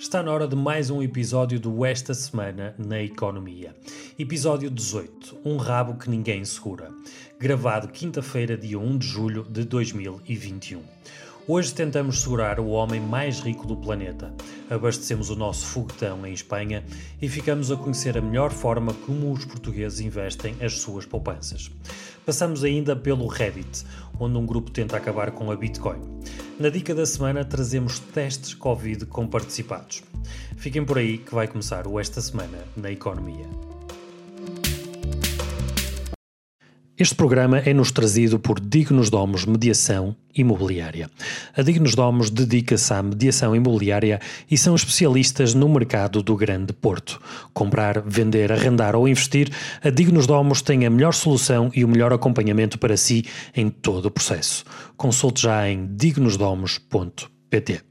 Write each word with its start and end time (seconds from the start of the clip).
Está 0.00 0.22
na 0.22 0.32
hora 0.32 0.48
de 0.48 0.56
mais 0.56 0.88
um 0.88 1.02
episódio 1.02 1.60
do 1.60 1.84
Esta 1.84 2.14
Semana 2.14 2.74
na 2.78 3.02
Economia. 3.02 3.76
Episódio 4.18 4.70
18: 4.70 5.40
Um 5.44 5.58
rabo 5.58 5.98
que 5.98 6.08
ninguém 6.08 6.42
segura. 6.42 6.90
Gravado 7.38 7.86
quinta-feira, 7.86 8.56
dia 8.56 8.78
1 8.78 8.96
de 8.96 9.06
julho 9.06 9.44
de 9.44 9.62
2021. 9.62 10.80
Hoje 11.46 11.74
tentamos 11.74 12.22
segurar 12.22 12.58
o 12.58 12.68
homem 12.68 12.98
mais 12.98 13.40
rico 13.40 13.66
do 13.66 13.76
planeta. 13.76 14.32
Abastecemos 14.70 15.28
o 15.28 15.36
nosso 15.36 15.66
foguetão 15.66 16.26
em 16.26 16.32
Espanha 16.32 16.82
e 17.20 17.28
ficamos 17.28 17.70
a 17.70 17.76
conhecer 17.76 18.16
a 18.16 18.22
melhor 18.22 18.52
forma 18.52 18.94
como 19.04 19.30
os 19.30 19.44
portugueses 19.44 20.00
investem 20.00 20.56
as 20.62 20.78
suas 20.78 21.04
poupanças. 21.04 21.70
Passamos 22.24 22.64
ainda 22.64 22.96
pelo 22.96 23.26
Reddit, 23.26 23.84
onde 24.18 24.38
um 24.38 24.46
grupo 24.46 24.70
tenta 24.70 24.96
acabar 24.96 25.30
com 25.32 25.50
a 25.50 25.56
Bitcoin. 25.56 26.00
Na 26.60 26.68
dica 26.68 26.94
da 26.94 27.06
semana 27.06 27.42
trazemos 27.42 27.98
testes 27.98 28.52
Covid 28.52 29.06
com 29.06 29.26
participados. 29.26 30.02
Fiquem 30.58 30.84
por 30.84 30.98
aí 30.98 31.16
que 31.16 31.34
vai 31.34 31.48
começar 31.48 31.86
o 31.86 31.98
Esta 31.98 32.20
Semana 32.20 32.58
na 32.76 32.90
Economia. 32.90 33.46
Este 37.00 37.14
programa 37.14 37.60
é-nos 37.60 37.90
trazido 37.90 38.38
por 38.38 38.60
Dignos 38.60 39.08
Domos 39.08 39.46
Mediação 39.46 40.14
Imobiliária. 40.36 41.10
A 41.56 41.62
Dignos 41.62 41.94
Domos 41.94 42.28
dedica-se 42.28 42.92
à 42.92 43.02
mediação 43.02 43.56
imobiliária 43.56 44.20
e 44.50 44.58
são 44.58 44.74
especialistas 44.74 45.54
no 45.54 45.66
mercado 45.66 46.22
do 46.22 46.36
Grande 46.36 46.74
Porto. 46.74 47.18
Comprar, 47.54 48.02
vender, 48.02 48.52
arrendar 48.52 48.94
ou 48.94 49.08
investir, 49.08 49.50
a 49.82 49.88
Dignos 49.88 50.26
Domos 50.26 50.60
tem 50.60 50.84
a 50.84 50.90
melhor 50.90 51.14
solução 51.14 51.70
e 51.74 51.86
o 51.86 51.88
melhor 51.88 52.12
acompanhamento 52.12 52.78
para 52.78 52.98
si 52.98 53.24
em 53.56 53.70
todo 53.70 54.04
o 54.04 54.10
processo. 54.10 54.62
Consulte 54.94 55.40
já 55.40 55.66
em 55.70 55.86
dignosdomos.pt. 55.96 57.89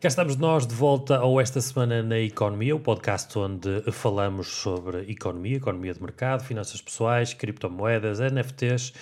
Cá 0.00 0.06
estamos 0.06 0.36
nós 0.36 0.64
de 0.64 0.76
volta 0.76 1.16
ao 1.16 1.40
Esta 1.40 1.60
Semana 1.60 2.04
na 2.04 2.20
Economia, 2.20 2.76
o 2.76 2.78
podcast 2.78 3.36
onde 3.36 3.82
falamos 3.90 4.46
sobre 4.46 5.10
economia, 5.10 5.56
economia 5.56 5.92
de 5.92 6.00
mercado, 6.00 6.44
finanças 6.44 6.80
pessoais, 6.80 7.34
criptomoedas, 7.34 8.20
NFTs 8.20 8.92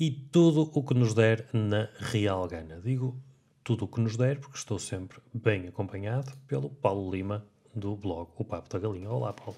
e 0.00 0.10
tudo 0.10 0.68
o 0.74 0.82
que 0.82 0.92
nos 0.92 1.14
der 1.14 1.46
na 1.52 1.88
real 2.00 2.48
gana. 2.48 2.80
Digo 2.82 3.16
tudo 3.62 3.84
o 3.84 3.88
que 3.88 4.00
nos 4.00 4.16
der 4.16 4.40
porque 4.40 4.58
estou 4.58 4.80
sempre 4.80 5.18
bem 5.32 5.68
acompanhado 5.68 6.32
pelo 6.48 6.68
Paulo 6.68 7.12
Lima 7.12 7.46
do 7.72 7.94
blog 7.94 8.30
O 8.36 8.44
Papo 8.44 8.68
da 8.70 8.80
Galinha. 8.80 9.08
Olá, 9.08 9.32
Paulo. 9.32 9.56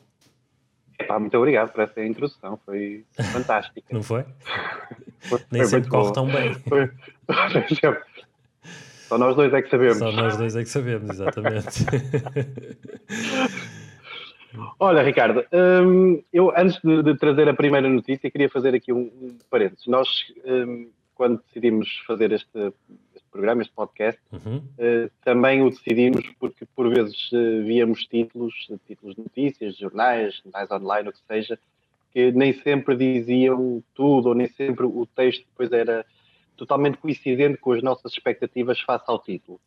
Epá, 0.98 1.18
muito 1.18 1.38
obrigado 1.38 1.72
por 1.72 1.84
essa 1.84 2.04
introdução, 2.04 2.60
foi 2.66 3.06
fantástica. 3.32 3.86
Não 3.90 4.02
foi? 4.02 4.26
foi 5.20 5.40
Nem 5.50 5.64
sempre 5.64 5.88
corre 5.88 6.12
tão 6.12 6.26
bem. 6.26 6.52
Foi, 6.52 6.90
Só 9.12 9.18
nós 9.18 9.36
dois 9.36 9.52
é 9.52 9.60
que 9.60 9.68
sabemos. 9.68 9.98
Só 9.98 10.10
nós 10.10 10.38
dois 10.38 10.56
é 10.56 10.62
que 10.62 10.70
sabemos, 10.70 11.10
exatamente. 11.10 11.84
Olha, 14.80 15.02
Ricardo, 15.02 15.44
hum, 15.52 16.22
eu 16.32 16.50
antes 16.56 16.80
de, 16.82 17.02
de, 17.02 17.14
trazer 17.18 17.46
a 17.46 17.52
primeira 17.52 17.90
notícia, 17.90 18.30
queria 18.30 18.48
fazer 18.48 18.74
aqui 18.74 18.90
um, 18.90 19.10
um 19.20 19.36
parênteses. 19.50 19.86
Nós, 19.86 20.08
hum, 20.46 20.88
quando 21.14 21.42
decidimos 21.44 21.90
fazer 22.06 22.32
este, 22.32 22.72
este 23.14 23.28
programa, 23.30 23.60
este 23.60 23.74
podcast, 23.74 24.18
uhum. 24.32 24.56
uh, 24.56 25.10
também 25.22 25.60
o 25.60 25.68
decidimos 25.68 26.26
porque, 26.40 26.64
por 26.74 26.88
vezes, 26.88 27.30
uh, 27.32 27.62
víamos 27.66 28.06
títulos, 28.06 28.54
títulos 28.88 29.14
de 29.14 29.20
notícias, 29.24 29.76
jornais, 29.76 30.40
jornais 30.42 30.70
online, 30.70 31.10
o 31.10 31.12
que 31.12 31.20
seja, 31.28 31.58
que 32.14 32.32
nem 32.32 32.54
sempre 32.54 32.96
diziam 32.96 33.82
tudo, 33.94 34.30
ou 34.30 34.34
nem 34.34 34.48
sempre 34.48 34.86
o 34.86 35.06
texto 35.14 35.44
depois 35.50 35.70
era 35.70 36.02
totalmente 36.56 36.98
coincidente 36.98 37.58
com 37.58 37.72
as 37.72 37.82
nossas 37.82 38.12
expectativas 38.12 38.80
face 38.80 39.04
ao 39.06 39.18
título. 39.18 39.60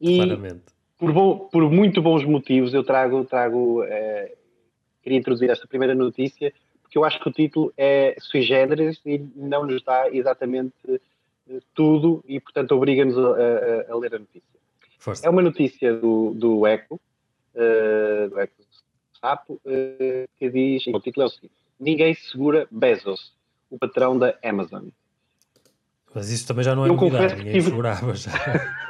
E 0.00 0.16
Claramente. 0.16 0.64
Por, 0.98 1.12
bom, 1.12 1.38
por 1.50 1.70
muito 1.70 2.00
bons 2.00 2.24
motivos 2.24 2.72
eu 2.72 2.82
trago, 2.82 3.24
trago 3.24 3.82
eh, 3.84 4.34
queria 5.02 5.18
introduzir 5.18 5.50
esta 5.50 5.66
primeira 5.66 5.94
notícia, 5.94 6.52
porque 6.82 6.96
eu 6.96 7.04
acho 7.04 7.20
que 7.20 7.28
o 7.28 7.32
título 7.32 7.72
é 7.76 8.16
sui 8.18 8.42
generis 8.42 9.00
e 9.04 9.18
não 9.36 9.66
nos 9.66 9.82
dá 9.82 10.08
exatamente 10.10 10.74
eh, 10.88 11.60
tudo 11.74 12.24
e, 12.26 12.40
portanto, 12.40 12.72
obriga-nos 12.72 13.16
a, 13.16 13.20
a, 13.20 13.92
a, 13.92 13.96
ler 13.96 14.14
a 14.14 14.18
notícia. 14.18 14.56
Força. 14.98 15.26
É 15.26 15.30
uma 15.30 15.42
notícia 15.42 15.94
do, 15.94 16.32
do 16.34 16.66
Eco, 16.66 17.00
uh, 17.54 18.28
do 18.28 18.40
Eco 18.40 18.54
Sapo, 19.20 19.54
uh, 19.54 20.28
que 20.36 20.50
diz, 20.50 20.86
o 20.88 21.00
título 21.00 21.24
é 21.24 21.26
o 21.26 21.30
seguinte, 21.30 21.54
Ninguém 21.78 22.14
segura 22.14 22.66
Bezos, 22.70 23.32
o 23.70 23.78
patrão 23.78 24.18
da 24.18 24.36
Amazon. 24.42 24.88
Mas 26.16 26.30
isso 26.30 26.48
também 26.48 26.64
já 26.64 26.74
não 26.74 26.86
é 26.86 26.88
eu 26.88 26.94
novidade, 26.94 27.36
ninguém 27.36 27.52
tive... 27.52 27.68
segurava 27.68 28.14
já. 28.14 28.32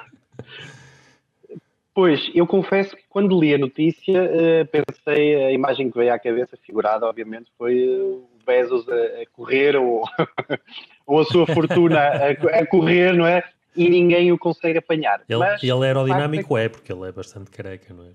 Pois, 1.92 2.30
eu 2.34 2.46
confesso 2.46 2.94
que 2.94 3.02
quando 3.08 3.40
li 3.40 3.54
a 3.54 3.58
notícia, 3.58 4.22
uh, 4.22 4.66
pensei, 4.66 5.46
a 5.46 5.50
imagem 5.50 5.90
que 5.90 5.96
veio 5.96 6.12
à 6.12 6.18
cabeça, 6.18 6.54
figurada, 6.58 7.06
obviamente, 7.06 7.50
foi 7.56 7.88
o 7.88 8.28
Bezos 8.46 8.86
a, 8.86 9.24
correr 9.32 9.76
ou, 9.76 10.04
ou, 11.06 11.20
a 11.20 11.24
sua 11.24 11.46
fortuna 11.46 11.98
a, 11.98 12.32
a, 12.32 12.66
correr, 12.66 13.14
não 13.14 13.26
é? 13.26 13.42
E 13.74 13.88
ninguém 13.88 14.30
o 14.30 14.36
consegue 14.36 14.76
apanhar. 14.76 15.22
Ele, 15.26 15.38
Mas, 15.38 15.62
ele 15.62 15.84
é 15.84 15.86
aerodinâmico, 15.86 16.58
é, 16.58 16.68
porque 16.68 16.92
ele 16.92 17.08
é 17.08 17.12
bastante 17.12 17.50
careca, 17.50 17.94
não 17.94 18.04
é? 18.04 18.12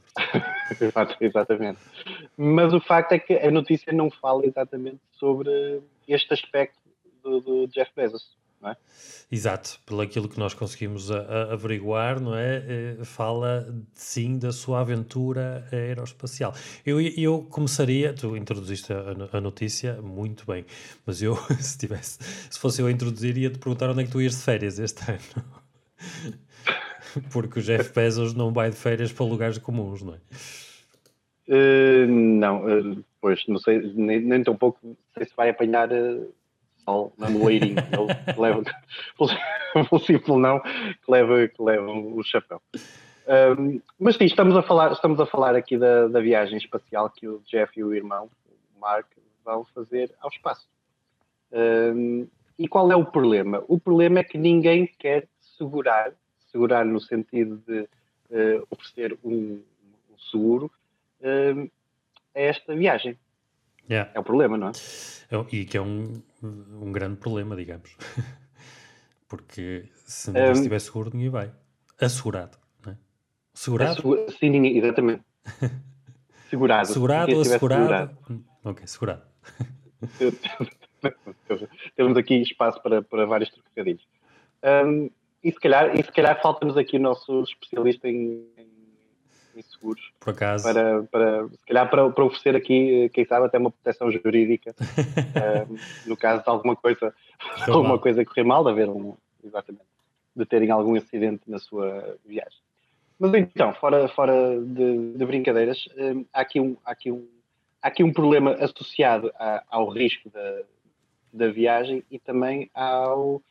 exatamente. 1.19 1.79
Mas 2.38 2.75
o 2.75 2.79
facto 2.79 3.13
é 3.13 3.19
que 3.19 3.33
a 3.33 3.49
notícia 3.49 3.91
não 3.91 4.11
fala 4.11 4.45
exatamente 4.45 4.99
sobre 5.13 5.81
este 6.07 6.31
aspecto 6.35 6.78
do, 7.23 7.41
do 7.41 7.67
Jeff 7.67 7.89
Bezos 7.95 8.39
é? 8.69 8.75
Exato, 9.31 9.79
pelo 9.85 10.01
aquilo 10.01 10.27
que 10.27 10.38
nós 10.38 10.53
conseguimos 10.53 11.09
a, 11.09 11.19
a 11.19 11.53
averiguar, 11.53 12.19
não 12.19 12.35
é? 12.35 12.63
Eh, 12.67 13.03
fala 13.03 13.73
sim 13.94 14.38
da 14.38 14.51
sua 14.51 14.81
aventura 14.81 15.67
aeroespacial. 15.72 16.53
Eu, 16.85 16.99
eu 17.01 17.44
começaria, 17.49 18.13
tu 18.13 18.35
introduziste 18.35 18.91
a, 18.94 19.38
a 19.38 19.41
notícia 19.41 20.01
muito 20.01 20.45
bem, 20.45 20.66
mas 21.05 21.22
eu, 21.22 21.35
se 21.59 21.77
tivesse, 21.77 22.19
se 22.49 22.59
fosse 22.59 22.81
eu 22.81 22.88
a 22.88 22.91
introduzir, 22.91 23.38
ia 23.38 23.49
te 23.49 23.57
perguntar 23.57 23.89
onde 23.89 24.01
é 24.01 24.05
que 24.05 24.11
tu 24.11 24.22
ias 24.22 24.35
de 24.35 24.44
férias 24.44 24.79
este 24.79 25.01
ano. 25.09 25.45
Porque 27.31 27.59
o 27.59 27.61
Jeff 27.61 27.93
Bezos 27.93 28.33
não 28.33 28.51
vai 28.53 28.69
de 28.69 28.75
férias 28.75 29.11
para 29.11 29.25
lugares 29.25 29.57
comuns, 29.57 30.01
não 30.01 30.13
é? 30.13 30.19
Uh, 31.47 32.07
não, 32.07 32.66
uh, 32.66 33.03
pois 33.19 33.45
não 33.47 33.57
sei, 33.57 33.81
nem, 33.93 34.22
nem 34.22 34.43
tão 34.43 34.55
pouco 34.55 34.97
sei 35.13 35.25
se 35.25 35.35
vai 35.35 35.49
apanhar 35.49 35.91
uh, 35.91 36.33
sol, 36.84 37.14
não 37.18 37.38
loirinho, 37.38 37.75
ele 37.92 38.38
leva, 38.40 38.64
o 39.90 40.00
simples 40.00 40.38
não, 40.38 40.59
que 40.59 41.09
leva, 41.09 41.47
que 41.47 41.62
leva 41.62 41.92
o 41.92 42.24
chapéu. 42.24 42.62
Um, 43.58 43.81
mas 44.00 44.16
sim, 44.16 44.25
estamos 44.25 44.56
a 44.56 44.62
falar, 44.62 44.91
estamos 44.91 45.20
a 45.20 45.25
falar 45.25 45.56
aqui 45.56 45.78
da, 45.78 46.08
da 46.08 46.20
viagem 46.20 46.58
espacial 46.58 47.09
que 47.09 47.28
o 47.28 47.41
Jeff 47.46 47.80
e 47.80 47.84
o 47.84 47.94
irmão, 47.94 48.30
o 48.50 48.80
Mark, 48.80 49.08
vão 49.44 49.66
fazer 49.74 50.12
ao 50.20 50.30
espaço. 50.30 50.68
Um, 51.52 52.28
e 52.58 52.68
qual 52.68 52.91
é 52.91 52.96
o 52.96 53.06
problema? 53.06 53.64
O 53.68 53.80
problema 53.80 54.20
é 54.20 54.24
que 54.24 54.38
ninguém 54.38 54.90
quer 55.00 55.28
segurar, 55.58 56.12
segurar 56.52 56.86
no 56.86 57.00
sentido 57.00 57.62
de 57.68 57.81
uh, 57.81 58.68
oferecer 58.70 59.18
um, 59.24 59.62
um 60.12 60.18
seguro 60.31 60.72
a 62.36 62.40
esta 62.40 62.75
viagem. 62.75 63.18
Yeah. 63.90 64.09
É 64.14 64.20
o 64.20 64.24
problema, 64.24 64.58
não 64.58 64.70
é? 64.70 64.72
é 64.72 65.46
e 65.52 65.66
que 65.66 65.78
é 65.78 65.81
um, 65.81 66.22
um 66.41 66.91
grande 66.91 67.18
problema, 67.18 67.56
digamos. 67.56 67.96
Porque 69.28 69.85
se 69.96 70.29
ninguém 70.31 70.50
um, 70.50 70.53
estiver 70.53 70.79
seguro, 70.79 71.12
ninguém 71.13 71.29
vai. 71.29 71.52
Assegurado, 72.00 72.57
não 72.85 72.94
é? 72.94 72.97
Segurado? 73.53 73.91
Assegura, 73.91 74.31
sim, 74.31 74.50
ninguém, 74.50 74.78
exatamente. 74.78 75.24
Segurado. 76.50 76.88
Segurado 76.88 77.34
ou 77.34 77.41
assegurado? 77.41 77.84
Segurado. 77.84 78.46
Ok, 78.66 78.88
segurado. 78.88 79.24
Temos 81.96 82.18
aqui 82.18 82.41
espaço 82.41 82.81
para, 82.84 83.02
para 83.02 83.25
vários 83.25 83.50
trocadilhos. 83.50 84.06
Um, 84.62 85.09
e 85.43 85.52
se 85.52 85.59
calhar, 85.59 85.97
e 85.97 86.03
se 86.03 86.11
calhar 86.11 86.40
falta-nos 86.41 86.78
aqui 86.78 86.97
o 86.97 86.99
nosso 86.99 87.43
especialista 87.43 88.08
em, 88.08 88.46
acaso. 90.29 90.63
Para, 90.63 91.03
para, 91.03 91.47
se 91.47 91.66
calhar 91.66 91.90
para, 91.90 92.09
para 92.09 92.25
oferecer 92.25 92.55
aqui, 92.55 93.09
quem 93.13 93.25
sabe, 93.25 93.46
até 93.46 93.58
uma 93.58 93.72
proteção 93.72 94.11
jurídica, 94.11 94.75
uh, 94.79 95.78
no 96.08 96.17
caso 96.17 96.43
de 96.43 96.49
alguma 96.49 96.75
coisa, 96.75 97.13
alguma 97.61 97.90
mal. 97.90 97.99
coisa 97.99 98.25
correr 98.25 98.43
mal, 98.43 98.63
de 98.63 98.69
haver 98.72 98.90
um, 98.90 99.16
exatamente, 99.43 99.85
de 100.35 100.46
terem 100.46 100.72
algum 100.72 100.96
acidente 100.96 101.43
na 101.47 101.59
sua 101.59 102.17
viagem. 102.25 102.59
Mas 103.19 103.34
então, 103.35 103.73
fora, 103.75 104.08
fora 104.08 104.59
de, 104.59 105.13
de 105.13 105.25
brincadeiras, 105.25 105.87
um, 105.97 106.25
há, 106.34 106.41
aqui 106.41 106.59
um, 106.59 106.75
há, 106.84 106.91
aqui 106.91 107.11
um, 107.11 107.28
há 107.81 107.87
aqui 107.87 108.03
um 108.03 108.11
problema 108.11 108.53
associado 108.53 109.31
a, 109.35 109.64
ao 109.69 109.90
risco 109.90 110.29
da, 110.29 110.61
da 111.31 111.47
viagem 111.52 112.03
e 112.09 112.17
também 112.17 112.69
ao, 112.73 113.41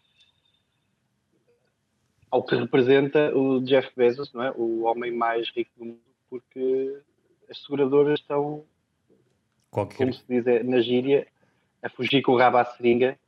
ao 2.31 2.45
que 2.45 2.55
representa 2.55 3.37
o 3.37 3.61
Jeff 3.61 3.91
Bezos, 3.97 4.33
não 4.33 4.43
é? 4.43 4.53
o 4.57 4.85
homem 4.85 5.13
mais 5.13 5.51
rico 5.51 5.71
do 5.77 5.85
mundo, 5.87 6.01
porque 6.29 6.97
as 7.51 7.59
seguradoras 7.63 8.21
estão, 8.21 8.65
Qualquer. 9.71 9.99
como 9.99 10.13
se 10.13 10.23
diz 10.29 10.47
é, 10.47 10.63
na 10.63 10.81
gíria, 10.81 11.27
a 11.83 11.89
fugir 11.89 12.23
com 12.23 12.33
o 12.33 12.39
rabo 12.39 12.59
à 12.59 12.65
seringa 12.65 13.19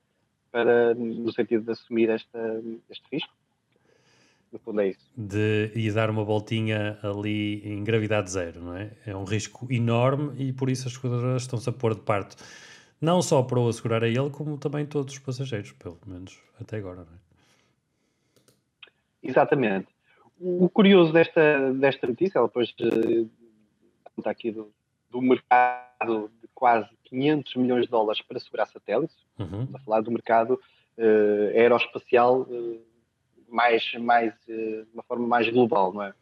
para, 0.51 0.95
no 0.95 1.33
sentido 1.33 1.65
de 1.65 1.73
assumir 1.73 2.11
esta, 2.11 2.63
este 2.89 3.05
risco. 3.11 3.33
No 4.53 4.59
fundo 4.59 4.83
é 4.83 4.89
isso. 4.89 5.11
De 5.17 5.73
ir 5.75 5.93
dar 5.95 6.11
uma 6.11 6.23
voltinha 6.23 6.99
ali 7.03 7.67
em 7.67 7.83
gravidade 7.83 8.31
zero, 8.31 8.61
não 8.61 8.77
é? 8.77 8.91
É 9.07 9.17
um 9.17 9.25
risco 9.25 9.67
enorme 9.73 10.35
e 10.39 10.53
por 10.53 10.69
isso 10.69 10.87
as 10.87 10.95
seguradoras 10.95 11.43
estão-se 11.43 11.69
a 11.71 11.73
pôr 11.73 11.95
de 11.95 12.03
parte. 12.03 12.37
Não 13.01 13.23
só 13.23 13.43
para 13.43 13.59
o 13.59 13.67
assegurar 13.67 14.05
a 14.05 14.09
ele, 14.09 14.29
como 14.31 14.59
também 14.59 14.85
todos 14.85 15.15
os 15.15 15.19
passageiros, 15.19 15.73
pelo 15.73 15.99
menos 16.07 16.39
até 16.61 16.77
agora, 16.77 16.99
não 16.99 17.15
é? 17.15 17.32
Exatamente. 19.23 19.89
O 20.41 20.69
curioso 20.69 21.13
desta, 21.13 21.73
desta 21.75 22.07
notícia, 22.07 22.39
ela 22.39 22.49
depois 22.49 22.71
uh, 22.81 23.31
conta 24.17 24.31
aqui 24.31 24.51
do, 24.51 24.73
do 25.11 25.23
mercado 25.23 26.31
de 26.41 26.49
quase 26.55 26.89
500 27.05 27.55
milhões 27.57 27.85
de 27.85 27.91
dólares 27.91 28.23
para 28.23 28.41
segurar 28.41 28.67
satélites, 28.67 29.17
uhum. 29.39 29.69
a 29.75 29.79
falar 29.81 30.01
do 30.01 30.11
mercado 30.11 30.59
uh, 30.99 31.59
aeroespacial 31.59 32.43
uh, 32.43 32.81
mais, 33.49 33.93
mais, 33.95 34.35
uh, 34.49 34.85
de 34.85 34.89
uma 34.95 35.03
forma 35.03 35.27
mais 35.27 35.49
global, 35.49 35.93
não 35.93 36.03
é? 36.03 36.15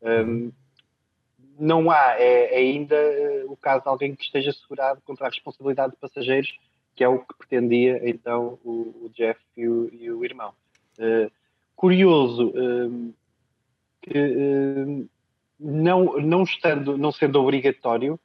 Um, 0.00 0.52
não 1.58 1.90
há 1.90 2.14
é, 2.20 2.56
ainda 2.56 2.96
o 3.48 3.56
caso 3.56 3.82
de 3.82 3.88
alguém 3.88 4.14
que 4.14 4.22
esteja 4.22 4.52
segurado 4.52 5.00
contra 5.04 5.26
a 5.26 5.30
responsabilidade 5.30 5.92
de 5.92 5.98
passageiros, 5.98 6.56
que 6.94 7.02
é 7.02 7.08
o 7.08 7.18
que 7.18 7.36
pretendia 7.36 8.00
então 8.08 8.60
o, 8.64 9.06
o 9.06 9.10
Jeff 9.12 9.40
e 9.56 9.66
o, 9.66 9.92
e 9.92 10.08
o 10.08 10.24
irmão. 10.24 10.54
Curioso 11.78 12.52
um, 12.56 13.14
que 14.02 14.18
um, 14.18 15.08
não, 15.60 16.18
não, 16.20 16.42
estando, 16.42 16.98
não 16.98 17.12
sendo 17.12 17.40
obrigatório, 17.40 18.18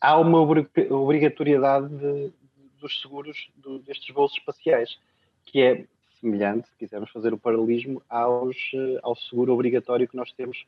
há 0.00 0.18
uma 0.18 0.40
obrigatoriedade 0.40 1.86
de, 1.86 2.32
dos 2.80 2.98
seguros 3.02 3.50
do, 3.56 3.78
destes 3.80 4.14
voos 4.14 4.32
espaciais, 4.32 4.98
que 5.44 5.60
é 5.60 5.84
semelhante, 6.18 6.66
se 6.70 6.76
quisermos 6.78 7.10
fazer 7.10 7.34
o 7.34 7.38
paralelismo, 7.38 8.02
aos, 8.08 8.56
eh, 8.74 8.98
ao 9.02 9.14
seguro 9.14 9.52
obrigatório 9.52 10.08
que 10.08 10.16
nós 10.16 10.32
temos, 10.32 10.64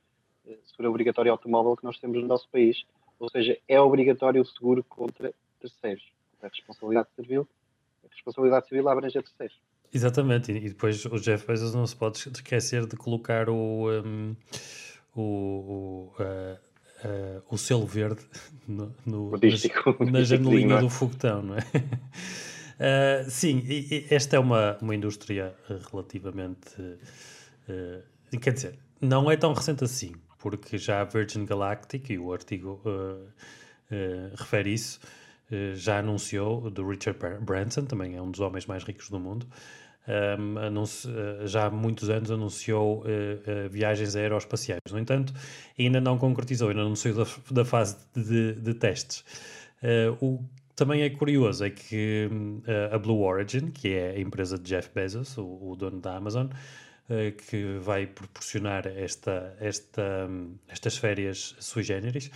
eh, 0.46 0.58
seguro 0.66 0.90
obrigatório 0.90 1.32
automóvel 1.32 1.74
que 1.74 1.84
nós 1.84 1.98
temos 1.98 2.20
no 2.20 2.28
nosso 2.28 2.46
país. 2.50 2.84
Ou 3.18 3.30
seja, 3.30 3.58
é 3.66 3.80
obrigatório 3.80 4.42
o 4.42 4.44
seguro 4.44 4.84
contra 4.84 5.32
terceiros. 5.58 6.04
A 6.42 6.48
responsabilidade 6.48 7.08
civil, 7.16 7.48
a 8.04 8.14
responsabilidade 8.14 8.68
civil 8.68 8.86
abrange 8.90 9.18
a 9.18 9.22
terceiros. 9.22 9.56
Exatamente, 9.92 10.52
e 10.52 10.68
depois 10.68 11.04
o 11.06 11.18
Jeff 11.18 11.46
Bezos 11.46 11.74
não 11.74 11.86
se 11.86 11.96
pode 11.96 12.18
esquecer 12.18 12.86
de 12.86 12.96
colocar 12.96 13.48
o, 13.48 13.90
um, 13.90 14.36
o, 15.14 15.22
o, 15.22 16.12
uh, 16.20 16.58
uh, 17.08 17.42
o 17.50 17.56
selo 17.56 17.86
verde 17.86 18.20
no, 18.66 18.94
no, 19.06 19.30
nas, 19.30 20.10
na 20.10 20.22
janelinha 20.22 20.80
do 20.80 20.90
foguetão, 20.90 21.42
não 21.42 21.54
é? 21.56 21.60
Uh, 21.60 23.24
sim, 23.30 23.62
e, 23.66 24.06
e 24.10 24.14
esta 24.14 24.36
é 24.36 24.38
uma, 24.38 24.76
uma 24.80 24.94
indústria 24.94 25.54
relativamente. 25.90 26.70
Quer 28.40 28.52
dizer, 28.52 28.78
não 29.00 29.30
é 29.30 29.36
tão 29.36 29.52
recente 29.52 29.82
assim, 29.82 30.12
porque 30.38 30.78
já 30.78 31.00
a 31.00 31.04
Virgin 31.04 31.44
Galactic, 31.44 32.10
e 32.10 32.18
o 32.18 32.32
artigo 32.32 32.80
refere 34.36 34.72
isso, 34.72 35.00
já 35.74 35.98
anunciou, 35.98 36.70
do 36.70 36.88
Richard 36.88 37.18
Branson, 37.40 37.84
também 37.84 38.16
é 38.16 38.22
um 38.22 38.30
dos 38.30 38.40
homens 38.40 38.66
mais 38.66 38.82
ricos 38.82 39.08
do 39.10 39.20
mundo, 39.20 39.46
um, 40.08 40.58
anuncio, 40.58 41.10
já 41.46 41.66
há 41.66 41.70
muitos 41.70 42.08
anos 42.08 42.30
anunciou 42.30 43.00
uh, 43.00 43.02
uh, 43.02 43.68
viagens 43.68 44.14
aeroespaciais. 44.14 44.80
No 44.90 44.98
entanto, 44.98 45.32
ainda 45.78 46.00
não 46.00 46.16
concretizou, 46.16 46.68
ainda 46.68 46.80
não 46.80 46.88
anunciou 46.88 47.24
da, 47.24 47.26
da 47.50 47.64
fase 47.64 47.96
de, 48.14 48.52
de 48.54 48.74
testes. 48.74 49.24
Uh, 49.82 50.16
o 50.24 50.38
que 50.38 50.74
também 50.76 51.02
é 51.02 51.10
curioso 51.10 51.64
é 51.64 51.70
que 51.70 52.28
a 52.92 52.98
Blue 52.98 53.22
Origin, 53.22 53.70
que 53.70 53.94
é 53.94 54.10
a 54.10 54.20
empresa 54.20 54.58
de 54.58 54.64
Jeff 54.64 54.90
Bezos, 54.94 55.36
o, 55.38 55.70
o 55.70 55.74
dono 55.74 56.00
da 56.00 56.16
Amazon, 56.16 56.48
que 57.48 57.78
vai 57.80 58.06
proporcionar 58.06 58.86
esta, 58.86 59.56
esta, 59.58 60.28
estas 60.68 60.98
férias 60.98 61.56
sui 61.60 61.82
generis, 61.82 62.30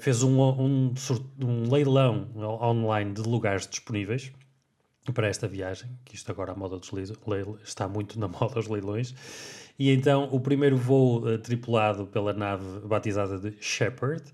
fez 0.00 0.22
um, 0.22 0.40
um, 0.40 0.94
um 1.42 1.70
leilão 1.70 2.28
online 2.62 3.12
de 3.12 3.22
lugares 3.22 3.66
disponíveis 3.66 4.32
para 5.12 5.28
esta 5.28 5.48
viagem, 5.48 5.90
que 6.04 6.14
isto 6.14 6.30
agora 6.30 6.52
a 6.52 6.54
moda 6.54 6.78
dos 6.78 6.90
está 7.62 7.88
muito 7.88 8.18
na 8.18 8.28
moda 8.28 8.54
dos 8.54 8.68
leilões. 8.68 9.14
E 9.78 9.90
então 9.90 10.28
o 10.32 10.40
primeiro 10.40 10.76
voo 10.76 11.24
uh, 11.24 11.38
tripulado 11.38 12.06
pela 12.06 12.32
nave 12.32 12.80
batizada 12.80 13.38
de 13.38 13.56
Shepard, 13.60 14.24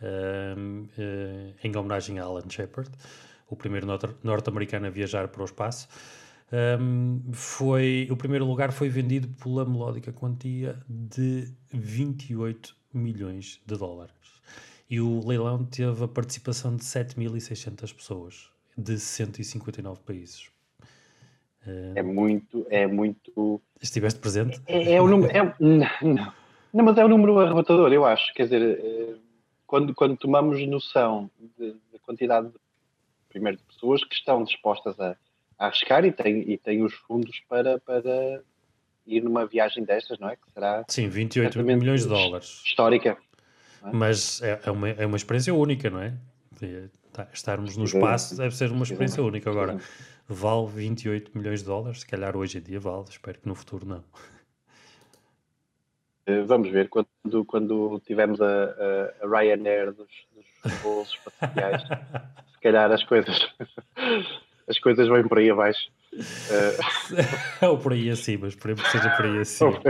uh, 0.00 0.58
uh, 0.58 1.54
em 1.62 1.76
homenagem 1.76 2.18
a 2.18 2.24
Alan 2.24 2.48
Shepard, 2.48 2.90
o 3.48 3.56
primeiro 3.56 3.86
norte-americano 4.22 4.86
a 4.86 4.90
viajar 4.90 5.28
para 5.28 5.42
o 5.42 5.44
espaço, 5.44 5.86
um, 6.80 7.22
foi, 7.32 8.08
o 8.10 8.16
primeiro 8.16 8.44
lugar 8.44 8.72
foi 8.72 8.88
vendido 8.88 9.28
pela 9.42 9.64
melódica 9.64 10.12
quantia 10.12 10.80
de 10.88 11.52
28 11.72 12.74
milhões 12.92 13.60
de 13.66 13.76
dólares. 13.76 14.39
E 14.90 15.00
o 15.00 15.24
leilão 15.24 15.64
teve 15.64 16.04
a 16.04 16.08
participação 16.08 16.74
de 16.74 16.82
7.600 16.82 17.94
pessoas 17.94 18.50
de 18.76 18.98
159 18.98 20.00
países. 20.00 20.50
É 21.94 22.02
muito, 22.02 22.66
é 22.70 22.86
muito. 22.86 23.60
Estiveste 23.80 24.18
presente? 24.18 24.60
É, 24.66 24.94
é 24.94 25.00
o 25.00 25.06
número. 25.06 25.30
É, 25.36 25.54
não, 25.60 26.32
não, 26.72 26.84
mas 26.84 26.96
é 26.96 27.04
um 27.04 27.08
número 27.08 27.38
arrebatador, 27.38 27.92
eu 27.92 28.04
acho. 28.04 28.32
Quer 28.34 28.44
dizer, 28.44 28.80
eh, 28.82 29.14
quando, 29.66 29.94
quando 29.94 30.16
tomamos 30.16 30.66
noção 30.66 31.30
da 31.58 31.98
quantidade, 32.00 32.48
de, 32.48 32.54
primeiro, 33.28 33.58
de 33.58 33.64
pessoas 33.64 34.02
que 34.02 34.14
estão 34.14 34.42
dispostas 34.42 34.98
a, 34.98 35.16
a 35.58 35.66
arriscar 35.66 36.04
e 36.04 36.12
têm, 36.12 36.50
e 36.50 36.56
têm 36.56 36.82
os 36.82 36.94
fundos 36.94 37.40
para, 37.46 37.78
para 37.78 38.42
ir 39.06 39.22
numa 39.22 39.44
viagem 39.46 39.84
destas, 39.84 40.18
não 40.18 40.30
é? 40.30 40.36
Que 40.36 40.50
será. 40.52 40.84
Sim, 40.88 41.08
28 41.08 41.62
milhões 41.62 42.02
de 42.02 42.08
dólares. 42.08 42.62
Histórica. 42.64 43.18
É? 43.84 43.90
Mas 43.92 44.42
é, 44.42 44.60
é, 44.64 44.70
uma, 44.70 44.88
é 44.88 45.06
uma 45.06 45.16
experiência 45.16 45.54
única, 45.54 45.90
não 45.90 46.00
é? 46.00 46.14
Tá, 47.12 47.26
estarmos 47.32 47.76
no 47.76 47.84
espaço 47.84 48.36
deve 48.36 48.54
ser 48.54 48.70
uma 48.70 48.84
experiência 48.84 49.22
única. 49.22 49.50
Agora, 49.50 49.78
vale 50.28 50.66
28 50.66 51.36
milhões 51.36 51.60
de 51.60 51.66
dólares? 51.66 52.00
Se 52.00 52.06
calhar 52.06 52.36
hoje 52.36 52.58
em 52.58 52.62
dia 52.62 52.78
vale, 52.78 53.04
espero 53.08 53.38
que 53.38 53.48
no 53.48 53.54
futuro 53.54 53.86
não. 53.86 54.04
Eh, 56.26 56.42
vamos 56.42 56.70
ver, 56.70 56.88
quando, 56.88 57.08
quando 57.46 58.00
tivermos 58.06 58.40
a, 58.40 58.46
a, 58.46 59.26
a 59.26 59.28
Ryanair 59.28 59.92
dos, 59.92 60.08
dos 60.34 60.72
voos 60.82 61.08
espaciais, 61.08 61.82
se 62.54 62.60
calhar 62.60 62.92
as 62.92 63.02
coisas, 63.04 63.54
as 64.68 64.78
coisas 64.78 65.08
vêm 65.08 65.26
por 65.26 65.38
aí 65.38 65.50
abaixo. 65.50 65.90
Ou 67.62 67.78
por 67.78 67.92
aí 67.92 68.10
acima, 68.10 68.48
esperemos 68.48 68.82
que 68.82 68.90
seja 68.90 69.10
por 69.16 69.24
aí 69.24 69.38
acima. 69.40 69.80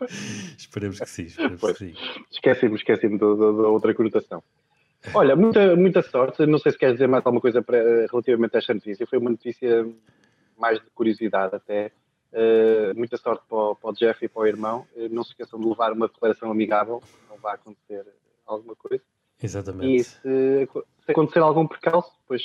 esperemos 0.58 1.00
que 1.00 1.08
sim, 1.08 1.22
esperemos 1.24 1.60
que 1.60 1.74
sim. 1.74 1.94
Esqueci-me, 2.30 2.74
esqueci-me 2.76 3.18
da 3.18 3.26
outra 3.26 3.94
conotação. 3.94 4.42
Olha, 5.12 5.36
muita, 5.36 5.76
muita 5.76 6.02
sorte. 6.02 6.46
Não 6.46 6.58
sei 6.58 6.72
se 6.72 6.78
queres 6.78 6.94
dizer 6.94 7.08
mais 7.08 7.24
alguma 7.26 7.40
coisa 7.40 7.62
para, 7.62 8.06
relativamente 8.10 8.56
a 8.56 8.58
esta 8.58 8.72
notícia. 8.72 9.06
Foi 9.06 9.18
uma 9.18 9.30
notícia 9.30 9.86
mais 10.58 10.80
de 10.80 10.90
curiosidade 10.90 11.54
até. 11.54 11.92
Uh, 12.32 12.96
muita 12.96 13.16
sorte 13.16 13.44
para 13.48 13.58
o, 13.58 13.76
para 13.76 13.90
o, 13.90 13.92
Jeff 13.92 14.24
e 14.24 14.28
para 14.28 14.42
o 14.42 14.46
irmão. 14.46 14.86
Uh, 14.96 15.08
não 15.10 15.22
se 15.22 15.30
esqueçam 15.30 15.60
de 15.60 15.66
levar 15.66 15.92
uma 15.92 16.08
declaração 16.08 16.50
amigável, 16.50 17.02
não 17.28 17.36
vai 17.36 17.54
acontecer 17.54 18.04
alguma 18.46 18.74
coisa. 18.74 19.02
Exatamente. 19.42 19.94
E 19.94 20.04
se, 20.04 20.68
se 21.04 21.12
acontecer 21.12 21.40
algum 21.40 21.66
percalço, 21.66 22.12
depois 22.22 22.42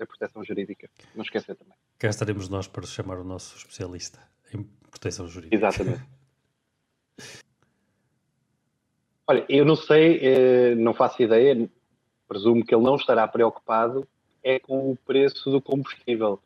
a 0.00 0.06
proteção 0.06 0.44
jurídica. 0.44 0.90
Não 1.14 1.22
esquecer 1.22 1.54
também. 1.56 1.74
Cá 1.98 2.08
estaremos 2.08 2.48
nós 2.48 2.66
para 2.66 2.84
chamar 2.86 3.18
o 3.18 3.24
nosso 3.24 3.56
especialista 3.56 4.18
em 4.52 4.62
proteção 4.90 5.28
jurídica. 5.28 5.56
Exatamente. 5.56 6.02
Olha, 9.26 9.44
eu 9.48 9.64
não 9.64 9.76
sei, 9.76 10.20
eh, 10.22 10.74
não 10.74 10.92
faço 10.92 11.22
ideia, 11.22 11.68
presumo 12.28 12.64
que 12.64 12.74
ele 12.74 12.84
não 12.84 12.96
estará 12.96 13.26
preocupado 13.26 14.06
é 14.42 14.58
com 14.58 14.92
o 14.92 14.96
preço 14.96 15.50
do 15.50 15.60
combustível. 15.60 16.38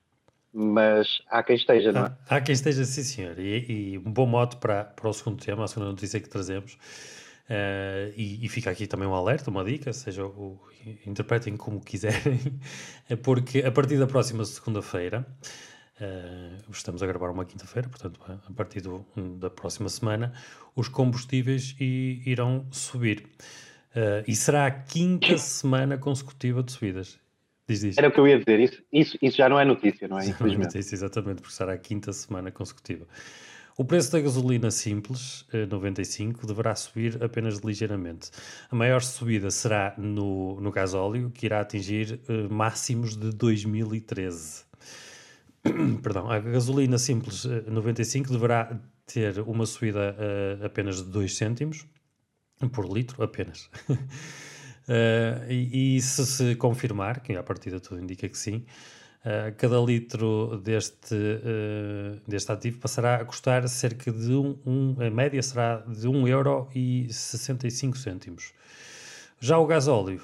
Mas 0.53 1.21
há 1.29 1.43
quem 1.43 1.57
esteja, 1.57 1.93
não 1.93 2.07
é? 2.07 2.17
Há, 2.29 2.37
há 2.37 2.41
quem 2.41 2.55
esteja, 2.55 2.85
sim, 2.85 3.03
senhor. 3.03 3.39
E, 3.39 3.93
e, 3.93 3.99
um 3.99 4.11
bom 4.11 4.27
mote 4.27 4.57
para, 4.57 4.85
para 4.85 5.09
o 5.09 5.13
segundo 5.13 5.45
tema, 5.45 5.65
a 5.65 5.69
segunda 5.69 5.91
notícia 5.91 6.19
que 6.21 6.29
trazemos. 6.29 6.75
Uh, 7.51 8.13
e, 8.17 8.45
e, 8.45 8.49
fica 8.49 8.71
aqui 8.71 8.87
também 8.87 9.09
um 9.09 9.15
alerta, 9.15 9.51
uma 9.51 9.65
dica, 9.65 9.93
seja 9.93 10.25
o, 10.25 10.59
interpretem 11.07 11.57
como 11.57 11.81
quiserem, 11.81 12.39
porque 13.25 13.61
a 13.61 13.73
partir 13.73 13.99
da 13.99 14.07
próxima 14.07 14.45
segunda-feira, 14.45 15.27
uh, 16.01 16.71
estamos 16.71 17.03
a 17.03 17.07
gravar 17.07 17.31
uma 17.31 17.45
quinta-feira, 17.45 17.89
portanto, 17.89 18.21
a 18.29 18.53
partir 18.53 18.81
do, 18.81 19.05
da 19.39 19.51
próxima 19.51 19.89
semana, 19.89 20.33
os 20.75 20.89
combustíveis 20.89 21.77
i, 21.81 22.23
irão 22.27 22.67
subir. 22.71 23.25
Uh, 23.91 24.23
e 24.27 24.35
será 24.35 24.67
a 24.67 24.71
quinta 24.71 25.37
semana 25.39 25.99
consecutiva 25.99 26.63
de 26.63 26.73
subidas. 26.73 27.19
Diz, 27.69 27.81
diz. 27.81 27.99
Era 27.99 28.09
o 28.09 28.13
que 28.13 28.19
eu 28.19 28.27
ia 28.27 28.39
dizer, 28.39 28.61
isso, 28.61 28.83
isso, 28.93 29.19
isso 29.21 29.37
já 29.37 29.49
não 29.49 29.61
é 29.61 29.65
notícia, 29.65 30.09
não 30.09 30.19
é? 30.19 30.27
Não 30.41 30.47
é 30.47 30.57
notícia, 30.57 30.95
exatamente, 30.95 31.43
porque 31.43 31.55
será 31.55 31.75
a 31.75 31.79
quinta 31.79 32.13
semana 32.13 32.51
consecutiva. 32.51 33.07
O 33.77 33.85
preço 33.85 34.11
da 34.11 34.21
gasolina 34.21 34.71
simples, 34.73 35.47
95, 35.71 36.41
eh, 36.43 36.47
deverá 36.49 36.75
subir 36.75 37.23
apenas 37.23 37.59
ligeiramente. 37.59 38.31
A 38.71 38.75
maior 38.75 39.03
subida 39.03 39.53
será 39.53 39.95
no, 39.97 40.61
no 40.61 40.73
gasóleo, 40.73 41.31
que 41.31 41.47
irá 41.47 41.61
atingir 41.61 42.19
máximos 42.51 43.17
de 43.17 43.31
2013. 43.31 44.68
perdão, 46.03 46.31
a 46.31 46.39
gasolina 46.39 46.99
simples 46.99 47.45
95 47.45 48.31
deverá 48.31 48.79
ter 49.07 49.41
uma 49.41 49.67
subida 49.67 50.15
uh, 50.15 50.67
apenas 50.67 51.03
de 51.03 51.11
2 51.11 51.37
cêntimos 51.37 51.85
por 52.73 52.87
litro, 52.87 53.23
apenas. 53.23 53.71
Uh, 53.89 53.97
e, 55.49 55.97
e, 55.97 56.03
se 56.03 56.27
se 56.27 56.55
confirmar, 56.57 57.21
que 57.21 57.37
a 57.37 57.43
partir 57.43 57.71
de 57.71 57.81
tudo 57.81 57.99
indica 58.01 58.29
que 58.29 58.37
sim, 58.37 58.67
uh, 59.25 59.55
cada 59.57 59.81
litro 59.81 60.61
deste, 60.63 61.17
deste 62.27 62.53
ativo 62.53 62.79
passará 62.79 63.17
a 63.17 63.25
custar 63.25 63.67
cerca 63.69 64.13
de 64.13 64.33
um, 64.33 64.59
um, 64.67 64.97
a 65.01 65.09
média 65.11 65.43
será 65.43 65.79
de 65.79 66.07
1,65€. 66.09 68.53
Já 69.41 69.57
o 69.57 69.67
gasóleo, 69.67 70.21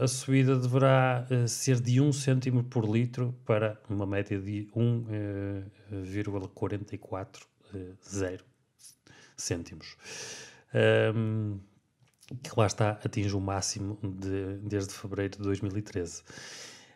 a 0.00 0.08
subida 0.08 0.56
deverá 0.56 1.26
ser 1.46 1.78
de 1.78 2.00
1 2.00 2.10
cêntimo 2.12 2.64
por 2.64 2.86
litro 2.86 3.34
para 3.44 3.78
uma 3.88 4.06
média 4.06 4.40
de 4.40 4.66
1,440 4.74 7.38
cêntimos. 9.36 9.96
Um, 11.14 11.60
que 12.42 12.50
lá 12.56 12.66
está, 12.66 12.92
atinge 13.04 13.34
o 13.34 13.40
máximo 13.40 13.98
de, 14.02 14.58
desde 14.62 14.94
fevereiro 14.94 15.38
de 15.38 15.42
2013. 15.42 16.22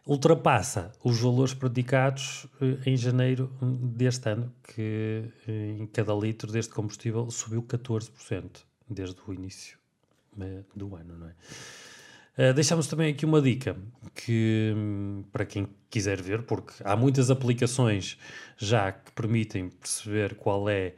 Ultrapassa 0.06 0.92
os 1.02 1.18
valores 1.18 1.54
praticados 1.54 2.46
eh, 2.60 2.90
em 2.90 2.96
janeiro 2.96 3.50
deste 3.60 4.28
ano, 4.28 4.52
que 4.62 5.24
eh, 5.48 5.76
em 5.78 5.86
cada 5.86 6.14
litro 6.14 6.52
deste 6.52 6.72
combustível 6.72 7.30
subiu 7.30 7.62
14% 7.62 8.64
desde 8.88 9.16
o 9.26 9.32
início 9.32 9.78
eh, 9.78 9.83
do 10.74 10.96
ano, 10.96 11.18
não 11.18 11.28
é? 11.28 11.34
Uh, 12.36 12.52
deixamos 12.52 12.88
também 12.88 13.12
aqui 13.12 13.24
uma 13.24 13.40
dica 13.40 13.76
que 14.12 14.74
para 15.30 15.46
quem 15.46 15.68
quiser 15.88 16.20
ver, 16.20 16.42
porque 16.42 16.72
há 16.82 16.96
muitas 16.96 17.30
aplicações 17.30 18.18
já 18.56 18.90
que 18.90 19.12
permitem 19.12 19.68
perceber 19.68 20.34
qual 20.34 20.68
é 20.68 20.94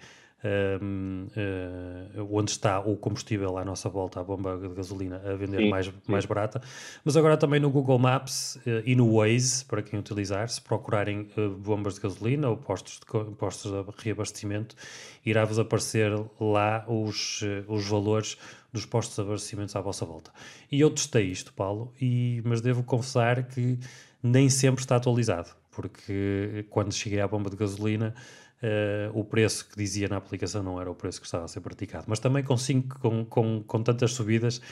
uh, 0.46 2.28
onde 2.30 2.50
está 2.50 2.80
o 2.80 2.96
combustível 2.96 3.56
à 3.58 3.64
nossa 3.64 3.88
volta, 3.88 4.20
a 4.20 4.24
bomba 4.24 4.56
de 4.56 4.68
gasolina, 4.68 5.20
a 5.24 5.34
vender 5.34 5.58
sim, 5.58 5.68
mais, 5.68 5.86
sim. 5.86 5.92
mais 6.06 6.24
barata. 6.24 6.60
Mas 7.04 7.16
agora 7.16 7.36
também 7.36 7.60
no 7.60 7.70
Google 7.70 7.98
Maps 7.98 8.56
uh, 8.56 8.82
e 8.84 8.94
no 8.94 9.16
Waze, 9.16 9.64
para 9.64 9.82
quem 9.82 9.98
utilizar, 9.98 10.48
se 10.48 10.60
procurarem 10.60 11.28
uh, 11.36 11.50
bombas 11.50 11.94
de 11.94 12.00
gasolina 12.00 12.48
ou 12.48 12.56
postos 12.56 13.00
de, 13.00 13.34
postos 13.34 13.72
de 13.72 14.02
reabastecimento, 14.02 14.76
irá-vos 15.24 15.58
aparecer 15.58 16.12
lá 16.40 16.84
os, 16.88 17.42
os 17.68 17.88
valores 17.88 18.36
dos 18.76 18.86
postos 18.86 19.16
de 19.16 19.22
abastecimento 19.22 19.76
à 19.76 19.80
vossa 19.80 20.04
volta. 20.04 20.30
E 20.70 20.80
eu 20.80 20.90
testei 20.90 21.24
isto, 21.24 21.52
Paulo, 21.52 21.92
e, 22.00 22.42
mas 22.44 22.60
devo 22.60 22.82
confessar 22.82 23.44
que 23.48 23.78
nem 24.22 24.48
sempre 24.48 24.82
está 24.82 24.96
atualizado, 24.96 25.50
porque 25.70 26.64
quando 26.70 26.92
cheguei 26.92 27.20
à 27.20 27.26
bomba 27.28 27.50
de 27.50 27.56
gasolina 27.56 28.14
Uh, 28.56 29.12
o 29.12 29.22
preço 29.22 29.68
que 29.68 29.76
dizia 29.76 30.08
na 30.08 30.16
aplicação 30.16 30.62
não 30.62 30.80
era 30.80 30.90
o 30.90 30.94
preço 30.94 31.20
que 31.20 31.26
estava 31.26 31.44
a 31.44 31.48
ser 31.48 31.60
praticado. 31.60 32.06
Mas 32.08 32.18
também 32.18 32.42
com, 32.42 32.56
cinco, 32.56 32.98
com, 33.00 33.22
com, 33.22 33.62
com 33.62 33.82
tantas 33.82 34.12
subidas 34.12 34.62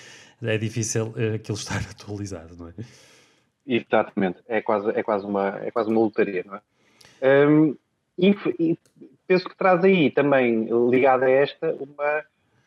é 0.43 0.57
difícil 0.57 1.09
uh, 1.09 1.35
aquilo 1.35 1.59
estar 1.59 1.81
atualizado, 1.91 2.57
não 2.57 2.69
é? 2.71 2.73
Exatamente, 3.67 4.39
é 4.49 4.63
quase, 4.63 4.89
é 4.89 5.03
quase, 5.03 5.27
uma, 5.27 5.59
é 5.63 5.71
quase 5.71 5.91
uma 5.91 6.01
lotaria, 6.01 6.43
não 6.47 6.57
é? 6.57 7.47
Um, 7.47 7.77
e, 8.19 8.35
e, 8.59 8.79
penso 9.27 9.49
que 9.49 9.57
traz 9.57 9.85
aí 9.85 10.11
também, 10.11 10.67
ligada 10.91 11.27
a 11.27 11.31
esta, 11.31 11.75
uma 11.75 12.25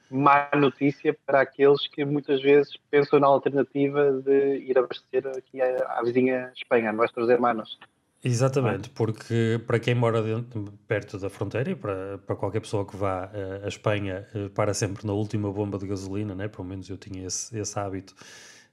má 0.09 0.49
notícia 0.55 1.15
para 1.25 1.41
aqueles 1.41 1.87
que 1.87 2.05
muitas 2.05 2.41
vezes 2.41 2.77
pensam 2.89 3.19
na 3.19 3.27
alternativa 3.27 4.11
de 4.11 4.57
ir 4.57 4.77
abastecer 4.77 5.27
aqui 5.27 5.61
à, 5.61 5.99
à 5.99 6.03
vizinha 6.03 6.51
Espanha, 6.55 6.91
nossos 6.91 7.29
hermanos. 7.29 7.77
Exatamente, 8.23 8.89
porque 8.89 9.61
para 9.67 9.79
quem 9.79 9.93
mora 9.93 10.23
dentro, 10.23 10.65
perto 10.87 11.19
da 11.19 11.29
fronteira 11.29 11.71
e 11.71 11.75
para, 11.75 12.17
para 12.17 12.35
qualquer 12.35 12.61
pessoa 12.61 12.85
que 12.85 12.97
vá 12.97 13.27
uh, 13.27 13.65
à 13.65 13.67
Espanha, 13.67 14.27
uh, 14.33 14.49
para 14.49 14.73
sempre 14.73 15.05
na 15.05 15.13
última 15.13 15.51
bomba 15.51 15.77
de 15.77 15.87
gasolina, 15.87 16.33
né? 16.33 16.47
pelo 16.47 16.67
menos 16.67 16.89
eu 16.89 16.97
tinha 16.97 17.27
esse, 17.27 17.57
esse 17.57 17.79
hábito, 17.79 18.15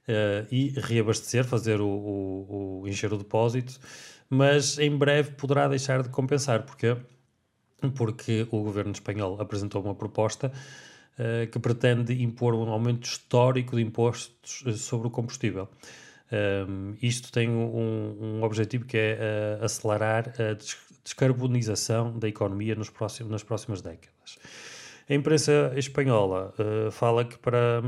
uh, 0.09 0.47
e 0.51 0.73
reabastecer, 0.77 1.45
fazer 1.45 1.79
o, 1.79 1.87
o, 1.87 2.81
o, 2.81 2.87
encher 2.87 3.13
o 3.13 3.17
depósito, 3.17 3.79
mas 4.27 4.79
em 4.79 4.97
breve 4.97 5.31
poderá 5.33 5.67
deixar 5.67 6.01
de 6.01 6.09
compensar, 6.09 6.63
porque, 6.63 6.97
porque 7.95 8.47
o 8.49 8.63
governo 8.63 8.93
espanhol 8.93 9.39
apresentou 9.39 9.83
uma 9.83 9.93
proposta 9.93 10.51
que 11.51 11.59
pretende 11.59 12.21
impor 12.21 12.53
um 12.53 12.69
aumento 12.69 13.05
histórico 13.05 13.77
de 13.77 13.81
impostos 13.81 14.63
sobre 14.81 15.07
o 15.07 15.11
combustível. 15.11 15.69
Um, 16.31 16.95
isto 17.01 17.31
tem 17.31 17.49
um, 17.49 18.39
um, 18.39 18.43
objetivo 18.43 18.85
que 18.85 18.97
é 18.97 19.59
uh, 19.61 19.65
acelerar 19.65 20.33
a 20.39 20.57
descarbonização 21.03 22.17
da 22.17 22.27
economia 22.27 22.73
nos 22.73 22.89
próximos, 22.89 23.31
nas 23.31 23.43
próximas 23.43 23.81
décadas. 23.81 24.39
A 25.07 25.13
imprensa 25.13 25.71
espanhola 25.75 26.53
uh, 26.57 26.91
fala 26.91 27.23
que 27.23 27.37
para, 27.37 27.83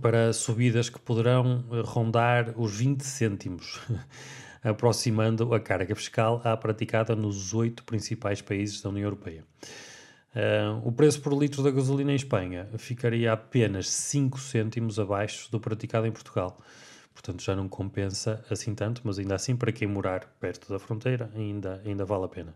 para 0.00 0.32
subidas 0.32 0.88
que 0.88 1.00
poderão 1.00 1.64
rondar 1.84 2.54
os 2.56 2.76
20 2.76 3.02
cêntimos, 3.02 3.80
aproximando 4.62 5.52
a 5.52 5.58
carga 5.58 5.96
fiscal 5.96 6.40
à 6.44 6.56
praticada 6.56 7.16
nos 7.16 7.52
oito 7.52 7.82
principais 7.82 8.40
países 8.40 8.80
da 8.80 8.88
União 8.88 9.06
Europeia. 9.06 9.44
Uh, 10.34 10.86
o 10.86 10.92
preço 10.92 11.20
por 11.20 11.32
litro 11.32 11.62
da 11.62 11.70
gasolina 11.70 12.12
em 12.12 12.16
Espanha 12.16 12.68
ficaria 12.78 13.32
apenas 13.32 13.88
5 13.88 14.38
cêntimos 14.38 14.98
abaixo 14.98 15.50
do 15.50 15.58
praticado 15.58 16.06
em 16.06 16.12
Portugal 16.12 16.56
portanto 17.20 17.42
já 17.42 17.54
não 17.54 17.68
compensa 17.68 18.42
assim 18.50 18.74
tanto, 18.74 19.02
mas 19.04 19.18
ainda 19.18 19.34
assim, 19.34 19.54
para 19.54 19.70
quem 19.70 19.86
morar 19.86 20.34
perto 20.40 20.72
da 20.72 20.78
fronteira, 20.78 21.30
ainda, 21.34 21.82
ainda 21.84 22.04
vale 22.04 22.24
a 22.24 22.28
pena. 22.28 22.54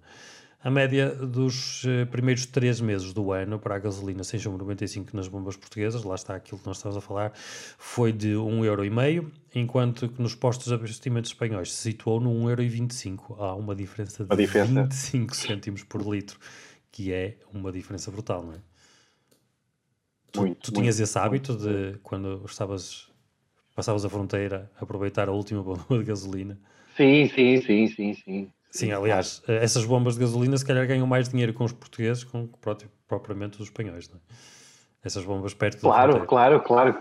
A 0.62 0.70
média 0.70 1.10
dos 1.10 1.84
uh, 1.84 2.06
primeiros 2.10 2.46
três 2.46 2.80
meses 2.80 3.12
do 3.12 3.32
ano 3.32 3.58
para 3.58 3.74
a 3.74 3.78
gasolina 3.78 4.24
sem 4.24 4.40
chumbo 4.40 4.56
95 4.56 5.14
nas 5.14 5.28
bombas 5.28 5.58
portuguesas, 5.58 6.02
lá 6.02 6.14
está 6.14 6.34
aquilo 6.34 6.58
que 6.58 6.66
nós 6.66 6.78
estamos 6.78 6.96
a 6.96 7.02
falar, 7.02 7.32
foi 7.76 8.10
de 8.10 8.30
1,5€, 8.30 9.30
enquanto 9.54 10.08
que 10.08 10.22
nos 10.22 10.34
postos 10.34 10.68
de 10.68 10.74
abastecimento 10.74 11.26
espanhóis 11.26 11.70
se 11.70 11.82
situou 11.82 12.18
no 12.18 12.30
1,25€. 12.30 13.36
Há 13.38 13.54
uma 13.54 13.74
diferença 13.74 14.24
de 14.24 14.34
diferença. 14.34 14.84
25 14.84 15.36
cêntimos 15.36 15.84
por 15.84 16.00
litro, 16.00 16.40
que 16.94 17.12
é 17.12 17.36
uma 17.52 17.72
diferença 17.72 18.08
brutal, 18.08 18.44
não 18.44 18.52
é? 18.52 18.56
Muito, 18.56 20.30
tu, 20.30 20.40
tu 20.40 20.44
muito, 20.44 20.72
tinhas 20.72 21.00
esse 21.00 21.18
hábito 21.18 21.56
de, 21.56 21.98
quando 22.04 22.44
estavas 22.46 23.10
passavas 23.74 24.04
a 24.04 24.08
fronteira, 24.08 24.70
aproveitar 24.80 25.28
a 25.28 25.32
última 25.32 25.60
bomba 25.60 25.84
de 25.90 26.04
gasolina. 26.04 26.56
Sim, 26.96 27.28
sim, 27.34 27.60
sim, 27.62 27.88
sim, 27.88 28.14
sim. 28.14 28.52
Sim, 28.70 28.92
aliás, 28.92 29.42
essas 29.48 29.84
bombas 29.84 30.14
de 30.14 30.20
gasolina 30.20 30.56
se 30.56 30.64
calhar 30.64 30.86
ganham 30.86 31.04
mais 31.04 31.28
dinheiro 31.28 31.52
com 31.52 31.64
os 31.64 31.72
portugueses 31.72 32.22
com 32.22 32.48
propriamente 33.08 33.60
os 33.60 33.66
espanhóis, 33.66 34.08
não 34.08 34.16
é? 34.16 34.20
Essas 35.02 35.24
bombas 35.24 35.52
perto 35.52 35.80
Claro, 35.80 36.24
claro, 36.26 36.60
claro, 36.62 36.96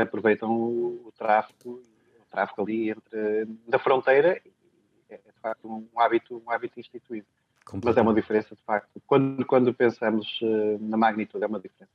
aproveitam 0.00 0.52
o 0.52 1.12
tráfego, 1.18 1.82
o 2.20 2.24
tráfego 2.30 2.62
ali 2.62 2.90
entre, 2.90 3.46
da 3.66 3.78
fronteira, 3.80 4.40
é 5.08 5.16
de 5.16 5.40
facto 5.42 5.68
um 5.68 6.00
hábito, 6.00 6.40
um 6.46 6.50
hábito 6.50 6.78
instituído. 6.78 7.26
Mas 7.84 7.96
é 7.96 8.02
uma 8.02 8.14
diferença, 8.14 8.54
de 8.54 8.62
facto. 8.62 9.00
Quando, 9.06 9.44
quando 9.44 9.72
pensamos 9.74 10.38
eh, 10.42 10.78
na 10.80 10.96
magnitude, 10.96 11.44
é 11.44 11.46
uma 11.46 11.60
diferença. 11.60 11.90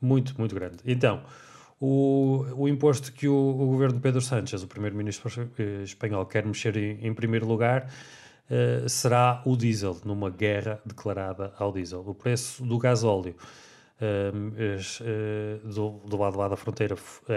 Muito, 0.00 0.34
muito 0.38 0.54
grande. 0.54 0.78
Então, 0.84 1.22
o, 1.78 2.44
o 2.56 2.68
imposto 2.68 3.12
que 3.12 3.28
o, 3.28 3.34
o 3.34 3.66
governo 3.66 3.96
de 3.96 4.00
Pedro 4.00 4.20
Sánchez, 4.20 4.62
o 4.62 4.68
primeiro-ministro 4.68 5.50
eh, 5.58 5.82
espanhol, 5.82 6.26
quer 6.26 6.44
mexer 6.44 6.76
em, 6.76 7.06
em 7.06 7.14
primeiro 7.14 7.46
lugar 7.46 7.86
uh, 8.50 8.88
será 8.88 9.42
o 9.46 9.56
diesel, 9.56 9.98
numa 10.04 10.30
guerra 10.30 10.80
declarada 10.84 11.54
ao 11.58 11.72
diesel. 11.72 12.02
O 12.06 12.14
preço 12.14 12.62
do 12.64 12.78
gasóleo 12.78 13.34
uh, 14.00 15.68
do, 15.68 15.90
do 16.06 16.16
lado 16.16 16.38
lá 16.38 16.48
da 16.48 16.56
fronteira 16.56 16.96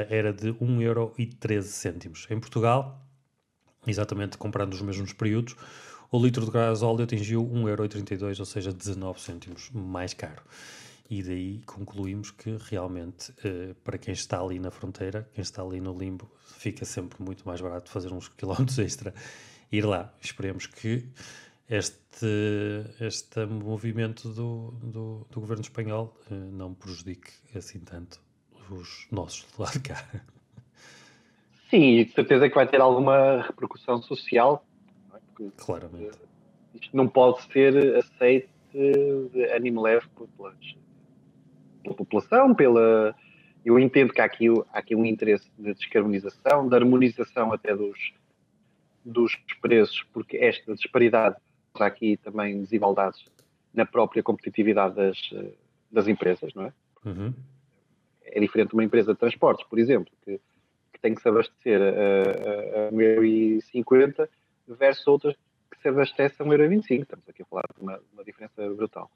era 0.09 0.33
de 0.33 0.53
1,13€. 0.53 2.31
Em 2.31 2.39
Portugal, 2.39 3.01
exatamente 3.85 4.37
comprando 4.37 4.73
os 4.73 4.81
mesmos 4.81 5.13
períodos, 5.13 5.55
o 6.13 6.23
litro 6.23 6.45
de 6.45 6.51
gasóleo 6.51 7.03
atingiu 7.03 7.43
1,32€, 7.43 8.39
ou 8.39 8.45
seja, 8.45 8.71
19 8.71 9.19
cêntimos 9.19 9.71
mais 9.73 10.13
caro 10.13 10.43
e 11.09 11.23
daí 11.23 11.61
concluímos 11.65 12.29
que 12.29 12.55
realmente 12.69 13.31
uh, 13.31 13.73
para 13.83 13.97
quem 13.97 14.13
está 14.13 14.39
ali 14.39 14.59
na 14.59 14.69
fronteira, 14.69 15.27
quem 15.33 15.41
está 15.41 15.63
ali 15.63 15.81
no 15.81 15.97
limbo, 15.97 16.29
fica 16.45 16.85
sempre 16.85 17.21
muito 17.21 17.47
mais 17.47 17.61
barato 17.61 17.89
fazer 17.89 18.13
uns 18.13 18.27
quilómetros 18.37 18.77
extra 18.77 19.11
ir 19.71 19.85
lá. 19.85 20.13
Esperemos 20.21 20.67
que 20.67 21.03
este, 21.67 22.27
este 22.99 23.45
movimento 23.47 24.29
do, 24.29 24.71
do, 24.83 25.27
do 25.31 25.39
governo 25.39 25.63
espanhol 25.63 26.15
uh, 26.29 26.35
não 26.35 26.75
prejudique 26.75 27.31
assim 27.55 27.79
tanto 27.79 28.21
os 28.69 29.07
nossos 29.11 29.51
do 29.51 29.63
lado 29.63 29.73
de 29.73 29.89
cá. 29.89 30.05
Sim, 31.71 32.03
de 32.03 32.11
certeza 32.13 32.47
que 32.47 32.53
vai 32.53 32.67
ter 32.67 32.79
alguma 32.79 33.41
repercussão 33.41 33.99
social. 34.03 34.63
Claramente. 35.57 36.17
Uh, 36.17 36.33
isto 36.81 36.95
não 36.95 37.07
pode 37.07 37.41
ser 37.51 37.95
aceito 37.95 38.49
de 38.73 39.45
ânimo 39.51 39.81
leve 39.81 40.07
pelas 40.37 40.57
pela 41.83 41.95
população, 41.95 42.55
pela. 42.55 43.15
Eu 43.63 43.79
entendo 43.79 44.11
que 44.11 44.21
há 44.21 44.25
aqui, 44.25 44.47
há 44.49 44.79
aqui 44.79 44.95
um 44.95 45.05
interesse 45.05 45.49
de 45.57 45.73
descarbonização, 45.73 46.67
de 46.67 46.75
harmonização 46.75 47.53
até 47.53 47.75
dos, 47.75 48.13
dos 49.05 49.35
preços, 49.61 50.03
porque 50.11 50.37
esta 50.37 50.73
disparidade 50.73 51.37
traz 51.73 51.91
aqui 51.91 52.17
também 52.17 52.59
desigualdades 52.59 53.25
na 53.73 53.85
própria 53.85 54.21
competitividade 54.21 54.95
das, 54.95 55.17
das 55.91 56.07
empresas, 56.07 56.53
não 56.53 56.65
é? 56.65 56.73
Uhum. 57.05 57.33
É 58.25 58.39
diferente 58.39 58.69
de 58.69 58.75
uma 58.75 58.83
empresa 58.83 59.13
de 59.13 59.19
transportes, 59.19 59.65
por 59.67 59.79
exemplo, 59.79 60.11
que, 60.23 60.39
que 60.91 60.99
tem 61.01 61.15
que 61.15 61.21
se 61.21 61.29
abastecer 61.29 61.81
a, 61.81 62.85
a, 62.85 62.87
a 62.87 62.91
1,50€ 62.91 64.27
versus 64.67 65.05
outras 65.07 65.35
que 65.71 65.81
se 65.81 65.89
abastece 65.89 66.41
a 66.41 66.45
1,25€. 66.45 67.01
Estamos 67.01 67.29
aqui 67.29 67.41
a 67.41 67.45
falar 67.45 67.65
de 67.75 67.81
uma, 67.81 67.99
uma 68.13 68.23
diferença 68.23 68.69
brutal. 68.73 69.09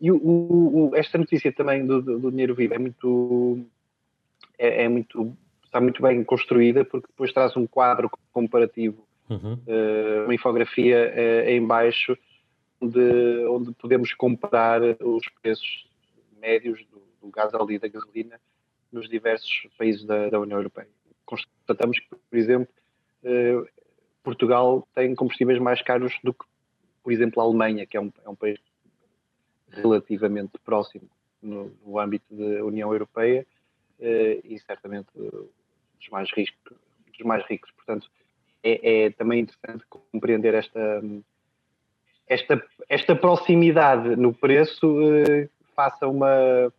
E 0.00 0.10
o, 0.10 0.16
o, 0.16 0.90
esta 0.94 1.18
notícia 1.18 1.52
também 1.52 1.86
do, 1.86 2.02
do, 2.02 2.18
do, 2.18 2.30
dinheiro 2.30 2.54
vivo 2.54 2.74
é 2.74 2.78
muito, 2.78 3.64
é, 4.58 4.84
é, 4.84 4.88
muito, 4.88 5.36
está 5.64 5.80
muito 5.80 6.02
bem 6.02 6.22
construída 6.24 6.84
porque 6.84 7.06
depois 7.08 7.32
traz 7.32 7.56
um 7.56 7.66
quadro 7.66 8.10
comparativo, 8.32 9.06
uhum. 9.30 9.54
uh, 9.54 10.24
uma 10.24 10.34
infografia 10.34 11.12
uh, 11.14 11.48
em 11.48 11.64
baixo 11.64 12.18
onde, 12.80 13.46
onde 13.46 13.72
podemos 13.72 14.12
comparar 14.14 14.80
os 15.00 15.26
preços 15.40 15.88
médios 16.40 16.84
do, 16.90 17.02
do 17.22 17.30
gás 17.30 17.52
e 17.70 17.78
da 17.78 17.88
gasolina 17.88 18.38
nos 18.92 19.08
diversos 19.08 19.66
países 19.78 20.04
da, 20.04 20.28
da, 20.28 20.40
União 20.40 20.58
Europeia. 20.58 20.88
Constatamos 21.24 21.98
que, 21.98 22.08
por 22.08 22.38
exemplo, 22.38 22.68
uh, 23.22 23.66
Portugal 24.24 24.88
tem 24.94 25.14
combustíveis 25.14 25.60
mais 25.60 25.82
caros 25.82 26.18
do 26.24 26.32
que, 26.32 26.44
por 27.02 27.12
exemplo, 27.12 27.40
a 27.40 27.44
Alemanha, 27.44 27.86
que 27.86 27.96
é 27.96 28.00
um, 28.00 28.10
é 28.24 28.28
um 28.28 28.34
país 28.34 28.58
relativamente 29.70 30.52
próximo 30.64 31.08
no, 31.42 31.70
no, 31.86 31.98
âmbito 31.98 32.24
da 32.30 32.64
União 32.64 32.92
Europeia 32.92 33.46
uh, 34.00 34.40
e 34.44 34.58
certamente 34.66 35.08
uh, 35.16 35.48
dos 35.98 36.08
mais 36.10 36.32
ricos. 36.32 36.56
Dos 37.06 37.26
mais 37.26 37.44
ricos. 37.46 37.70
Portanto, 37.72 38.10
é, 38.62 39.04
é 39.04 39.10
também 39.10 39.40
interessante 39.40 39.84
compreender 39.88 40.54
esta, 40.54 41.02
esta, 42.26 42.66
esta 42.88 43.14
proximidade 43.14 44.16
no 44.16 44.32
preço 44.32 44.96
faça 45.76 46.08
uma, 46.08 46.72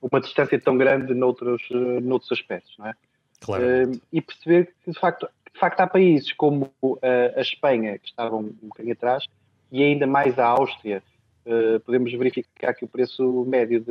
uma 0.00 0.20
distância 0.20 0.58
tão 0.58 0.78
grande 0.78 1.12
noutros, 1.12 1.62
noutros 2.02 2.32
aspectos, 2.32 2.74
não 2.78 2.86
é? 2.86 2.94
Claro. 3.40 3.64
E 4.10 4.22
perceber 4.22 4.74
que, 4.82 4.90
de 4.90 4.98
facto, 4.98 5.28
de 5.56 5.60
facto, 5.60 5.80
há 5.80 5.86
países 5.86 6.34
como 6.34 6.70
uh, 6.82 7.00
a 7.34 7.40
Espanha, 7.40 7.98
que 7.98 8.08
estavam 8.08 8.40
um 8.40 8.68
bocadinho 8.68 8.92
atrás, 8.92 9.26
e 9.72 9.82
ainda 9.82 10.06
mais 10.06 10.38
a 10.38 10.48
Áustria, 10.48 11.02
uh, 11.46 11.80
podemos 11.80 12.12
verificar 12.12 12.74
que 12.74 12.84
o 12.84 12.88
preço 12.88 13.42
médio 13.46 13.82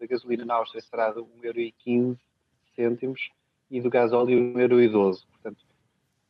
da 0.00 0.06
gasolina 0.06 0.46
na 0.46 0.54
Áustria 0.54 0.80
será 0.80 1.10
de 1.10 1.20
1,15€ 1.20 3.16
e 3.70 3.78
do 3.82 3.90
gasóleo 3.90 4.54
1,12€. 4.54 5.22
Portanto, 5.30 5.58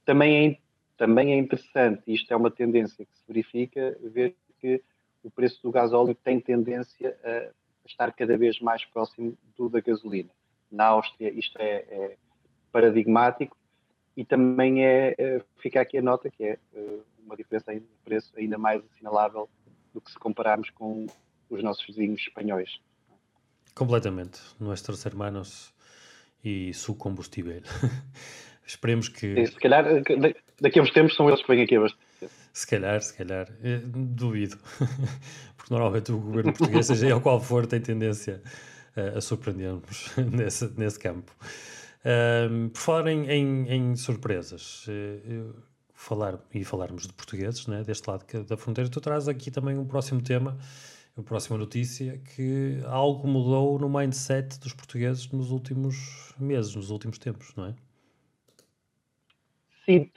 também 0.04 0.48
é 0.48 0.58
também 0.96 1.32
é 1.32 1.38
interessante, 1.38 2.02
isto 2.06 2.32
é 2.32 2.36
uma 2.36 2.50
tendência 2.50 3.04
que 3.04 3.16
se 3.16 3.24
verifica, 3.26 3.96
ver 4.02 4.36
que 4.60 4.82
o 5.22 5.30
preço 5.30 5.60
do 5.62 5.70
gasóleo 5.70 6.14
tem 6.14 6.38
tendência 6.38 7.16
a 7.24 7.50
estar 7.86 8.12
cada 8.12 8.36
vez 8.36 8.60
mais 8.60 8.84
próximo 8.84 9.36
do 9.56 9.68
da 9.68 9.80
gasolina. 9.80 10.30
Na 10.70 10.86
Áustria 10.86 11.30
isto 11.30 11.56
é, 11.58 11.84
é 11.88 12.16
paradigmático 12.72 13.56
e 14.16 14.24
também 14.24 14.84
é, 14.84 15.14
é, 15.18 15.42
fica 15.58 15.80
aqui 15.80 15.98
a 15.98 16.02
nota 16.02 16.30
que 16.30 16.44
é 16.44 16.58
eh, 16.74 16.98
uma 17.24 17.36
diferença 17.36 17.72
de 17.74 17.82
preço 18.04 18.32
ainda 18.36 18.58
mais 18.58 18.82
assinalável 18.92 19.48
do 19.94 20.00
que 20.00 20.10
se 20.10 20.18
compararmos 20.18 20.70
com 20.70 21.06
os 21.48 21.62
nossos 21.62 21.84
vizinhos 21.86 22.20
espanhóis. 22.20 22.80
Completamente. 23.74 24.40
Nuestros 24.60 25.04
hermanos 25.06 25.72
e 26.44 26.74
su 26.74 26.94
combustível. 26.94 27.62
Esperemos 28.66 29.08
que. 29.08 29.34
Sim, 29.34 29.46
se 29.46 29.58
calhar 29.58 29.84
daqui 30.60 30.78
a 30.78 30.82
uns 30.82 30.92
tempos 30.92 31.16
são 31.16 31.28
eles 31.28 31.42
que 31.42 31.48
vêm 31.48 31.62
aqui 31.62 31.76
abastecer. 31.76 32.28
Se 32.52 32.66
calhar, 32.66 33.00
se 33.00 33.16
calhar. 33.16 33.48
Eh, 33.62 33.80
duvido. 33.84 34.58
Porque 35.56 35.72
normalmente 35.72 36.12
o 36.12 36.18
governo 36.18 36.52
português, 36.52 36.86
seja 36.86 37.16
o 37.16 37.20
qual 37.20 37.40
for, 37.40 37.66
tem 37.66 37.80
tendência 37.80 38.42
a, 38.94 39.18
a 39.18 39.20
surpreender-nos 39.20 40.16
nesse, 40.32 40.70
nesse 40.78 40.98
campo. 40.98 41.32
Por 42.72 42.80
falar 42.80 43.06
em, 43.08 43.30
em, 43.30 43.68
em 43.68 43.96
surpresas, 43.96 44.86
eh, 44.88 45.44
falar, 45.94 46.38
e 46.52 46.64
falarmos 46.64 47.06
de 47.06 47.12
portugueses, 47.12 47.66
né, 47.68 47.84
deste 47.84 48.08
lado 48.08 48.24
da 48.44 48.56
fronteira, 48.56 48.90
tu 48.90 49.00
traz 49.00 49.28
aqui 49.28 49.50
também 49.50 49.78
um 49.78 49.86
próximo 49.86 50.20
tema, 50.20 50.58
a 51.16 51.22
próxima 51.22 51.56
notícia, 51.56 52.18
que 52.34 52.80
algo 52.86 53.28
mudou 53.28 53.78
no 53.78 53.88
mindset 53.88 54.58
dos 54.58 54.72
portugueses 54.72 55.30
nos 55.30 55.50
últimos 55.52 56.34
meses, 56.38 56.74
nos 56.74 56.90
últimos 56.90 57.18
tempos, 57.18 57.54
não 57.54 57.66
é? 57.66 57.74
Sim, 59.84 60.08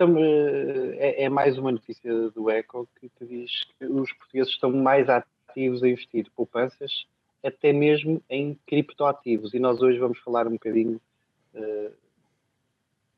é, 0.97 1.23
é, 1.23 1.29
mais 1.29 1.57
uma 1.57 1.71
notícia 1.71 2.29
do 2.29 2.49
ECO 2.49 2.87
que, 2.99 3.09
que, 3.09 3.25
diz 3.25 3.63
que 3.63 3.85
os 3.85 4.11
portugueses 4.13 4.53
estão 4.53 4.71
mais 4.71 5.07
ativos 5.09 5.83
a 5.83 5.87
investir 5.87 6.31
poupanças, 6.35 7.07
até 7.43 7.73
mesmo 7.73 8.21
em 8.29 8.59
criptoativos. 8.67 9.53
E 9.53 9.59
nós 9.59 9.81
hoje 9.81 9.97
vamos 9.97 10.19
falar 10.19 10.47
um 10.47 10.51
bocadinho 10.51 11.01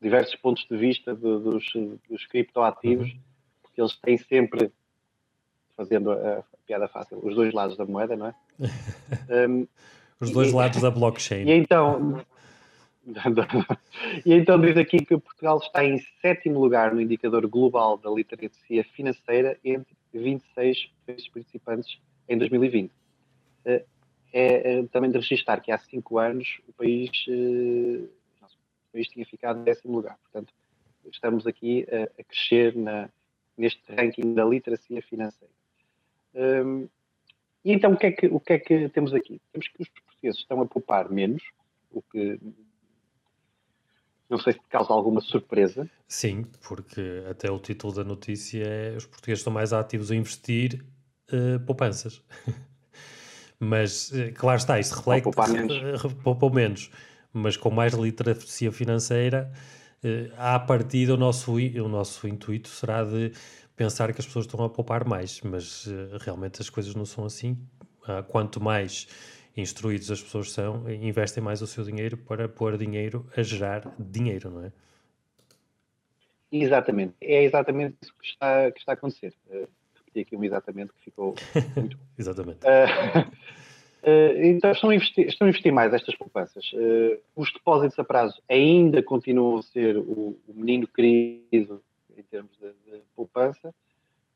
diversos 0.01 0.35
pontos 0.35 0.65
de 0.69 0.77
vista 0.77 1.13
de, 1.13 1.21
dos, 1.21 1.65
dos 2.09 2.25
criptoativos, 2.27 3.11
uhum. 3.11 3.19
porque 3.61 3.81
eles 3.81 3.95
têm 3.97 4.17
sempre, 4.17 4.71
fazendo 5.75 6.11
a, 6.11 6.39
a, 6.39 6.43
piada 6.65 6.87
fácil, 6.87 7.19
os 7.23 7.35
dois 7.35 7.53
lados 7.53 7.77
da 7.77 7.85
moeda, 7.85 8.15
não 8.15 8.27
é? 8.27 8.35
Um, 9.47 9.67
os 10.19 10.31
dois 10.31 10.51
e, 10.51 10.55
lados 10.55 10.81
da 10.81 10.89
blockchain. 10.89 11.45
E 11.47 11.51
então 11.51 12.23
e 14.25 14.33
então 14.33 14.59
diz 14.59 14.75
aqui 14.75 14.97
que 14.99 15.17
Portugal 15.17 15.59
está 15.59 15.83
em 15.83 15.97
sétimo 16.21 16.59
lugar 16.59 16.93
no 16.93 16.99
indicador 16.99 17.47
global 17.47 17.97
da 17.97 18.09
literacia 18.09 18.83
financeira 18.83 19.57
entre 19.63 19.95
26 20.13 20.89
países 21.05 21.29
participantes 21.29 21.99
em 22.27 22.37
2020. 22.37 22.91
Eh, 23.65 23.85
é, 24.33 24.79
é 24.79 24.83
também 24.87 25.09
de 25.09 25.17
registrar 25.17 25.61
que 25.61 25.71
há 25.71 25.77
cinco 25.77 26.17
anos 26.17 26.59
o 26.67 26.73
país, 26.73 27.09
eh, 27.29 28.03
país 28.97 29.07
tinha 29.07 29.25
ficado 29.25 29.59
em 29.59 29.63
décimo 29.63 29.95
lugar. 29.95 30.17
Portanto, 30.23 30.51
estamos 31.11 31.45
aqui 31.45 31.85
a, 31.91 32.03
a 32.19 32.23
crescer 32.23 32.75
na, 32.75 33.09
neste 33.57 33.81
ranking 33.93 34.33
da 34.33 34.43
literacia 34.43 35.01
financeira. 35.03 35.53
Um, 36.33 36.87
e 37.63 37.73
então 37.73 37.93
o 37.93 37.97
que, 37.97 38.07
é 38.07 38.11
que, 38.11 38.27
o 38.27 38.39
que 38.39 38.53
é 38.53 38.59
que 38.59 38.89
temos 38.89 39.13
aqui? 39.13 39.41
Temos 39.51 39.67
que 39.67 39.81
os 39.81 39.89
portugueses 39.89 40.39
estão 40.39 40.61
a 40.61 40.65
poupar 40.65 41.09
menos, 41.11 41.43
o 41.91 42.01
que 42.01 42.39
não 44.29 44.37
sei 44.39 44.53
se 44.53 44.59
te 44.59 44.67
causa 44.67 44.91
alguma 44.91 45.21
surpresa. 45.21 45.89
Sim, 46.07 46.45
porque 46.67 47.23
até 47.29 47.49
o 47.49 47.59
título 47.59 47.93
da 47.93 48.03
notícia 48.03 48.63
é 48.63 48.95
os 48.95 49.05
portugueses 49.05 49.39
estão 49.39 49.53
mais 49.53 49.71
ativos 49.71 50.11
a 50.11 50.15
investir 50.15 50.83
uh, 51.31 51.59
poupanças. 51.65 52.21
Mas, 53.59 54.11
uh, 54.11 54.31
claro 54.35 54.57
está, 54.57 54.79
isto 54.79 54.95
reflete... 54.95 55.23
Poupar 55.23 55.49
menos. 55.49 56.03
Poupam 56.23 56.49
menos. 56.49 56.91
Mas 57.37 57.55
com 57.55 57.69
mais 57.69 57.93
literacia 57.93 58.71
financeira, 58.71 59.51
uh, 60.03 60.33
à 60.37 60.59
partida 60.59 61.13
o 61.13 61.17
nosso, 61.17 61.53
o 61.53 61.87
nosso 61.87 62.27
intuito 62.27 62.67
será 62.69 63.03
de 63.03 63.31
pensar 63.75 64.11
que 64.13 64.19
as 64.19 64.25
pessoas 64.25 64.45
estão 64.45 64.63
a 64.65 64.69
poupar 64.69 65.05
mais. 65.05 65.41
Mas 65.41 65.85
uh, 65.85 66.17
realmente 66.19 66.61
as 66.61 66.69
coisas 66.69 66.95
não 66.95 67.05
são 67.05 67.25
assim. 67.25 67.57
Uh, 68.03 68.23
quanto 68.27 68.61
mais 68.61 69.07
instruídos 69.55 70.11
as 70.11 70.21
pessoas 70.21 70.51
são, 70.51 70.89
investem 70.89 71.43
mais 71.43 71.61
o 71.61 71.67
seu 71.67 71.83
dinheiro 71.83 72.15
para 72.15 72.47
pôr 72.47 72.77
dinheiro 72.77 73.27
a 73.35 73.41
gerar 73.41 73.91
dinheiro, 73.97 74.51
não 74.51 74.65
é? 74.65 74.71
Exatamente, 76.51 77.13
é 77.19 77.43
exatamente 77.43 77.97
isso 78.01 78.13
que 78.13 78.25
está, 78.25 78.71
que 78.71 78.79
está 78.79 78.91
a 78.91 78.95
acontecer. 78.95 79.33
Uh, 79.47 79.67
repeti 79.95 80.19
aqui 80.21 80.35
um 80.35 80.43
exatamente 80.43 80.93
que 80.93 81.03
ficou 81.03 81.35
muito. 81.75 81.99
exatamente. 82.17 82.59
Uh, 84.07 84.41
então 84.41 84.71
estão 84.71 84.89
a, 84.89 84.95
investir, 84.95 85.27
estão 85.27 85.47
a 85.47 85.49
investir 85.49 85.73
mais 85.73 85.93
estas 85.93 86.15
poupanças. 86.15 86.71
os 87.35 87.51
depósitos 87.51 87.99
a 87.99 88.05
prazo 88.05 88.41
ainda 88.47 89.03
continuam 89.03 89.57
a 89.57 89.63
ser 89.63 89.97
o, 89.97 90.37
o 90.47 90.53
menino 90.53 90.87
querido 90.87 91.83
em 92.17 92.23
termos 92.23 92.51
de, 92.57 92.69
de 92.89 93.01
poupança, 93.15 93.73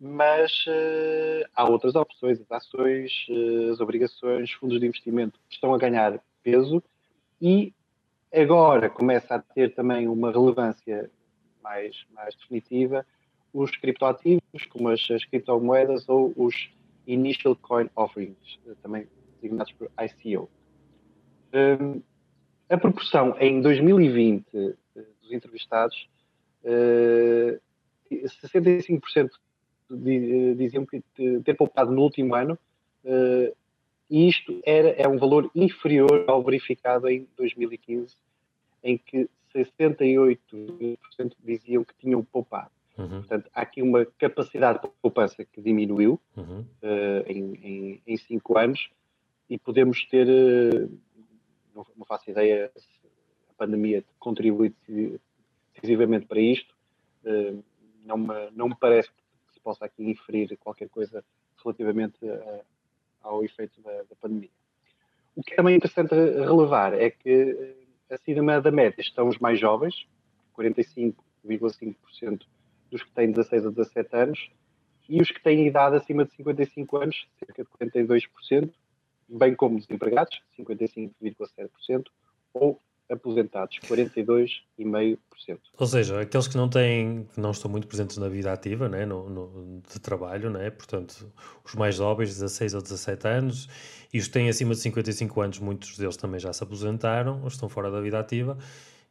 mas 0.03 0.65
uh, 0.65 1.47
há 1.55 1.69
outras 1.69 1.93
opções, 1.93 2.41
as 2.41 2.51
ações, 2.51 3.11
uh, 3.29 3.71
as 3.71 3.79
obrigações, 3.79 4.51
fundos 4.51 4.79
de 4.79 4.87
investimento 4.87 5.39
que 5.47 5.55
estão 5.55 5.73
a 5.73 5.77
ganhar 5.77 6.19
peso 6.43 6.83
e 7.39 7.71
agora 8.33 8.89
começa 8.89 9.35
a 9.35 9.39
ter 9.39 9.73
também 9.75 10.07
uma 10.07 10.31
relevância 10.31 11.09
mais, 11.61 11.95
mais 12.13 12.35
definitiva 12.35 13.05
os 13.53 13.75
criptoativos, 13.77 14.65
como 14.69 14.89
as, 14.89 15.09
as 15.11 15.23
criptomoedas 15.25 16.09
ou 16.09 16.33
os 16.35 16.71
Initial 17.05 17.55
Coin 17.55 17.89
Offerings, 17.95 18.59
eh, 18.67 18.73
também 18.81 19.07
designados 19.41 19.71
por 19.73 19.89
ICO. 19.99 20.49
Um, 21.53 22.01
a 22.69 22.77
proporção 22.77 23.35
em 23.39 23.61
2020 23.61 24.45
dos 25.21 25.31
entrevistados, 25.31 26.07
uh, 26.63 27.59
65% 28.09 29.29
eh, 29.91 30.53
diziam 30.55 30.85
que 30.85 31.01
ter 31.43 31.53
poupado 31.55 31.91
no 31.91 32.01
último 32.01 32.35
ano, 32.35 32.57
uh, 33.05 33.55
e 34.09 34.27
isto 34.27 34.61
era, 34.65 34.89
é 34.89 35.07
um 35.07 35.17
valor 35.17 35.49
inferior 35.55 36.25
ao 36.27 36.43
verificado 36.43 37.07
em 37.09 37.27
2015, 37.37 38.15
em 38.83 38.97
que 38.97 39.29
68% 39.55 40.37
diziam 41.43 41.83
que 41.83 41.93
tinham 41.99 42.23
poupado. 42.23 42.71
Uhum. 42.97 43.07
Portanto, 43.07 43.49
há 43.53 43.61
aqui 43.61 43.81
uma 43.81 44.05
capacidade 44.17 44.81
de 44.81 44.89
poupança 45.01 45.45
que 45.45 45.61
diminuiu 45.61 46.19
uhum. 46.35 46.59
uh, 46.59 47.23
em, 47.25 47.53
em, 47.63 48.01
em, 48.05 48.17
cinco 48.17 48.57
anos 48.57 48.89
e 49.51 49.57
podemos 49.57 50.05
ter, 50.05 50.27
uh, 50.29 50.89
não, 51.75 52.05
faço 52.05 52.31
ideia 52.31 52.71
se 52.73 52.87
a 53.49 53.53
pandemia 53.57 54.01
contribui 54.17 54.73
decisivamente 55.75 56.25
para 56.25 56.39
isto, 56.39 56.73
uh, 57.25 57.61
não, 58.05 58.17
me, 58.17 58.49
não 58.53 58.69
me 58.69 58.75
parece 58.79 59.09
que 59.09 59.53
se 59.53 59.59
possa 59.59 59.83
aqui 59.83 60.09
inferir 60.09 60.57
qualquer 60.57 60.87
coisa 60.87 61.21
relativamente 61.61 62.17
ao 63.21 63.43
efeito 63.43 63.81
da, 63.81 63.91
da, 64.03 64.15
pandemia. 64.21 64.49
O 65.35 65.43
que 65.43 65.53
é 65.53 65.57
também 65.57 65.75
interessante 65.75 66.15
relevar 66.15 66.93
é 66.93 67.11
que 67.11 67.75
acima 68.09 68.61
da 68.61 68.71
média 68.71 69.01
estão 69.01 69.27
os 69.27 69.37
mais 69.37 69.59
jovens, 69.59 70.07
45,5% 70.57 72.41
dos 72.89 73.03
que 73.03 73.11
têm 73.11 73.31
16 73.31 73.65
a 73.65 73.69
17 73.69 74.15
anos, 74.15 74.49
e 75.09 75.21
os 75.21 75.29
que 75.29 75.43
têm 75.43 75.67
idade 75.67 75.97
acima 75.97 76.23
de 76.23 76.31
55 76.31 76.97
anos, 76.97 77.27
cerca 77.37 77.63
de 77.63 77.69
42%, 77.69 78.71
bem 79.31 79.55
como 79.55 79.79
desempregados, 79.79 80.41
55,7%, 80.57 82.05
ou 82.53 82.79
aposentados, 83.09 83.77
42,5%. 83.79 85.59
Ou 85.77 85.87
seja, 85.87 86.21
aqueles 86.21 86.47
que 86.47 86.55
não 86.55 86.69
têm, 86.69 87.27
que 87.33 87.39
não 87.39 87.51
estão 87.51 87.69
muito 87.69 87.87
presentes 87.87 88.17
na 88.17 88.29
vida 88.29 88.51
ativa, 88.51 88.87
né, 88.87 89.05
no, 89.05 89.29
no, 89.29 89.81
de 89.81 89.99
trabalho, 89.99 90.49
né, 90.49 90.69
portanto, 90.69 91.31
os 91.63 91.75
mais 91.75 91.95
jovens, 91.95 92.29
16 92.29 92.73
ou 92.75 92.81
17 92.81 93.27
anos, 93.27 93.69
e 94.13 94.19
os 94.19 94.27
que 94.27 94.33
têm 94.33 94.49
acima 94.49 94.73
de 94.73 94.79
55 94.79 95.41
anos, 95.41 95.59
muitos 95.59 95.97
deles 95.97 96.15
também 96.15 96.39
já 96.39 96.53
se 96.53 96.63
aposentaram, 96.63 97.41
ou 97.41 97.47
estão 97.47 97.67
fora 97.67 97.91
da 97.91 97.99
vida 97.99 98.19
ativa, 98.19 98.57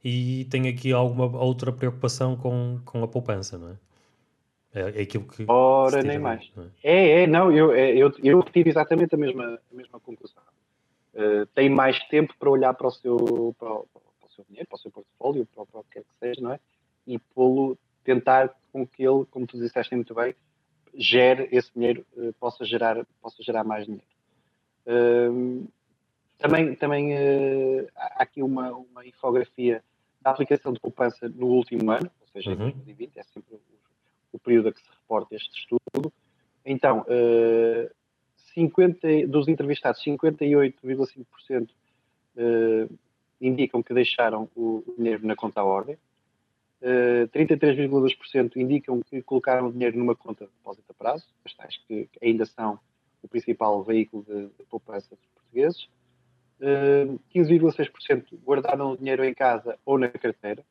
e 0.03 0.47
tem 0.51 0.69
aqui 0.69 0.93
alguma 0.93 1.27
outra 1.39 1.71
preocupação 1.73 2.37
com, 2.37 2.81
com 2.85 3.03
a 3.03 3.09
poupança, 3.09 3.59
não 3.59 3.71
é? 3.71 3.77
É, 4.75 5.01
é 5.01 5.03
aquilo 5.03 5.25
que. 5.25 5.45
Ora, 5.49 6.03
nem 6.03 6.19
mais. 6.19 6.51
É? 6.83 6.93
é? 6.93 7.23
é, 7.23 7.27
não, 7.27 7.51
eu, 7.51 7.73
é, 7.73 7.91
eu, 7.91 8.13
eu 8.23 8.43
tive 8.43 8.71
exatamente 8.71 9.15
a 9.15 9.19
mesma, 9.19 9.61
a 9.71 9.75
mesma 9.75 9.99
conclusão. 9.99 10.43
Uh, 11.13 11.45
tem 11.55 11.69
mais 11.69 11.99
tempo 12.09 12.35
para 12.39 12.51
olhar 12.51 12.73
para 12.75 12.87
o 12.87 12.91
seu, 12.91 13.55
para 13.59 13.73
o, 13.73 13.87
para 13.93 14.29
o 14.29 14.33
seu 14.33 14.45
dinheiro, 14.49 14.69
para 14.69 14.77
o 14.77 14.79
seu 14.79 14.91
portfólio, 14.93 15.47
para, 15.47 15.67
para 15.67 15.81
o 15.81 15.85
que 15.85 15.91
quer 15.95 16.01
que 16.03 16.19
seja, 16.21 16.41
não 16.41 16.53
é? 16.53 16.61
E 17.05 17.19
pô-lo, 17.19 17.77
tentar 18.05 18.55
com 18.73 18.87
que 18.87 19.03
ele, 19.03 19.25
como 19.31 19.47
tu 19.47 19.59
disseste 19.59 19.95
muito 19.95 20.15
bem, 20.15 20.37
gere 20.95 21.49
esse 21.51 21.73
dinheiro, 21.75 22.07
uh, 22.17 22.33
possa, 22.35 22.65
gerar, 22.65 23.05
possa 23.21 23.43
gerar 23.43 23.65
mais 23.65 23.87
dinheiro. 23.87 24.07
Uh, 24.87 25.69
também 26.39 26.75
também 26.75 27.15
há 27.95 28.23
aqui 28.23 28.43
uma, 28.43 28.71
uma 28.73 29.05
infografia 29.05 29.85
da 30.23 30.31
aplicação 30.31 30.73
de 30.73 30.81
poupança 30.81 31.29
no 31.29 31.49
último 31.49 31.91
ano, 31.91 32.11
ou 32.21 32.27
seja, 32.29 32.51
uhum. 32.51 32.69
em 32.69 32.73
2020, 32.73 33.19
é 33.19 33.23
sempre 33.25 33.57
o, 33.57 33.61
o, 34.33 34.39
período 34.39 34.69
a 34.69 34.73
que 34.73 34.81
se 34.81 34.89
reporta 34.91 35.35
este 35.35 35.59
estudo. 35.59 36.13
Então, 36.65 37.01
uh, 37.01 37.91
50, 38.55 39.27
dos 39.27 39.49
entrevistados, 39.49 40.03
58,5% 40.05 41.69
uh, 42.37 42.99
indicam 43.41 43.83
que 43.83 43.95
deixaram 43.95 44.49
o, 44.55 44.85
dinheiro 44.97 45.27
na 45.27 45.35
conta 45.35 45.61
à 45.61 45.65
ordem, 45.65 45.97
uh, 46.83 47.29
33,2% 47.29 48.57
indicam 48.57 49.01
que 49.03 49.23
colocaram 49.23 49.69
o 49.69 49.73
dinheiro 49.73 49.99
numa 49.99 50.15
conta 50.15 50.45
de 50.45 50.51
depósito 50.53 50.91
a 50.91 50.95
prazo, 50.95 51.27
as 51.45 51.55
tais 51.55 51.77
que 51.89 52.09
ainda 52.23 52.45
são 52.47 52.79
o 53.23 53.29
principal 53.29 53.83
veículo 53.83 54.25
de, 54.25 54.47
de 54.47 54.65
poupança 54.69 55.15
dos 55.15 55.27
portugueses, 55.35 55.89
15,6% 57.35 57.89
eh, 58.11 58.37
guardaram 58.45 58.93
o 58.93 58.97
dinheiro 58.97 59.25
em 59.25 59.33
casa 59.33 59.79
ou 59.85 59.99
na 59.99 60.09
carteira, 60.09 60.63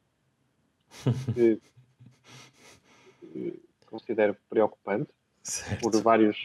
que 1.34 1.60
considero 3.86 4.36
preocupante 4.50 5.10
certo. 5.44 5.82
por 5.82 6.02
vários 6.02 6.38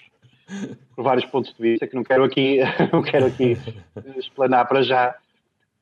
por 0.94 1.02
vários 1.02 1.24
pontos 1.26 1.54
de 1.54 1.62
vista 1.62 1.86
que 1.86 1.94
não 1.94 2.04
quero 2.04 2.24
aqui 2.24 2.58
não 2.92 3.02
quero 3.02 3.26
aqui 3.26 3.56
explanar 4.16 4.66
para 4.66 4.82
já. 4.82 5.16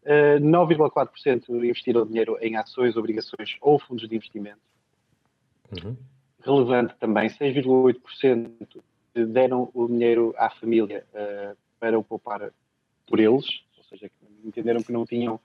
Uh, 0.04 0.34
eh, 0.34 0.40
9,4% 0.40 1.48
investiram 1.64 2.04
dinheiro 2.04 2.36
em 2.40 2.56
ações, 2.56 2.96
obrigações 2.96 3.56
ou 3.60 3.78
fundos 3.78 4.08
de 4.08 4.16
investimento. 4.16 4.58
Uhum. 5.70 5.96
Relevante 6.44 6.94
também, 6.98 7.28
6,8% 7.28 8.82
deram 9.14 9.70
o 9.72 9.86
dinheiro 9.86 10.34
à 10.36 10.50
família 10.50 11.04
uh, 11.14 11.56
para 11.78 11.96
o 11.96 12.02
poupar 12.02 12.50
por 13.06 13.20
eles, 13.20 13.62
ou 13.78 13.84
seja, 13.84 14.10
entenderam 14.44 14.82
que 14.82 14.92
não 14.92 15.06
tinham 15.06 15.36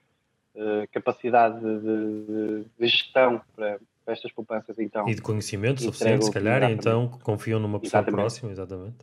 uh, 0.55 0.87
capacidade 0.91 1.59
de, 1.59 1.79
de, 1.79 2.65
de 2.79 2.87
gestão 2.87 3.41
para, 3.55 3.79
para, 4.07 4.13
estas 4.13 4.31
poupanças. 4.31 4.79
Então, 4.79 5.07
e 5.07 5.13
de 5.13 5.21
conhecimento 5.21 5.81
suficiente, 5.81 6.25
se 6.25 6.31
calhar, 6.31 6.63
e 6.63 6.73
então 6.73 7.09
confiam 7.23 7.59
numa 7.59 7.79
pessoa 7.79 8.01
exatamente. 8.01 8.21
próxima, 8.21 8.51
exatamente. 8.51 8.95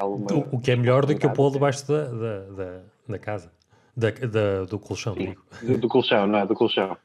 O, 0.00 0.56
o, 0.56 0.60
que 0.60 0.70
é 0.70 0.76
melhor 0.76 1.04
do 1.04 1.18
que 1.18 1.26
o 1.26 1.32
pô 1.32 1.50
debaixo 1.50 1.86
da, 1.86 2.04
da, 2.04 2.40
da, 2.40 2.80
da 3.08 3.18
casa, 3.18 3.52
da, 3.96 4.10
da, 4.10 4.64
do 4.64 4.78
colchão. 4.78 5.14
Sim, 5.14 5.34
do, 5.62 5.78
do, 5.78 5.88
colchão, 5.88 6.26
não 6.26 6.38
é? 6.38 6.46
Do 6.46 6.54
colchão. 6.54 6.96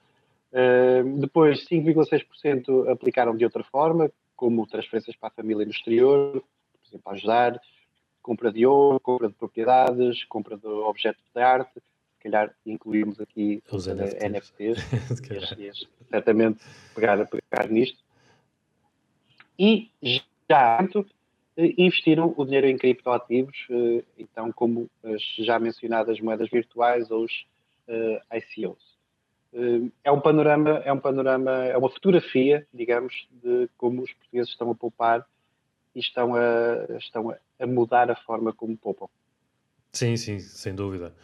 Uh, 0.52 1.20
depois, 1.20 1.68
5,6% 1.68 2.90
aplicaram 2.90 3.36
de 3.36 3.44
outra 3.44 3.64
forma, 3.64 4.12
como 4.36 4.66
transferências 4.68 5.16
para 5.16 5.30
a 5.30 5.32
família 5.32 5.66
no 5.66 5.72
exterior, 5.72 6.34
por 6.34 6.88
exemplo, 6.88 7.12
ajudar 7.12 7.60
compra 8.22 8.52
de 8.52 8.66
ouro, 8.66 9.00
compra 9.00 9.28
de 9.28 9.34
propriedades, 9.34 10.24
compra 10.26 10.56
de 10.56 10.68
objetos 10.68 11.24
de 11.34 11.42
arte, 11.42 11.82
calhar 12.20 12.54
incluímos 12.66 13.20
aqui 13.20 13.64
os 13.72 13.88
NFTs, 13.88 14.24
NFTs 14.24 15.88
certamente 16.10 16.60
pegar, 16.96 17.28
pegar 17.28 17.70
nisto. 17.70 18.04
E 19.58 19.90
já 20.50 20.80
investiram 21.58 22.34
o 22.38 22.46
dinheiro 22.46 22.68
em 22.68 22.78
criptoativos, 22.78 23.68
eh, 23.70 24.04
então 24.18 24.52
como 24.52 24.90
as 25.04 25.22
já 25.40 25.60
mencionadas 25.60 26.20
moedas 26.22 26.50
virtuais 26.50 27.12
ou 27.12 27.26
os 27.26 27.46
eh, 27.88 28.22
ICOs. 28.38 28.98
É 30.04 30.12
um 30.12 30.22
panorama, 30.22 30.82
é 30.86 30.94
um 30.94 31.00
panorama, 31.00 31.52
é 31.66 31.76
uma 31.76 31.90
fotografia, 31.90 32.68
digamos, 32.74 33.28
de 33.44 33.68
como 33.78 34.04
os 34.04 34.14
portugueses 34.14 34.52
estão 34.52 34.70
a 34.70 34.76
poupar 34.76 35.26
e 35.96 36.00
estão 36.00 36.36
a, 36.36 36.98
estão 36.98 37.36
a 37.60 37.68
mudar 37.68 38.12
a 38.12 38.16
forma 38.16 38.54
como 38.54 38.78
poupam. 38.78 39.08
Sim, 39.92 40.16
sim, 40.18 40.40
sem 40.40 40.76
dúvida. 40.76 41.16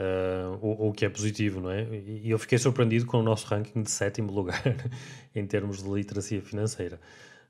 Uh, 0.00 0.56
o, 0.62 0.88
o, 0.88 0.92
que 0.94 1.04
é 1.04 1.10
positivo, 1.10 1.60
não 1.60 1.70
é? 1.70 1.82
E 1.82 2.30
eu 2.30 2.38
fiquei 2.38 2.56
surpreendido 2.56 3.04
com 3.04 3.18
o 3.18 3.22
nosso 3.22 3.46
ranking 3.46 3.82
de 3.82 3.90
sétimo 3.90 4.32
lugar 4.32 4.62
em 5.36 5.44
termos 5.44 5.82
de 5.82 5.90
literacia 5.90 6.40
financeira. 6.40 6.98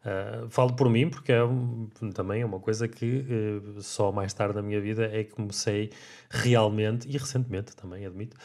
Uh, 0.04 0.48
falo 0.48 0.72
por 0.72 0.88
mim 0.90 1.08
porque 1.08 1.30
é 1.30 1.44
um, 1.44 1.88
também 2.12 2.42
é 2.42 2.44
uma 2.44 2.58
coisa 2.58 2.88
que 2.88 3.24
uh, 3.24 3.80
só 3.80 4.10
mais 4.10 4.32
tarde 4.34 4.56
na 4.56 4.62
minha 4.62 4.80
vida 4.80 5.08
é 5.12 5.22
que 5.22 5.30
comecei 5.30 5.90
realmente, 6.28 7.08
e 7.08 7.12
recentemente 7.12 7.76
também 7.76 8.04
admito, 8.04 8.36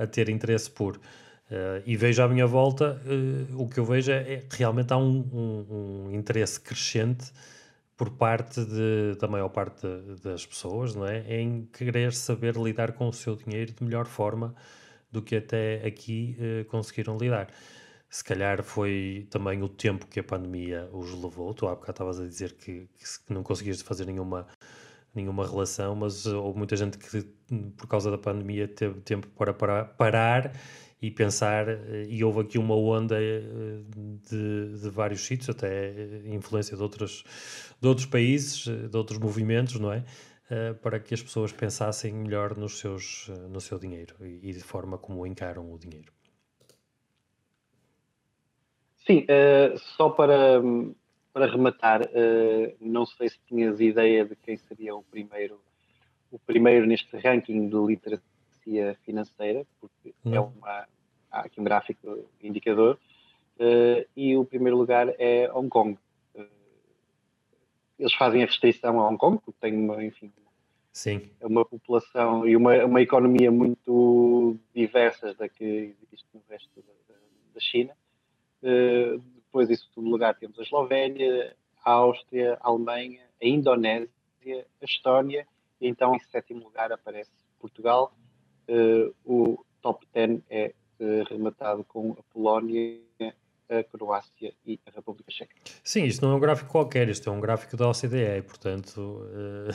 a 0.00 0.06
ter 0.06 0.28
interesse 0.28 0.70
por. 0.70 1.00
E 1.84 1.96
vejo 1.96 2.22
à 2.22 2.28
minha 2.28 2.46
volta, 2.46 3.00
o 3.56 3.66
que 3.66 3.80
eu 3.80 3.84
vejo 3.84 4.12
é, 4.12 4.34
é 4.34 4.42
realmente 4.50 4.92
há 4.92 4.98
um, 4.98 5.24
um, 5.32 6.06
um, 6.08 6.14
interesse 6.14 6.60
crescente 6.60 7.32
por 7.96 8.10
parte 8.10 8.64
de, 8.64 9.16
da 9.18 9.26
maior 9.26 9.48
parte 9.48 9.86
das 10.22 10.44
pessoas, 10.44 10.94
não 10.94 11.06
é? 11.06 11.40
Em 11.40 11.66
querer 11.72 12.12
saber 12.12 12.56
lidar 12.56 12.92
com 12.92 13.08
o 13.08 13.12
seu 13.12 13.34
dinheiro 13.36 13.72
de 13.72 13.82
melhor 13.82 14.06
forma 14.06 14.54
do 15.10 15.22
que 15.22 15.36
até 15.36 15.86
aqui 15.86 16.36
uh, 16.38 16.64
conseguiram 16.66 17.16
lidar. 17.16 17.48
Se 18.08 18.22
calhar 18.22 18.62
foi 18.62 19.26
também 19.30 19.62
o 19.62 19.68
tempo 19.68 20.06
que 20.06 20.20
a 20.20 20.24
pandemia 20.24 20.88
os 20.92 21.10
levou. 21.12 21.52
Tu 21.54 21.66
há 21.66 21.74
bocado 21.74 21.92
estavas 21.92 22.20
a 22.20 22.26
dizer 22.26 22.52
que, 22.52 22.88
que 23.26 23.32
não 23.32 23.42
conseguias 23.42 23.80
fazer 23.80 24.04
nenhuma, 24.06 24.46
nenhuma 25.14 25.46
relação, 25.46 25.96
mas 25.96 26.26
houve 26.26 26.58
muita 26.58 26.76
gente 26.76 26.98
que, 26.98 27.22
por 27.76 27.86
causa 27.88 28.10
da 28.10 28.18
pandemia, 28.18 28.68
teve 28.68 29.00
tempo 29.00 29.26
para 29.28 29.52
parar, 29.54 29.84
parar 29.96 30.52
e 31.00 31.10
pensar, 31.10 31.68
eh, 31.68 32.06
e 32.08 32.24
houve 32.24 32.40
aqui 32.40 32.58
uma 32.58 32.74
onda 32.74 33.16
eh, 33.20 33.42
de, 34.30 34.80
de 34.80 34.90
vários 34.90 35.20
sítios, 35.26 35.50
até 35.50 35.92
influência 36.26 36.76
de 36.76 36.82
outros, 36.82 37.24
de 37.80 37.88
outros 37.88 38.06
países, 38.06 38.66
de 38.66 38.96
outros 38.96 39.18
movimentos, 39.18 39.78
não 39.78 39.92
é? 39.92 40.04
Para 40.80 41.00
que 41.00 41.12
as 41.12 41.20
pessoas 41.20 41.50
pensassem 41.50 42.14
melhor 42.14 42.56
nos 42.56 42.78
seus, 42.78 43.28
no 43.50 43.60
seu 43.60 43.80
dinheiro 43.80 44.14
e, 44.20 44.52
de 44.52 44.62
forma 44.62 44.96
como 44.96 45.26
encaram 45.26 45.72
o 45.72 45.76
dinheiro. 45.76 46.12
Sim, 49.06 49.24
uh, 49.24 49.76
só 49.96 50.10
para, 50.10 50.60
para 51.32 51.46
rematar, 51.46 52.02
uh, 52.02 52.76
não 52.80 53.06
sei 53.06 53.28
se 53.28 53.38
tinhas 53.46 53.80
ideia 53.80 54.24
de 54.24 54.34
quem 54.36 54.56
seria 54.56 54.94
o 54.94 55.02
primeiro, 55.02 55.60
o 56.30 56.38
primeiro 56.38 56.86
neste 56.86 57.16
ranking 57.16 57.68
de 57.68 57.76
literacia 58.66 58.96
financeira, 59.04 59.66
porque 59.80 60.08
é 60.08 60.30
não. 60.30 60.36
é 60.36 60.40
uma, 60.40 60.88
há 61.30 61.40
aqui 61.40 61.60
um 61.60 61.64
gráfico 61.64 62.28
indicador, 62.42 62.98
uh, 63.58 64.06
e 64.16 64.36
o 64.36 64.44
primeiro 64.44 64.76
lugar 64.76 65.08
é 65.18 65.50
Hong 65.52 65.68
Kong. 65.68 65.98
Uh, 66.34 66.46
eles 67.98 68.12
fazem 68.14 68.42
a 68.42 68.46
restrição 68.46 69.00
a 69.00 69.08
Hong 69.08 69.18
Kong, 69.18 69.40
porque 69.44 69.58
tem 69.60 69.76
uma, 69.76 70.04
enfim, 70.04 70.32
Sim. 70.92 71.30
uma 71.40 71.64
população 71.64 72.46
e 72.46 72.56
uma, 72.56 72.84
uma 72.84 73.00
economia 73.00 73.50
muito 73.50 74.56
diversas 74.74 75.36
da 75.36 75.48
que 75.48 75.94
existe 76.04 76.28
no 76.34 76.42
resto 76.48 76.82
da, 77.08 77.14
da 77.54 77.60
China. 77.60 77.92
Uh, 78.62 79.18
depois, 79.36 79.70
em 79.70 79.76
segundo 79.76 80.10
lugar, 80.10 80.34
temos 80.34 80.58
a 80.58 80.62
Eslovénia, 80.62 81.56
a 81.84 81.92
Áustria, 81.92 82.58
a 82.60 82.68
Alemanha, 82.68 83.22
a 83.40 83.46
Indonésia, 83.46 84.10
a 84.80 84.84
Estónia, 84.84 85.46
e 85.80 85.88
então 85.88 86.14
em 86.14 86.20
sétimo 86.20 86.64
lugar 86.64 86.90
aparece 86.90 87.30
Portugal. 87.58 88.12
Uh, 88.68 89.14
o 89.24 89.64
top 89.80 90.06
10 90.12 90.40
é 90.50 90.74
uh, 91.00 91.22
rematado 91.28 91.84
com 91.84 92.12
a 92.12 92.22
Polónia, 92.32 93.00
a 93.68 93.82
Croácia 93.84 94.54
e 94.64 94.80
a 94.86 94.90
República 94.90 95.30
Checa. 95.30 95.54
Sim, 95.82 96.04
isto 96.04 96.24
não 96.24 96.32
é 96.32 96.36
um 96.36 96.40
gráfico 96.40 96.70
qualquer, 96.70 97.08
isto 97.08 97.28
é 97.28 97.32
um 97.32 97.40
gráfico 97.40 97.76
da 97.76 97.88
OCDE, 97.88 98.42
portanto, 98.46 98.98
uh, 98.98 99.70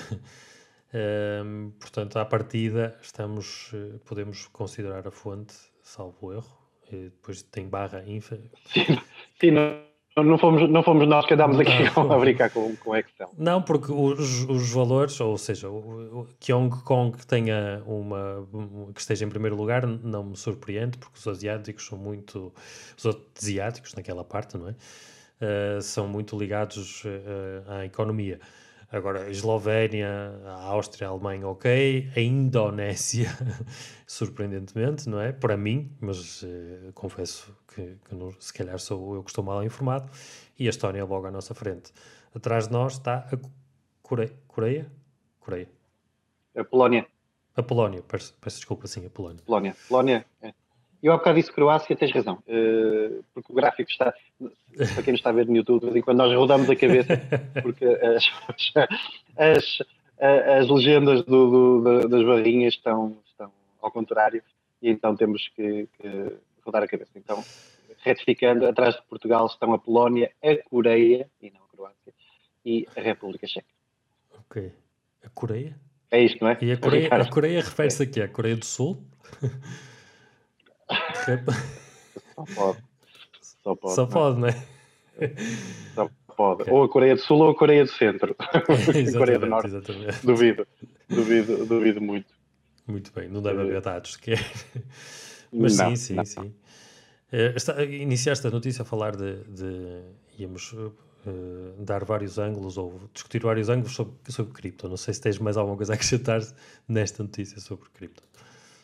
uh, 0.94 1.72
portanto 1.80 2.18
à 2.18 2.26
partida 2.26 2.98
estamos, 3.02 3.72
podemos 4.06 4.48
considerar 4.48 5.08
a 5.08 5.12
fonte, 5.12 5.54
salvo 5.82 6.34
erro, 6.34 6.58
e 6.92 7.10
depois 7.10 7.42
tem 7.44 7.68
barra 7.68 8.04
infa. 8.06 8.38
Sim, 8.66 8.98
sim 9.40 9.52
não 9.52 9.91
não 10.18 10.38
fomos, 10.38 10.70
não 10.70 10.84
fomos 10.84 11.08
nós 11.08 11.26
que 11.26 11.34
andámos 11.34 11.60
aqui 11.60 11.72
a 11.96 12.18
brincar 12.18 12.50
com, 12.50 12.76
com 12.76 12.96
Excel. 12.96 13.30
Não, 13.38 13.62
porque 13.62 13.92
os, 13.92 14.44
os 14.44 14.72
valores, 14.72 15.20
ou 15.22 15.38
seja, 15.38 15.70
o, 15.70 16.22
o, 16.22 16.28
que 16.40 16.52
Hong 16.52 16.84
Kong 16.84 17.18
tenha 17.26 17.82
uma 17.86 18.48
que 18.94 19.00
esteja 19.00 19.26
em 19.26 19.30
primeiro 19.30 19.56
lugar 19.56 19.88
não 19.88 20.24
me 20.24 20.36
surpreende, 20.36 20.98
porque 20.98 21.18
os 21.18 21.28
asiáticos 21.28 21.86
são 21.86 21.98
muito 21.98 22.54
os 22.98 23.06
asiáticos 23.38 23.94
naquela 23.94 24.24
parte, 24.24 24.58
não 24.58 24.70
é? 24.70 24.76
Uh, 25.42 25.82
são 25.82 26.08
muito 26.08 26.38
ligados 26.38 27.04
uh, 27.06 27.72
à 27.72 27.86
economia. 27.86 28.40
Agora, 28.92 29.24
a 29.24 29.30
Eslovénia, 29.30 30.10
a 30.46 30.64
Áustria, 30.66 31.08
a 31.08 31.12
Alemanha, 31.12 31.48
ok. 31.48 32.12
A 32.14 32.20
Indonésia, 32.20 33.30
surpreendentemente, 34.06 35.08
não 35.08 35.22
é? 35.22 35.32
Para 35.32 35.56
mim, 35.56 35.96
mas 36.02 36.44
uh, 36.44 36.92
confesso 36.94 37.56
que, 37.74 37.98
que 38.04 38.14
não, 38.14 38.32
se 38.38 38.54
calhar 38.54 38.78
sou 38.80 39.16
eu 39.16 39.24
que 39.24 39.30
estou 39.30 39.46
mal 39.46 39.64
informado. 39.64 40.12
E 40.60 40.68
a 40.68 40.70
Estónia 40.70 41.06
logo 41.06 41.26
à 41.26 41.32
nossa 41.32 41.54
frente. 41.54 41.94
Atrás 42.36 42.68
de 42.68 42.74
nós 42.74 42.94
está 42.94 43.28
a 43.32 43.38
Coreia. 44.02 44.34
Coreia? 44.46 44.92
Coreia. 45.40 45.70
A 46.54 46.64
Polónia. 46.66 47.08
A 47.56 47.64
Polónia, 47.64 48.04
peço, 48.04 48.34
peço 48.42 48.58
desculpa, 48.58 48.88
sim, 48.88 49.06
a 49.06 49.10
Polónia. 49.10 49.42
Polónia. 49.46 49.76
Polónia, 49.88 50.26
é. 50.42 50.54
Eu 51.02 51.14
há 51.14 51.18
bocado 51.18 51.38
disse 51.38 51.52
Croácia, 51.52 51.96
tens 51.96 52.12
razão, 52.12 52.44
uh, 52.48 53.24
porque 53.34 53.52
o 53.52 53.56
gráfico 53.56 53.90
está, 53.90 54.14
para 54.94 55.04
quem 55.04 55.14
nos 55.14 55.20
está 55.20 55.32
a 55.32 55.34
ver 55.34 55.48
no 55.48 55.56
YouTube, 55.56 55.80
de 55.80 55.86
vez 55.88 55.96
em 55.98 56.02
quando 56.02 56.20
nós 56.20 56.34
rodamos 56.34 56.70
a 56.70 56.76
cabeça, 56.76 57.20
porque 57.64 57.86
as, 57.86 58.26
as, 59.36 59.80
as 60.20 60.70
legendas 60.70 61.24
do, 61.24 61.82
do, 61.82 62.08
das 62.08 62.24
barrinhas 62.24 62.76
estão, 62.76 63.18
estão 63.26 63.52
ao 63.82 63.92
contrário, 63.92 64.44
e 64.82 64.90
então 64.90 65.16
temos 65.16 65.48
que, 65.56 65.88
que, 66.00 66.34
rodar 66.64 66.84
a 66.84 66.88
cabeça. 66.88 67.12
Então, 67.16 67.44
retificando, 68.04 68.68
atrás 68.68 68.96
de 68.96 69.02
Portugal 69.04 69.48
estão 69.48 69.74
a 69.74 69.80
Polónia, 69.80 70.32
a 70.44 70.56
Coreia, 70.70 71.28
e 71.42 71.50
não 71.50 71.62
a 71.62 71.76
Croácia, 71.76 72.14
e 72.64 72.88
a 72.96 73.02
República 73.02 73.48
Checa. 73.48 73.66
Ok. 74.40 74.72
A 75.24 75.30
Coreia? 75.30 75.76
É 76.12 76.24
isto, 76.24 76.44
não 76.44 76.52
é? 76.52 76.58
E 76.62 76.72
a 76.72 76.78
Coreia, 76.78 77.08
a 77.10 77.30
Coreia 77.30 77.62
refere-se 77.62 78.04
aqui 78.04 78.22
à 78.22 78.28
Coreia 78.28 78.56
do 78.56 78.66
Sul? 78.66 79.04
Só 82.36 82.46
pode. 82.56 82.84
Só 83.64 83.76
pode, 83.76 83.96
Só 83.96 84.06
pode 84.06 84.40
não 84.40 84.48
é? 84.48 84.66
Só 85.94 86.10
pode. 86.36 86.62
Okay. 86.64 86.74
Ou 86.74 86.84
a 86.84 86.90
Coreia 86.90 87.16
do 87.16 87.22
Sul 87.22 87.40
ou 87.40 87.52
a 87.52 87.56
Coreia 87.56 87.84
do 87.84 87.92
Centro. 87.92 88.36
a 88.40 89.18
Coreia 89.18 89.40
do 89.40 89.46
Norte. 89.46 89.68
Exatamente. 89.68 90.26
Duvido. 90.26 90.68
Duvido, 91.08 91.66
duvido 91.66 92.02
muito. 92.02 92.34
Muito 92.88 93.12
bem, 93.14 93.30
não 93.30 93.42
deve 93.42 93.62
haver 93.62 93.82
dados 93.82 94.14
sequer. 94.14 94.40
Mas 95.54 95.78
não, 95.78 95.96
sim, 95.96 95.96
sim, 95.96 96.14
não. 96.16 96.26
sim. 96.26 96.54
Uh, 97.32 97.56
está, 97.56 97.84
iniciaste 97.84 98.46
a 98.48 98.50
notícia 98.50 98.82
a 98.82 98.86
falar 98.86 99.16
de. 99.16 99.44
de 99.44 100.02
íamos 100.38 100.74
uh, 100.74 100.94
dar 101.78 102.04
vários 102.04 102.38
ângulos 102.38 102.78
ou 102.78 103.00
discutir 103.14 103.42
vários 103.44 103.70
ângulos 103.70 103.94
sobre, 103.94 104.14
sobre 104.30 104.54
cripto. 104.54 104.90
Não 104.90 104.98
sei 104.98 105.14
se 105.14 105.22
tens 105.22 105.38
mais 105.38 105.58
alguma 105.58 105.78
coisa 105.78 105.94
a 105.94 105.96
acrescentar 105.96 106.42
nesta 106.88 107.22
notícia 107.24 107.60
sobre 107.60 107.90
cripto. 107.94 108.24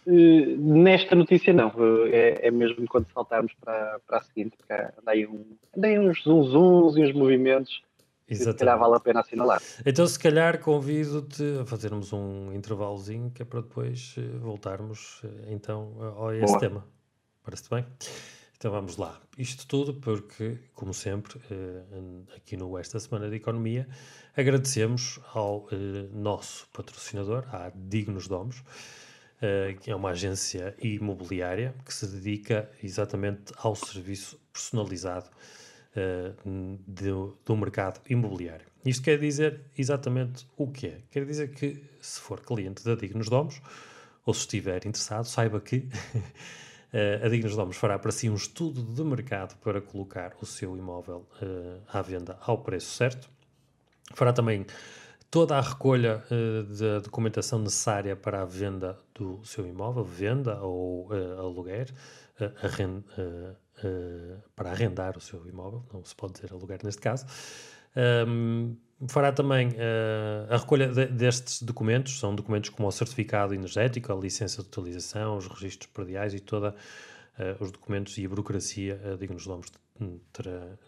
Eh, 0.08 0.56
nesta 0.58 1.16
notícia 1.16 1.52
não, 1.52 1.68
eh, 2.08 2.40
é, 2.42 2.48
é, 2.48 2.52
mesmo 2.52 2.88
quando 2.88 3.08
saltarmos 3.12 3.52
para, 3.60 4.00
para 4.08 4.20
a 4.20 4.22
seguinte, 4.22 4.56
porque 4.56 4.74
andei, 4.74 5.28
um, 5.28 5.46
andei 5.76 6.00
uns 6.00 6.24
zunzuns 6.24 6.96
e 6.96 7.04
uns 7.04 7.14
movimentos 7.14 7.82
Exatamente. 8.26 8.38
que 8.38 8.52
se 8.52 8.58
calhar 8.58 8.80
vale 8.80 8.96
a 8.96 9.00
pena 9.02 9.20
assinalar. 9.20 9.62
Então 9.86 10.08
se 10.08 10.18
calhar 10.18 10.60
convido-te 10.62 11.44
a 11.62 11.66
fazermos 11.66 12.14
um 12.14 12.54
intervalozinho 12.54 13.32
que 13.32 13.42
é 13.42 13.46
para 13.46 13.60
depois 13.60 14.16
eh, 14.18 14.22
voltarmos 14.38 15.22
então 15.50 15.94
a, 16.26 16.34
esse 16.36 16.46
Boa. 16.46 16.60
tema. 16.60 16.88
Parece-te 17.44 17.70
bem? 17.70 17.86
Então 18.58 18.72
vamos 18.72 18.96
lá. 18.96 19.20
Isto 19.38 19.68
tudo 19.68 19.94
porque, 19.94 20.58
como 20.74 20.94
sempre, 20.94 21.40
aqui 22.36 22.58
no 22.58 22.78
Esta 22.78 23.00
Semana 23.00 23.30
de 23.30 23.36
Economia, 23.36 23.88
agradecemos 24.36 25.20
ao 25.34 25.68
nosso 26.12 26.68
patrocinador, 26.74 27.46
à 27.54 27.72
Dignos 27.76 28.28
Domos, 28.28 28.64
que 29.82 29.92
é 29.92 29.96
uma 29.96 30.10
agência 30.10 30.76
imobiliária 30.82 31.76
que 31.86 31.94
se 31.94 32.08
dedica 32.08 32.70
exatamente 32.82 33.54
ao 33.58 33.76
serviço 33.76 34.40
personalizado 34.52 35.30
uh, 35.96 36.80
do, 36.88 37.38
do 37.46 37.56
mercado 37.56 38.02
imobiliário. 38.10 38.66
Isto 38.84 39.04
quer 39.04 39.20
dizer 39.20 39.62
exatamente 39.78 40.48
o 40.56 40.72
que 40.72 40.88
é. 40.88 41.02
Quer 41.12 41.26
dizer 41.26 41.50
que, 41.50 41.84
se 42.00 42.20
for 42.20 42.40
cliente 42.40 42.84
da 42.84 42.96
Dignos 42.96 43.30
Domos, 43.30 43.62
ou 44.26 44.34
se 44.34 44.42
estiver 44.42 44.86
interessado, 44.86 45.26
saiba 45.26 45.60
que 45.60 45.88
a 47.24 47.28
Dignos 47.28 47.56
Domos 47.56 47.78
fará 47.78 48.00
para 48.00 48.12
si 48.12 48.30
um 48.30 48.36
estudo 48.36 48.82
de 48.82 49.04
mercado 49.04 49.58
para 49.58 49.82
colocar 49.82 50.36
o 50.42 50.46
seu 50.46 50.76
imóvel 50.78 51.28
à 51.88 52.02
venda 52.02 52.38
ao 52.42 52.58
preço 52.60 52.96
certo. 52.96 53.30
Fará 54.14 54.32
também 54.32 54.66
toda 55.30 55.58
a 55.58 55.62
recolha 55.62 56.24
uh, 56.32 56.64
da 56.64 57.00
documentação 57.00 57.60
necessária 57.60 58.16
para 58.16 58.42
a 58.42 58.46
venda 58.46 58.98
do 59.14 59.44
seu 59.44 59.68
imóvel, 59.68 60.04
venda 60.04 60.60
ou 60.62 61.08
uh, 61.08 61.40
aluguer, 61.40 61.94
uh, 62.40 62.66
arrend, 62.66 63.04
para 64.56 64.72
arrendar 64.72 65.16
o 65.16 65.22
seu 65.22 65.48
imóvel, 65.48 65.86
não 65.94 66.04
se 66.04 66.16
pode 66.16 66.34
dizer 66.34 66.52
aluguer 66.52 66.80
neste 66.84 67.00
caso. 67.00 67.28
Um, 68.28 68.76
fará 69.08 69.32
também 69.32 69.76
a 70.50 70.58
recolha 70.58 70.88
de, 70.88 71.06
destes 71.06 71.62
documentos, 71.62 72.20
são 72.20 72.34
documentos 72.34 72.72
como 72.72 72.88
o 72.88 72.92
certificado 72.92 73.54
energético, 73.54 74.12
a 74.12 74.16
licença 74.16 74.64
de 74.64 74.68
utilização, 74.68 75.38
os 75.38 75.46
registros 75.46 75.92
prediais 75.92 76.34
e 76.34 76.40
toda 76.40 76.74
os 77.60 77.70
documentos 77.70 78.18
e 78.18 78.26
a 78.26 78.30
burocracia, 78.30 79.00
digamos 79.20 79.46
nomes, 79.46 79.72
tra, 80.34 80.80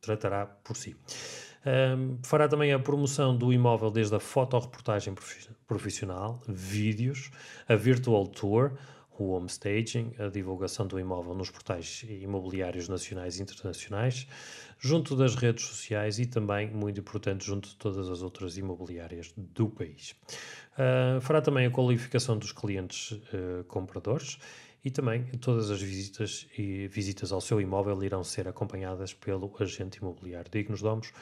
tratará 0.00 0.46
por 0.46 0.78
si. 0.78 0.96
Um, 1.66 2.18
fará 2.22 2.48
também 2.48 2.72
a 2.72 2.78
promoção 2.78 3.36
do 3.36 3.52
imóvel 3.52 3.90
desde 3.90 4.14
a 4.14 4.20
fotoreportagem 4.20 5.14
profissional, 5.66 6.42
vídeos, 6.48 7.30
a 7.68 7.74
virtual 7.74 8.26
tour, 8.26 8.72
o 9.18 9.32
home 9.32 9.46
staging, 9.48 10.14
a 10.18 10.28
divulgação 10.28 10.86
do 10.86 10.98
imóvel 10.98 11.34
nos 11.34 11.50
portais 11.50 12.02
imobiliários 12.08 12.88
nacionais 12.88 13.38
e 13.38 13.42
internacionais, 13.42 14.26
junto 14.78 15.14
das 15.14 15.34
redes 15.34 15.66
sociais 15.66 16.18
e 16.18 16.24
também, 16.24 16.70
muito 16.70 17.00
importante, 17.00 17.44
junto 17.44 17.68
de 17.68 17.76
todas 17.76 18.08
as 18.08 18.22
outras 18.22 18.56
imobiliárias 18.56 19.30
do 19.36 19.68
país. 19.68 20.14
Uh, 20.72 21.20
fará 21.20 21.42
também 21.42 21.66
a 21.66 21.70
qualificação 21.70 22.38
dos 22.38 22.52
clientes 22.52 23.12
uh, 23.12 23.64
compradores 23.68 24.38
e 24.84 24.90
também 24.90 25.24
todas 25.40 25.70
as 25.70 25.80
visitas 25.80 26.46
e 26.56 26.88
visitas 26.88 27.32
ao 27.32 27.40
seu 27.40 27.60
imóvel 27.60 28.02
irão 28.02 28.24
ser 28.24 28.48
acompanhadas 28.48 29.12
pelo 29.12 29.52
agente 29.60 29.98
imobiliário 29.98 30.50
Dignos 30.50 30.80
Domos 30.80 31.12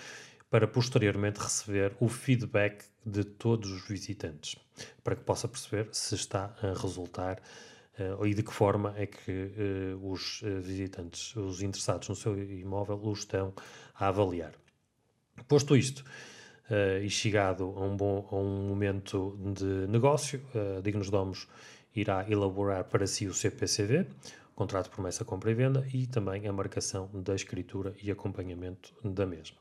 para 0.50 0.66
posteriormente 0.66 1.40
receber 1.40 1.94
o 2.00 2.08
feedback 2.08 2.84
de 3.04 3.24
todos 3.24 3.70
os 3.70 3.86
visitantes, 3.86 4.56
para 5.04 5.14
que 5.14 5.22
possa 5.22 5.46
perceber 5.46 5.88
se 5.92 6.14
está 6.14 6.54
a 6.62 6.68
resultar 6.68 7.40
uh, 7.98 8.24
e 8.26 8.32
de 8.32 8.42
que 8.42 8.52
forma 8.52 8.94
é 8.96 9.06
que 9.06 9.30
uh, 9.30 10.10
os 10.10 10.40
uh, 10.42 10.60
visitantes, 10.60 11.36
os 11.36 11.60
interessados 11.60 12.08
no 12.08 12.16
seu 12.16 12.38
imóvel, 12.38 12.98
o 13.02 13.12
estão 13.12 13.52
a 13.94 14.08
avaliar. 14.08 14.52
Posto 15.46 15.76
isto, 15.76 16.04
e 17.02 17.08
chegado 17.08 17.64
a 17.64 17.80
um, 17.80 17.96
bom, 17.96 18.28
a 18.30 18.34
um 18.34 18.68
momento 18.68 19.38
de 19.54 19.86
negócio, 19.86 20.42
uh, 20.54 20.82
Dignos 20.82 21.08
Domos 21.08 21.48
irá 22.00 22.24
elaborar 22.28 22.84
para 22.84 23.06
si 23.06 23.26
o 23.26 23.34
CPCV, 23.34 24.06
contrato 24.54 24.86
de 24.86 24.90
promessa, 24.90 25.24
compra 25.24 25.50
e 25.50 25.54
venda, 25.54 25.86
e 25.92 26.06
também 26.06 26.46
a 26.46 26.52
marcação 26.52 27.08
da 27.12 27.34
escritura 27.34 27.94
e 28.02 28.10
acompanhamento 28.10 28.92
da 29.04 29.24
mesma. 29.24 29.56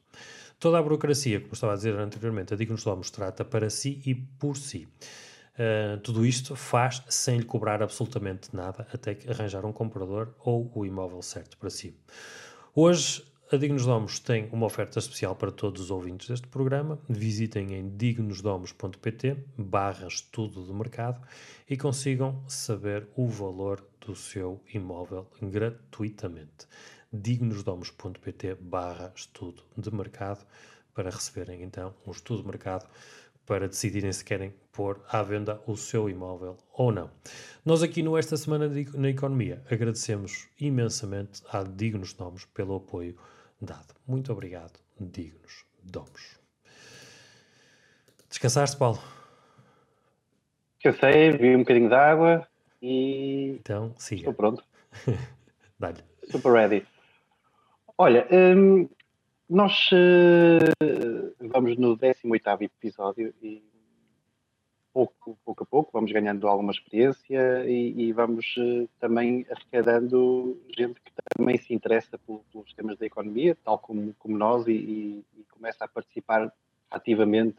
Toda 0.59 0.79
a 0.79 0.81
burocracia, 0.81 1.39
como 1.39 1.53
estava 1.53 1.73
a 1.73 1.75
dizer 1.75 1.95
anteriormente, 1.95 2.53
a 2.53 2.57
Dignos 2.57 2.83
Domos 2.83 3.11
trata 3.11 3.45
para 3.45 3.69
si 3.69 4.01
e 4.05 4.15
por 4.15 4.57
si. 4.57 4.87
Uh, 5.53 5.99
tudo 6.01 6.25
isto 6.25 6.55
faz 6.55 7.03
sem 7.09 7.37
lhe 7.37 7.45
cobrar 7.45 7.81
absolutamente 7.81 8.55
nada 8.55 8.87
até 8.93 9.15
que 9.15 9.29
arranjar 9.29 9.65
um 9.65 9.73
comprador 9.73 10.35
ou 10.39 10.71
o 10.73 10.85
imóvel 10.85 11.21
certo 11.21 11.57
para 11.57 11.69
si. 11.69 11.95
Hoje, 12.73 13.23
a 13.49 13.55
Dignos 13.55 13.85
Domos 13.85 14.19
tem 14.19 14.49
uma 14.51 14.65
oferta 14.65 14.99
especial 14.99 15.33
para 15.33 15.51
todos 15.51 15.83
os 15.83 15.91
ouvintes 15.91 16.27
deste 16.27 16.47
programa. 16.47 16.99
Visitem 17.07 17.75
em 17.75 17.89
dignosdomos.pt 17.95 19.37
barra 19.57 20.07
estudo 20.07 20.65
do 20.65 20.73
mercado 20.73 21.21
e 21.69 21.77
consigam 21.77 22.43
saber 22.45 23.07
o 23.15 23.25
valor 23.27 23.81
do 24.05 24.13
seu 24.15 24.61
imóvel 24.73 25.27
gratuitamente. 25.41 26.67
dignosdomos.pt 27.13 28.55
barra 28.55 29.13
estudo 29.15 29.63
de 29.77 29.95
mercado 29.95 30.45
para 30.93 31.09
receberem 31.09 31.63
então 31.63 31.93
um 32.05 32.11
estudo 32.11 32.41
de 32.41 32.47
mercado 32.47 32.85
para 33.45 33.69
decidirem 33.69 34.11
se 34.11 34.25
querem 34.25 34.53
pôr 34.73 34.99
à 35.09 35.23
venda 35.23 35.61
o 35.65 35.77
seu 35.77 36.09
imóvel 36.09 36.57
ou 36.73 36.91
não. 36.91 37.09
Nós 37.63 37.81
aqui 37.81 38.03
no 38.03 38.17
Esta 38.17 38.35
Semana 38.35 38.69
na 38.93 39.09
Economia 39.09 39.63
agradecemos 39.71 40.49
imensamente 40.59 41.41
à 41.49 41.63
Dignos 41.63 42.11
Domos 42.11 42.43
pelo 42.43 42.75
apoio 42.75 43.15
dado. 43.61 43.95
Muito 44.07 44.31
obrigado, 44.31 44.79
Dignos 44.99 45.65
Domos. 45.83 46.39
Descansaste, 48.29 48.77
Paulo? 48.77 48.99
Descansei, 50.81 51.31
vi 51.31 51.55
um 51.55 51.59
bocadinho 51.59 51.89
de 51.89 51.95
água 51.95 52.47
e. 52.81 53.57
Então, 53.59 53.93
siga. 53.97 54.21
Estou 54.21 54.33
pronto. 54.33 54.63
Dá-lhe. 55.79 56.03
Super 56.29 56.51
ready. 56.51 56.85
Olha, 57.97 58.27
hum, 58.31 58.87
nós 59.49 59.89
uh, 59.91 61.33
vamos 61.49 61.77
no 61.77 61.95
18 61.95 62.63
episódio 62.63 63.33
e 63.41 63.63
pouco, 64.97 65.37
pouco 65.45 65.63
a 65.63 65.65
pouco 65.67 65.91
vamos 65.93 66.11
ganhando 66.11 66.47
alguma 66.47 66.71
experiência 66.71 67.63
e, 67.67 67.93
e 68.01 68.13
vamos 68.13 68.57
uh, 68.57 68.89
também 68.99 69.45
arrecadando 69.51 70.59
gente 70.75 70.99
que 71.01 71.11
também 71.35 71.55
se 71.57 71.71
interessa 71.71 72.17
pelos 72.17 72.73
temas 72.73 72.97
da 72.97 73.05
economia, 73.05 73.55
tal 73.63 73.77
como, 73.77 74.15
como 74.17 74.35
nós, 74.35 74.65
e, 74.65 74.71
e, 74.71 75.25
e, 75.37 75.43
começa 75.51 75.85
a 75.85 75.87
participar 75.87 76.51
ativamente 76.89 77.57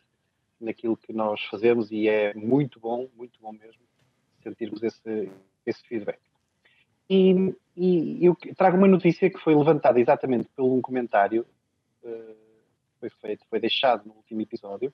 naquilo 0.60 0.96
que 0.96 1.12
nós 1.12 1.40
fazemos 1.44 1.92
e 1.92 2.08
é 2.08 2.34
muito 2.34 2.80
bom, 2.80 3.08
muito 3.16 3.38
bom 3.40 3.52
mesmo 3.52 3.82
sentirmos 4.42 4.82
esse, 4.82 5.30
esse 5.64 5.82
feedback. 5.86 6.18
E, 7.08 7.54
e 7.76 8.26
eu 8.26 8.36
trago 8.56 8.76
uma 8.76 8.88
notícia 8.88 9.30
que 9.30 9.38
foi 9.38 9.54
levantada 9.54 10.00
exatamente 10.00 10.48
por 10.56 10.64
um 10.64 10.82
comentário 10.82 11.46
uh, 12.02 12.36
foi 12.98 13.10
feito, 13.10 13.46
foi 13.48 13.60
deixado 13.60 14.08
no 14.08 14.14
último 14.14 14.40
episódio. 14.40 14.92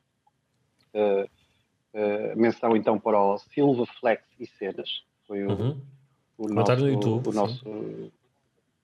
Uh, 0.93 1.27
uh, 1.95 2.39
menção 2.39 2.77
então 2.77 2.99
para 2.99 3.21
o 3.21 3.39
Silva 3.39 3.87
Flex 3.99 4.23
e 4.39 4.47
Cenas. 4.47 5.05
Foi 5.27 5.45
o, 5.45 5.51
uhum. 5.51 5.81
o 6.37 6.49
comentário 6.49 6.83
nosso, 6.83 6.85
no 6.85 6.93
YouTube, 6.93 7.29
o 7.29 7.33
nosso 7.33 8.13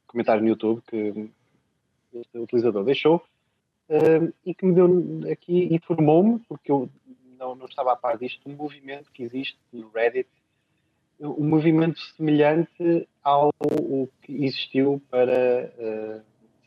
comentário 0.07 0.43
no 0.43 0.49
YouTube 0.49 0.83
que 0.87 1.31
este 2.15 2.39
utilizador 2.39 2.85
deixou 2.85 3.23
e 4.47 4.55
que 4.55 4.65
me 4.65 4.73
deu 4.73 4.89
aqui, 5.33 5.75
informou-me, 5.75 6.39
porque 6.49 6.71
eu 6.71 6.89
não, 7.37 7.57
não 7.57 7.67
estava 7.67 7.93
a 7.93 7.97
par 7.97 8.17
disto, 8.17 8.49
um 8.49 8.55
movimento 8.55 9.11
que 9.11 9.25
existe 9.25 9.59
no 9.73 9.91
Reddit 9.91 10.29
um 11.21 11.47
movimento 11.47 12.01
semelhante 12.17 13.09
ao 13.23 13.53
que 14.23 14.45
existiu 14.45 15.03
para 15.11 15.71
uh, 15.79 16.23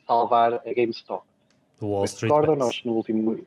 salvar 0.05 0.53
a 0.53 0.73
GameStop. 0.73 1.25
Do 1.79 1.87
Wall 1.87 2.05
Street. 2.05 2.31
Recordam 2.31 2.55
nós 2.55 2.83
no 2.83 2.93
último 2.93 3.39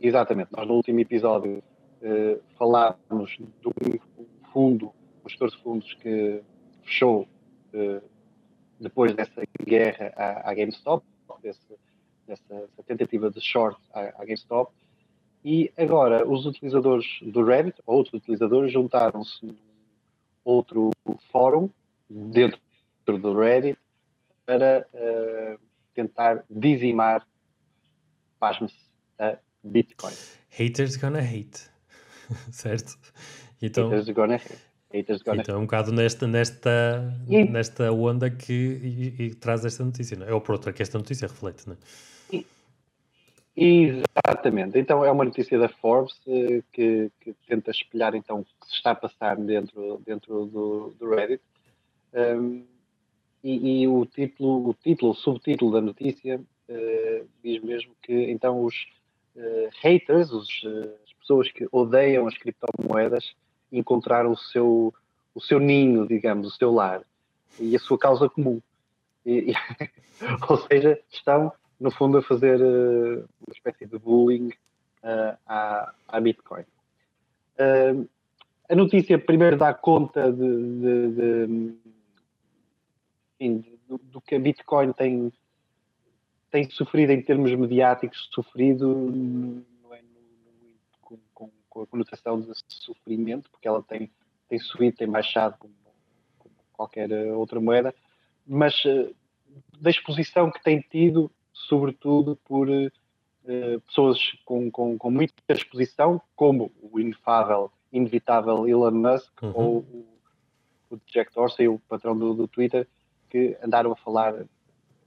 exatamente 0.00 0.48
nós 0.56 0.66
no 0.66 0.74
último 0.74 0.98
episódio 1.00 1.62
uh, 2.02 2.40
falámos 2.58 3.38
do 3.62 3.72
fundo, 4.52 4.92
um 5.24 5.28
gestor 5.28 5.50
de 5.50 5.62
fundos 5.62 5.94
que 5.94 6.42
fechou 6.84 7.28
uh, 7.74 8.02
depois 8.80 9.14
dessa 9.14 9.42
guerra 9.64 10.12
à, 10.16 10.50
à 10.50 10.54
GameStop, 10.54 11.04
desse, 11.42 11.60
dessa, 12.26 12.68
tentativa 12.86 13.30
de 13.30 13.40
short 13.40 13.80
à, 13.92 14.22
à 14.22 14.24
GameStop. 14.24 14.72
E 15.44 15.72
agora 15.76 16.28
os 16.28 16.44
utilizadores 16.46 17.06
do 17.22 17.44
Reddit, 17.44 17.80
outros 17.86 18.14
utilizadores, 18.14 18.72
juntaram-se 18.72 19.56
outro 20.44 20.90
fórum 21.30 21.70
dentro 22.08 22.58
do 23.06 23.38
Reddit 23.38 23.78
para 24.44 24.86
uh, 24.92 25.58
tentar 25.94 26.44
dizimar, 26.50 27.26
pasme-se, 28.38 28.74
a 29.18 29.38
Bitcoin. 29.62 30.14
Haters 30.50 30.96
gonna 30.96 31.20
hate, 31.20 31.70
certo? 32.52 32.98
Então, 33.60 33.90
Haters 33.90 34.08
gonna 34.10 34.36
hate. 34.36 34.70
Haters 34.92 35.22
gonna 35.22 35.42
então, 35.42 35.54
é 35.54 35.58
um 35.58 35.62
bocado 35.62 35.92
nesta, 35.92 36.26
nesta, 36.26 37.14
nesta 37.26 37.92
onda 37.92 38.30
que 38.30 38.52
e, 38.52 39.22
e 39.24 39.34
traz 39.34 39.64
esta 39.64 39.84
notícia, 39.84 40.16
não 40.16 40.26
é? 40.26 40.32
Ou 40.32 40.40
por 40.40 40.52
outra, 40.52 40.72
que 40.72 40.82
esta 40.82 40.98
notícia 40.98 41.28
reflete, 41.28 41.66
não 41.68 41.74
é? 41.74 41.78
Exatamente. 43.56 44.78
Então 44.78 45.04
é 45.04 45.10
uma 45.10 45.24
notícia 45.24 45.58
da 45.58 45.68
Forbes 45.68 46.18
eh, 46.26 46.62
que, 46.72 47.10
que, 47.20 47.34
tenta 47.46 47.70
espelhar 47.70 48.14
então 48.14 48.40
o 48.40 48.44
que 48.44 48.68
se 48.68 48.76
está 48.76 48.92
a 48.92 48.94
passar 48.94 49.36
dentro, 49.36 50.00
dentro 50.06 50.46
do, 50.46 50.94
do 50.98 51.10
Reddit. 51.10 51.42
Um, 52.14 52.64
e, 53.42 53.82
e, 53.82 53.88
o 53.88 54.06
título, 54.06 54.70
o 54.70 54.74
título, 54.74 55.12
o 55.12 55.14
subtítulo 55.14 55.72
da 55.72 55.80
notícia 55.80 56.38
uh, 56.38 57.28
diz 57.42 57.62
mesmo 57.62 57.92
que 58.02 58.12
então 58.30 58.64
os 58.64 58.86
uh, 59.36 59.68
haters, 59.80 60.30
os, 60.30 60.62
uh, 60.62 60.92
pessoas 61.30 61.52
que 61.52 61.68
odeiam 61.70 62.26
as 62.26 62.36
criptomoedas, 62.36 63.34
encontraram 63.70 64.32
o 64.32 64.36
seu, 64.36 64.92
o 65.32 65.40
seu 65.40 65.60
ninho, 65.60 66.06
digamos, 66.06 66.48
o 66.48 66.50
seu 66.50 66.72
lar 66.72 67.02
e 67.58 67.76
a 67.76 67.78
sua 67.78 67.96
causa 67.96 68.28
comum. 68.28 68.60
E, 69.24 69.52
e, 69.52 69.54
ou 70.48 70.56
seja, 70.66 70.98
estão 71.12 71.52
no 71.78 71.90
fundo, 71.90 72.18
a 72.18 72.22
fazer 72.22 72.60
uh, 72.60 73.24
uma 73.46 73.54
espécie 73.54 73.86
de 73.86 73.96
bullying 73.98 74.48
uh, 74.48 75.38
à, 75.46 75.92
à 76.08 76.20
Bitcoin. 76.20 76.64
Uh, 77.58 78.08
a 78.68 78.74
notícia 78.74 79.18
primeiro 79.18 79.56
dá 79.56 79.72
conta 79.72 80.32
de, 80.32 80.80
de, 80.80 81.10
de, 81.12 81.74
enfim, 83.38 83.78
do, 83.88 83.98
do, 83.98 84.20
que 84.20 84.34
a 84.34 84.38
Bitcoin 84.38 84.92
tem, 84.92 85.32
tem 86.50 86.68
sofrido 86.70 87.12
em 87.12 87.22
termos 87.22 87.54
mediáticos, 87.54 88.28
sofrido 88.32 89.64
com, 91.70 91.82
a 91.82 91.86
conotação 91.86 92.40
de 92.40 92.52
sofrimento, 92.68 93.48
porque 93.50 93.66
ela 93.66 93.82
tem, 93.82 94.10
tem 94.48 94.58
subido, 94.58 94.98
tem 94.98 95.08
baixado 95.08 95.56
como, 95.58 95.72
como 96.38 96.54
qualquer 96.72 97.10
outra 97.32 97.60
moeda, 97.60 97.94
mas 98.46 98.74
da 99.80 99.90
exposição 99.90 100.50
que 100.50 100.62
tem 100.62 100.80
tido 100.80 101.30
sobretudo 101.52 102.36
por 102.44 102.68
uh, 102.68 103.80
pessoas 103.86 104.18
com, 104.44 104.70
com, 104.70 104.98
com, 104.98 105.10
muita 105.10 105.34
exposição, 105.48 106.20
como 106.34 106.72
o 106.80 106.98
inefável, 106.98 107.70
inevitável 107.92 108.68
Elon 108.68 108.90
Musk 108.92 109.42
uhum. 109.42 109.52
ou 109.54 109.76
o, 109.78 110.06
o, 110.90 111.00
Jack 111.06 111.34
Dorsey, 111.34 111.68
o 111.68 111.78
patrão 111.80 112.16
do, 112.16 112.34
do, 112.34 112.48
Twitter, 112.48 112.88
que 113.28 113.56
andaram 113.62 113.92
a 113.92 113.96
falar 113.96 114.46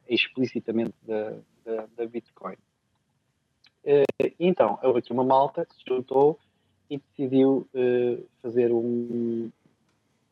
explicitamente 0.08 0.94
da, 1.02 1.34
da, 1.66 1.86
da 1.96 2.06
Bitcoin. 2.06 2.56
Uh, 3.84 4.34
então, 4.40 4.80
houve 4.82 5.00
aqui 5.00 5.12
uma 5.12 5.24
malta 5.24 5.66
que 5.66 5.76
se 5.76 5.84
juntou 5.86 6.40
e 6.90 7.00
decidiu 7.00 7.68
uh, 7.74 8.26
fazer 8.42 8.72
um, 8.72 9.50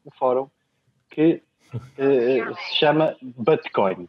um 0.06 0.12
fórum 0.18 0.48
que 1.10 1.42
se 2.00 2.76
chama 2.76 3.16
Bitcoin. 3.22 4.08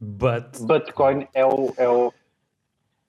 But... 0.00 0.58
Bitcoin 0.60 1.26
é 1.34 1.44
o, 1.44 1.74
é 1.76 1.88
o. 1.88 2.12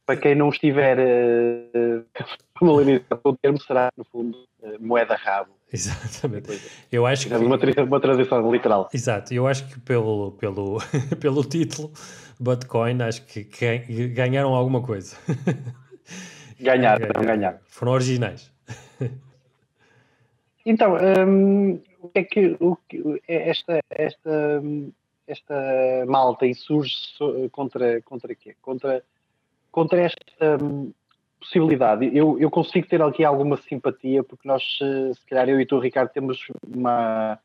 Para 0.05 0.17
quem 0.17 0.35
não 0.35 0.49
estiver 0.49 0.97
uh, 0.99 2.05
familiarizado 2.59 3.21
com 3.21 3.29
o 3.29 3.37
termo, 3.37 3.61
será, 3.61 3.89
no 3.95 4.03
fundo, 4.03 4.37
uh, 4.61 4.77
moeda 4.79 5.15
rabo. 5.15 5.51
Exatamente. 5.71 6.61
Eu 6.91 7.05
acho 7.05 7.29
que... 7.29 7.33
uma, 7.33 7.57
uma 7.83 7.99
tradução 8.01 8.51
literal. 8.51 8.89
Exato. 8.93 9.33
Eu 9.33 9.47
acho 9.47 9.65
que 9.67 9.79
pelo, 9.79 10.33
pelo, 10.33 10.79
pelo 11.21 11.45
título, 11.45 11.93
Bitcoin, 12.39 13.01
acho 13.03 13.25
que, 13.25 13.45
que 13.45 14.07
ganharam 14.09 14.53
alguma 14.53 14.81
coisa. 14.81 15.15
Ganharam, 16.59 17.07
ganharam. 17.23 17.59
Foram 17.67 17.93
originais. 17.93 18.51
Então, 20.65 20.95
um, 21.27 21.81
o 22.01 22.09
que 22.09 22.19
é 22.19 22.23
que 22.23 22.57
o, 22.59 22.77
esta, 23.27 23.79
esta, 23.89 24.63
esta 25.27 26.05
malta 26.07 26.45
insurge 26.45 26.95
contra, 27.51 28.01
contra 28.01 28.35
quê? 28.35 28.55
Contra, 28.61 29.03
contra 29.71 30.01
esta 30.01 30.63
hum, 30.63 30.91
possibilidade. 31.39 32.15
Eu, 32.15 32.39
eu 32.39 32.49
consigo 32.51 32.87
ter 32.87 33.01
aqui 33.01 33.23
alguma 33.23 33.57
simpatia, 33.57 34.23
porque 34.23 34.47
nós, 34.47 34.63
se 34.77 35.25
calhar, 35.27 35.49
eu 35.49 35.59
e 35.59 35.65
tu, 35.65 35.79
Ricardo, 35.79 36.11
temos 36.11 36.39
uma. 36.67 37.39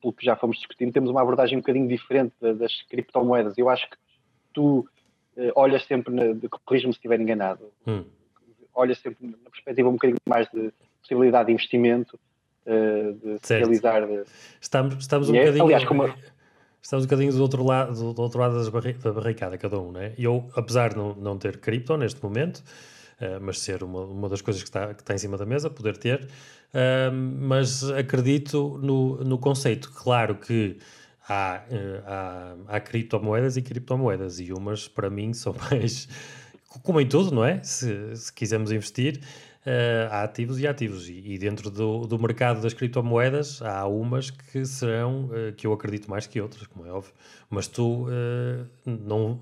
Pelo 0.00 0.12
que 0.12 0.24
já 0.24 0.36
fomos 0.36 0.58
discutindo, 0.58 0.92
temos 0.92 1.10
uma 1.10 1.22
abordagem 1.22 1.58
um 1.58 1.60
bocadinho 1.60 1.88
diferente 1.88 2.34
das 2.40 2.82
criptomoedas. 2.82 3.58
Eu 3.58 3.68
acho 3.68 3.88
que 3.90 3.96
tu 4.52 4.86
uh, 5.36 5.52
olhas 5.56 5.84
sempre, 5.84 6.14
corrijo-me 6.64 6.92
se 6.92 6.98
estiver 6.98 7.20
enganado, 7.20 7.72
hum. 7.86 8.04
Olhas 8.76 8.98
sempre 8.98 9.26
na 9.26 9.50
perspectiva 9.50 9.88
um 9.88 9.92
bocadinho 9.92 10.18
mais 10.28 10.48
de 10.50 10.72
possibilidade 11.00 11.46
de 11.46 11.52
investimento, 11.52 12.18
uh, 12.66 13.12
de 13.14 13.38
certo. 13.46 13.64
realizar. 13.64 14.06
De... 14.06 14.24
Estamos, 14.60 14.96
estamos 14.96 15.30
um 15.30 15.34
é, 15.34 15.40
bocadinho. 15.40 15.64
Aliás, 15.64 15.84
como 15.84 16.14
estamos 16.82 17.04
um 17.04 17.08
bocadinho 17.08 17.32
do 17.32 17.42
outro 17.42 17.64
lado, 17.64 18.12
do 18.12 18.22
outro 18.22 18.38
lado 18.38 18.70
barri 18.70 18.92
da 18.92 19.12
barricada, 19.12 19.58
cada 19.58 19.80
um, 19.80 19.90
né? 19.90 20.12
Eu, 20.18 20.48
apesar 20.54 20.90
de 20.90 20.96
não, 20.96 21.14
não 21.14 21.38
ter 21.38 21.58
cripto 21.58 21.96
neste 21.96 22.22
momento, 22.22 22.58
uh, 23.20 23.40
mas 23.40 23.60
ser 23.60 23.82
uma, 23.82 24.02
uma 24.02 24.28
das 24.28 24.42
coisas 24.42 24.62
que 24.62 24.68
está, 24.68 24.94
que 24.94 25.02
está 25.02 25.14
em 25.14 25.18
cima 25.18 25.36
da 25.36 25.46
mesa, 25.46 25.70
poder 25.70 25.96
ter, 25.96 26.22
uh, 26.22 27.12
mas 27.12 27.88
acredito 27.90 28.78
no, 28.82 29.24
no 29.24 29.38
conceito. 29.38 29.90
Claro 29.92 30.36
que 30.36 30.78
há, 31.28 31.62
eh, 31.70 32.02
há, 32.06 32.54
há 32.68 32.80
criptomoedas 32.80 33.56
e 33.56 33.62
criptomoedas, 33.62 34.38
e 34.38 34.52
umas 34.52 34.88
para 34.88 35.10
mim 35.10 35.32
são 35.32 35.54
mais, 35.70 36.08
como 36.82 37.00
em 37.00 37.06
tudo, 37.06 37.34
não 37.34 37.44
é? 37.44 37.62
Se, 37.62 38.16
se 38.16 38.32
quisermos 38.32 38.72
investir, 38.72 39.20
uh, 39.66 40.08
há 40.10 40.22
ativos 40.22 40.60
e 40.60 40.66
ativos, 40.66 41.08
e, 41.08 41.32
e, 41.32 41.38
dentro 41.38 41.70
do, 41.70 42.06
do 42.06 42.18
mercado 42.18 42.62
das 42.62 42.72
criptomoedas 42.72 43.60
há 43.60 43.86
umas 43.86 44.30
que 44.30 44.64
serão, 44.64 45.24
uh, 45.26 45.52
que 45.56 45.66
eu 45.66 45.72
acredito 45.72 46.08
mais 46.08 46.26
que 46.26 46.40
outras, 46.40 46.66
como 46.68 46.86
é 46.86 46.92
óbvio, 46.92 47.12
mas 47.50 47.66
tu 47.66 48.06
uh, 48.06 48.66
não, 48.86 49.40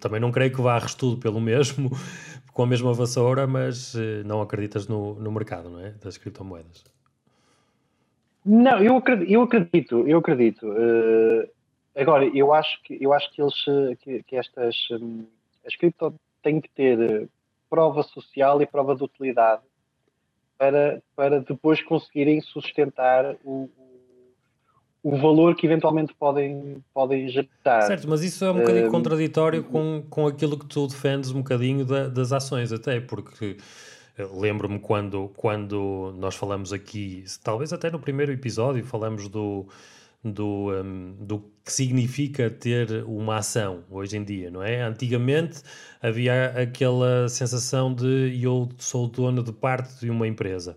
também 0.00 0.18
não 0.18 0.32
creio 0.32 0.52
que 0.52 0.60
varres 0.60 0.94
tudo 0.94 1.18
pelo 1.18 1.40
mesmo, 1.40 1.90
com 2.52 2.62
a 2.62 2.66
mesma 2.66 2.92
vassoura, 2.94 3.46
mas 3.46 3.94
não 4.24 4.40
acreditas 4.40 4.88
no, 4.88 5.14
no 5.16 5.30
mercado, 5.30 5.68
não 5.68 5.78
é? 5.78 5.90
Das 6.02 6.16
criptomoedas. 6.16 6.84
Não, 8.42 8.82
eu 8.82 8.96
acredito, 8.96 9.30
eu 9.30 9.42
acredito, 9.42 10.08
eu 10.08 10.18
acredito. 10.18 10.66
Agora, 11.94 12.24
eu 12.24 12.54
acho 12.54 12.82
que 12.82 12.96
eu 12.98 13.12
acho 13.12 13.30
que 13.32 13.42
eles 13.42 13.64
que, 14.00 14.22
que 14.22 14.36
estas 14.36 14.74
um, 14.92 15.26
as 15.66 15.76
cripto 15.76 16.14
têm 16.46 16.60
que 16.60 16.68
ter 16.70 17.28
prova 17.68 18.04
social 18.04 18.62
e 18.62 18.66
prova 18.66 18.94
de 18.94 19.02
utilidade 19.02 19.62
para, 20.56 21.02
para 21.16 21.40
depois 21.40 21.82
conseguirem 21.82 22.40
sustentar 22.40 23.34
o, 23.44 23.68
o 25.02 25.16
valor 25.16 25.56
que 25.56 25.66
eventualmente 25.66 26.14
podem, 26.14 26.84
podem 26.94 27.28
gerar. 27.28 27.82
Certo, 27.82 28.08
mas 28.08 28.22
isso 28.22 28.44
é 28.44 28.50
um 28.52 28.58
bocadinho 28.58 28.86
um, 28.86 28.90
contraditório 28.92 29.64
com, 29.64 30.04
com 30.08 30.28
aquilo 30.28 30.56
que 30.56 30.66
tu 30.66 30.86
defendes 30.86 31.32
um 31.32 31.38
bocadinho 31.38 31.84
da, 31.84 32.06
das 32.06 32.32
ações, 32.32 32.72
até 32.72 33.00
porque 33.00 33.56
Lembro-me 34.32 34.78
quando, 34.78 35.30
quando 35.36 36.14
nós 36.16 36.34
falamos 36.34 36.72
aqui, 36.72 37.22
talvez 37.44 37.70
até 37.70 37.90
no 37.90 37.98
primeiro 37.98 38.32
episódio, 38.32 38.82
falamos 38.82 39.28
do, 39.28 39.66
do, 40.30 40.72
um, 40.72 41.14
do 41.20 41.38
que 41.64 41.72
significa 41.72 42.50
ter 42.50 43.04
uma 43.04 43.36
ação 43.36 43.84
hoje 43.90 44.16
em 44.16 44.24
dia, 44.24 44.50
não 44.50 44.62
é? 44.62 44.82
Antigamente 44.82 45.62
havia 46.00 46.46
aquela 46.50 47.28
sensação 47.28 47.92
de 47.92 48.38
eu 48.42 48.68
sou 48.78 49.08
dono 49.08 49.42
de 49.42 49.52
parte 49.52 50.00
de 50.00 50.10
uma 50.10 50.26
empresa, 50.26 50.76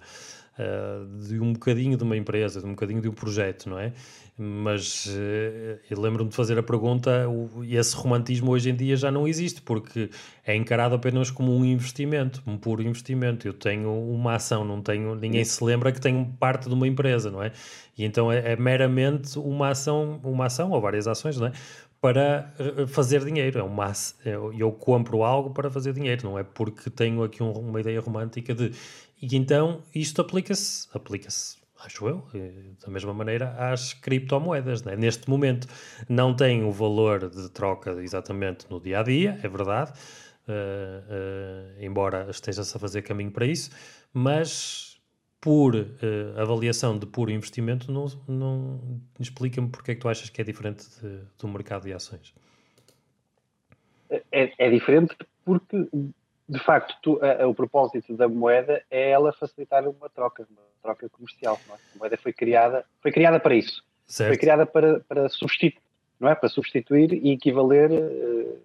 uh, 0.58 1.28
de 1.28 1.40
um 1.40 1.54
bocadinho 1.54 1.98
de 1.98 2.04
uma 2.04 2.18
empresa, 2.18 2.60
de 2.60 2.66
um 2.66 2.72
bocadinho 2.72 3.02
de 3.02 3.10
um 3.10 3.14
projeto, 3.14 3.70
não 3.70 3.80
é? 3.80 3.94
Mas 4.42 5.06
uh, 5.08 5.80
eu 5.90 6.00
lembro-me 6.00 6.30
de 6.30 6.36
fazer 6.36 6.58
a 6.58 6.64
pergunta, 6.64 7.26
e 7.62 7.76
esse 7.76 7.94
romantismo 7.94 8.52
hoje 8.52 8.70
em 8.70 8.76
dia 8.76 8.96
já 8.96 9.12
não 9.12 9.28
existe, 9.28 9.62
porque 9.62 10.10
é 10.46 10.56
encarado 10.56 10.96
apenas 10.96 11.30
como 11.30 11.54
um 11.54 11.66
investimento, 11.66 12.42
um 12.48 12.58
puro 12.58 12.82
investimento. 12.82 13.46
Eu 13.46 13.54
tenho 13.54 13.92
uma 13.92 14.36
ação, 14.36 14.64
não 14.64 14.82
tenho, 14.82 15.14
ninguém 15.14 15.44
se 15.44 15.62
lembra 15.62 15.92
que 15.92 16.00
tenho 16.00 16.26
parte 16.40 16.70
de 16.70 16.74
uma 16.74 16.88
empresa, 16.88 17.30
não 17.30 17.44
é? 17.44 17.52
E 17.98 18.06
então 18.06 18.32
é, 18.32 18.54
é 18.54 18.56
meramente 18.56 19.38
uma 19.38 19.72
ação, 19.72 20.22
uma 20.24 20.46
ação 20.46 20.72
ou 20.72 20.80
várias 20.80 21.06
ações, 21.06 21.36
não 21.38 21.48
é? 21.48 21.52
Para 22.00 22.54
eh, 22.58 22.88
fazer 22.88 23.26
dinheiro, 23.26 23.60
é 23.60 23.64
uma, 23.64 23.92
eu, 24.24 24.54
eu 24.54 24.72
compro 24.72 25.22
algo 25.22 25.50
para 25.50 25.70
fazer 25.70 25.92
dinheiro, 25.92 26.30
não 26.30 26.40
é 26.40 26.44
porque 26.44 26.90
tenho 26.90 27.22
aqui 27.24 27.44
um, 27.44 27.52
uma 27.52 27.82
ideia 27.82 28.00
romântica 28.00 28.56
de. 28.56 28.72
E 29.22 29.36
então 29.36 29.84
isto 29.94 30.22
aplica-se, 30.22 30.88
aplica-se 30.94 31.59
acho 31.86 32.08
eu, 32.08 32.28
da 32.84 32.92
mesma 32.92 33.14
maneira 33.14 33.56
às 33.58 33.94
criptomoedas. 33.94 34.84
Né? 34.84 34.96
Neste 34.96 35.30
momento 35.30 35.68
não 36.08 36.36
tem 36.36 36.64
o 36.64 36.72
valor 36.72 37.30
de 37.30 37.50
troca 37.50 37.92
exatamente 38.02 38.66
no 38.70 38.80
dia 38.80 39.00
a 39.00 39.04
dia, 39.04 39.40
é 39.42 39.48
verdade, 39.48 39.92
uh, 40.48 40.52
uh, 40.52 41.84
embora 41.84 42.28
esteja-se 42.30 42.76
a 42.76 42.80
fazer 42.80 43.02
caminho 43.02 43.32
para 43.32 43.46
isso, 43.46 43.72
mas 44.14 45.00
por 45.42 45.74
uh, 45.76 45.88
avaliação 46.38 46.98
de 46.98 47.06
puro 47.06 47.32
investimento, 47.32 47.92
não, 47.92 48.08
não 48.28 49.02
explica-me 49.20 49.70
porque 49.70 49.92
é 49.92 49.96
que 49.96 50.02
tu 50.02 50.10
achas 50.10 50.30
que 50.30 50.42
é 50.42 50.44
diferente 50.44 50.86
de, 51.02 51.22
do 51.38 51.48
mercado 51.48 51.84
de 51.84 51.94
ações. 51.94 52.34
É, 54.32 54.52
é 54.58 54.70
diferente 54.70 55.16
porque, 55.46 55.88
de 56.50 56.60
facto, 56.60 56.96
tu, 57.02 57.20
a, 57.22 57.44
a, 57.44 57.48
o 57.48 57.54
propósito 57.54 58.16
da 58.18 58.28
moeda 58.28 58.82
é 58.90 59.12
ela 59.12 59.32
facilitar 59.32 59.88
uma 59.88 60.10
troca, 60.10 60.48
uma 60.50 60.62
troca 60.82 61.08
comercial. 61.10 61.60
É? 61.70 61.74
A 61.74 62.00
moeda 62.00 62.18
foi 62.18 62.34
criada, 62.34 62.84
foi 63.02 63.12
criada 63.12 63.40
para 63.40 63.56
isso. 63.56 63.84
Certo. 64.08 64.30
Foi 64.30 64.38
criada 64.38 64.66
para, 64.66 65.00
para 65.02 65.30
substituir, 65.30 65.78
não 66.20 66.28
é? 66.28 66.34
Para 66.34 66.50
substituir 66.50 67.14
e 67.14 67.32
equivaler, 67.32 67.92
uh, 67.92 68.58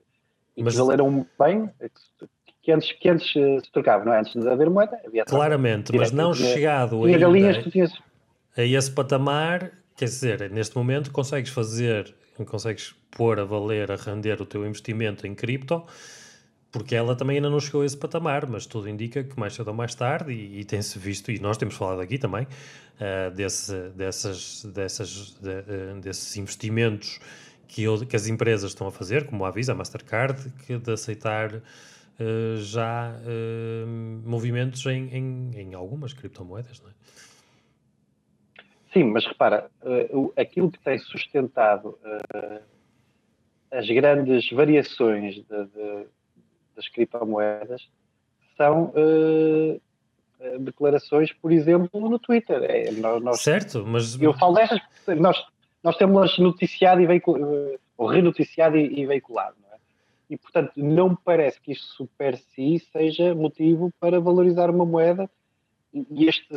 equivaler 0.57 1.01
a 1.01 1.05
um 1.05 1.26
bem 1.39 1.70
que 2.62 2.72
antes, 2.72 2.93
que 2.93 3.11
antes 3.11 3.28
uh, 3.37 3.62
se 3.62 3.70
trocava, 3.70 4.07
não 4.07 4.14
é? 4.14 4.20
Antes 4.20 4.32
de 4.32 4.49
haver 4.49 4.70
moeda, 4.70 4.99
havia 5.07 5.26
troca. 5.26 5.37
Claramente, 5.37 5.95
mas 5.95 6.11
não 6.11 6.32
tinha, 6.32 6.55
chegado 6.55 6.97
tinha 7.03 7.16
ainda 7.16 7.18
galinhas, 7.18 7.93
a 8.57 8.62
esse 8.62 8.91
patamar, 8.91 9.72
quer 9.95 10.07
dizer, 10.07 10.51
neste 10.51 10.74
momento 10.74 11.11
consegues 11.11 11.51
fazer, 11.51 12.14
consegues 12.47 12.95
pôr 13.11 13.39
a 13.39 13.45
valer, 13.45 13.93
a 13.93 13.97
render 13.97 14.41
o 14.41 14.47
teu 14.47 14.66
investimento 14.66 15.26
em 15.26 15.35
cripto 15.35 15.85
porque 16.75 16.97
ela 16.97 17.14
também 17.14 17.37
ainda 17.37 17.49
não 17.49 17.61
chegou 17.61 17.83
a 17.83 17.87
esse 17.87 17.97
patamar, 17.97 18.49
mas 18.49 18.66
tudo 18.66 18.89
indica 18.89 19.22
que 19.22 19.39
mais 19.39 19.55
cedo 19.55 19.68
ou 19.68 19.75
mais 19.75 19.95
tarde, 19.95 20.33
e, 20.33 20.59
e 20.59 20.64
tem-se 20.64 20.99
visto, 20.99 21.31
e 21.31 21.39
nós 21.39 21.57
temos 21.57 21.77
falado 21.77 22.01
aqui 22.01 22.18
também, 22.18 22.49
uh, 22.49 23.31
desse, 23.33 23.91
dessas, 23.91 24.64
dessas, 24.64 25.39
de, 25.41 25.51
uh, 25.51 26.01
desses 26.01 26.37
investimentos 26.37 27.20
que, 27.68 27.85
que, 28.07 28.16
as 28.16 28.27
empresas 28.27 28.72
estão 28.72 28.89
a 28.89 28.91
fazer, 28.91 29.25
como 29.25 29.45
a 29.45 29.53
Visa, 29.53 29.70
a 29.70 29.75
Mastercard, 29.77 30.51
que 30.66 30.77
de 30.77 30.93
aceitar 30.93 31.55
uh, 31.55 32.57
já 32.57 33.20
movimentos 34.25 34.85
em, 34.87 35.14
em, 35.16 35.51
em, 35.55 35.75
algumas 35.75 36.12
criptomoedas, 36.12 36.81
não 36.81 36.91
é? 36.91 36.93
Sim, 38.93 39.05
mas 39.05 39.25
repara, 39.25 39.70
aquilo 40.37 40.72
que 40.72 40.79
tem 40.81 40.99
sustentado 40.99 41.97
as 43.70 43.87
grandes 43.89 44.51
variações 44.51 45.35
de, 45.35 45.43
de 45.43 46.07
das 46.75 46.89
criptomoedas 46.89 47.89
são 48.57 48.93
uh, 48.97 49.81
declarações, 50.61 51.33
por 51.33 51.53
exemplo, 51.53 52.09
no 52.09 52.18
Twitter. 52.18 52.62
É, 52.62 52.91
nós, 52.93 53.41
certo, 53.41 53.85
mas. 53.87 54.20
Eu 54.20 54.33
falo 54.35 54.55
destas. 54.55 54.81
Nós, 55.18 55.37
nós 55.83 55.97
temos 55.97 56.39
noticiado 56.39 57.01
e 57.01 57.07
veiculado, 57.07 57.79
ou 57.97 58.07
renoticiado 58.07 58.77
e, 58.77 59.01
e 59.01 59.07
veiculado, 59.07 59.57
não 59.62 59.75
é? 59.75 59.79
E, 60.31 60.37
portanto, 60.37 60.72
não 60.77 61.11
me 61.11 61.18
parece 61.25 61.61
que 61.61 61.72
isto 61.72 62.09
per 62.16 62.37
si 62.37 62.83
seja 62.93 63.35
motivo 63.35 63.93
para 64.01 64.20
valorizar 64.20 64.70
uma 64.70 64.85
moeda. 64.85 65.29
E 65.93 66.27
este, 66.27 66.49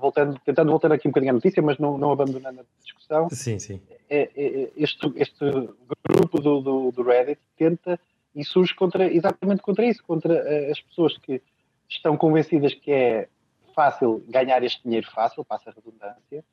voltando, 0.00 0.40
tentando 0.42 0.70
voltar 0.70 0.90
aqui 0.90 1.06
um 1.06 1.10
bocadinho 1.10 1.32
à 1.32 1.34
notícia, 1.34 1.62
mas 1.62 1.76
não, 1.76 1.98
não 1.98 2.12
abandonando 2.12 2.60
a 2.60 2.64
discussão, 2.82 3.28
sim, 3.28 3.58
sim. 3.58 3.78
É, 4.08 4.30
é, 4.34 4.70
este, 4.74 5.12
este 5.16 5.44
grupo 6.08 6.40
do, 6.40 6.60
do, 6.62 6.90
do 6.90 7.02
Reddit 7.02 7.38
tenta 7.58 8.00
e 8.34 8.44
surge 8.44 8.74
contra, 8.74 9.12
exatamente 9.12 9.62
contra 9.62 9.84
isso, 9.84 10.02
contra 10.04 10.34
uh, 10.34 10.70
as 10.70 10.80
pessoas 10.80 11.16
que 11.18 11.40
estão 11.88 12.16
convencidas 12.16 12.74
que 12.74 12.90
é 12.90 13.28
fácil 13.74 14.24
ganhar 14.28 14.62
este 14.62 14.82
dinheiro 14.82 15.10
fácil, 15.10 15.44
passa 15.44 15.70
a 15.70 15.72
redundância, 15.72 16.44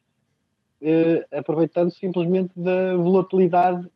uh, 0.82 1.38
aproveitando 1.38 1.92
simplesmente 1.92 2.52
da 2.56 2.96
volatilidade 2.96 3.90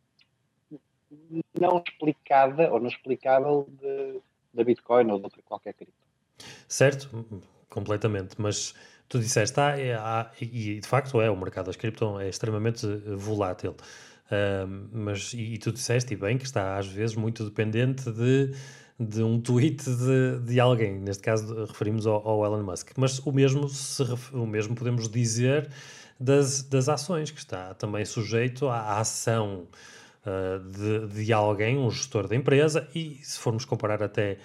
não 1.60 1.82
explicada 1.86 2.72
ou 2.72 2.80
não 2.80 2.88
explicável 2.88 3.68
da 4.54 4.64
Bitcoin 4.64 5.12
ou 5.12 5.18
de 5.18 5.26
outra 5.26 5.42
qualquer 5.44 5.74
cripto. 5.74 5.94
Certo, 6.68 7.10
completamente, 7.70 8.36
mas 8.38 8.74
tu 9.08 9.20
disseste, 9.20 9.60
ah, 9.60 9.78
é, 9.78 10.44
e 10.44 10.80
de 10.80 10.88
facto 10.88 11.22
é, 11.22 11.30
o 11.30 11.38
mercado 11.38 11.68
das 11.68 11.76
cripto 11.76 12.20
é 12.20 12.30
extremamente 12.30 12.86
volátil. 13.16 13.76
Uh, 14.26 14.88
mas, 14.92 15.34
e, 15.34 15.54
e, 15.54 15.58
tu 15.58 15.72
disseste, 15.72 16.14
e 16.14 16.18
bem, 16.18 16.38
que 16.38 16.46
está 16.46 16.78
às 16.78 16.88
vezes 16.88 17.16
muito 17.16 17.44
dependente 17.44 18.12
de, 18.12 18.54
de 19.00 19.22
um 19.22 19.40
tweet 19.40 19.84
de, 19.86 20.40
de 20.46 20.60
alguém. 20.60 21.00
Neste 21.00 21.22
caso, 21.22 21.66
referimos 21.66 22.08
ao, 22.08 22.28
ao 22.28 22.46
Elon 22.46 22.64
Musk. 22.64 22.92
Mas 22.98 23.20
o 23.20 23.32
mesmo, 23.32 23.70
se, 23.70 24.04
o 24.34 24.46
mesmo 24.46 24.76
podemos 24.76 25.08
dizer 25.08 25.70
das, 26.20 26.64
das 26.64 26.90
ações, 26.90 27.30
que 27.32 27.40
está 27.40 27.74
também 27.74 28.04
sujeito 28.06 28.68
à 28.68 29.00
ação 29.00 29.68
uh, 30.26 30.60
de, 30.72 31.24
de 31.24 31.34
alguém, 31.34 31.78
um 31.78 31.92
gestor 31.92 32.28
da 32.28 32.36
empresa, 32.36 32.88
e 32.96 33.20
se 33.22 33.38
formos 33.40 33.66
comparar 33.66 34.02
até. 34.02 34.38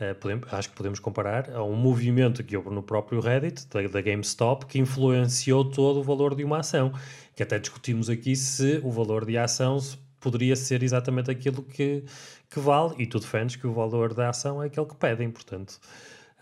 Uh, 0.00 0.14
podemos, 0.14 0.52
acho 0.54 0.70
que 0.70 0.76
podemos 0.76 1.00
comparar 1.00 1.50
a 1.50 1.64
um 1.64 1.74
movimento 1.74 2.44
que 2.44 2.56
houve 2.56 2.70
no 2.70 2.82
próprio 2.82 3.20
Reddit, 3.20 3.66
da, 3.68 3.82
da 3.82 4.00
GameStop, 4.00 4.66
que 4.66 4.78
influenciou 4.78 5.64
todo 5.64 5.98
o 5.98 6.02
valor 6.04 6.36
de 6.36 6.44
uma 6.44 6.58
ação 6.58 6.92
que 7.34 7.42
até 7.42 7.58
discutimos 7.58 8.08
aqui 8.08 8.36
se 8.36 8.80
o 8.84 8.90
valor 8.90 9.24
de 9.24 9.36
ação 9.36 9.78
poderia 10.20 10.56
ser 10.56 10.82
exatamente 10.82 11.30
aquilo 11.30 11.62
que, 11.62 12.04
que 12.50 12.60
vale, 12.60 12.94
e 12.98 13.06
tu 13.06 13.18
defendes 13.18 13.56
que 13.56 13.66
o 13.66 13.72
valor 13.72 14.14
da 14.14 14.28
ação 14.30 14.62
é 14.62 14.66
aquele 14.66 14.86
que 14.86 14.96
pedem, 14.96 15.30
portanto, 15.30 15.78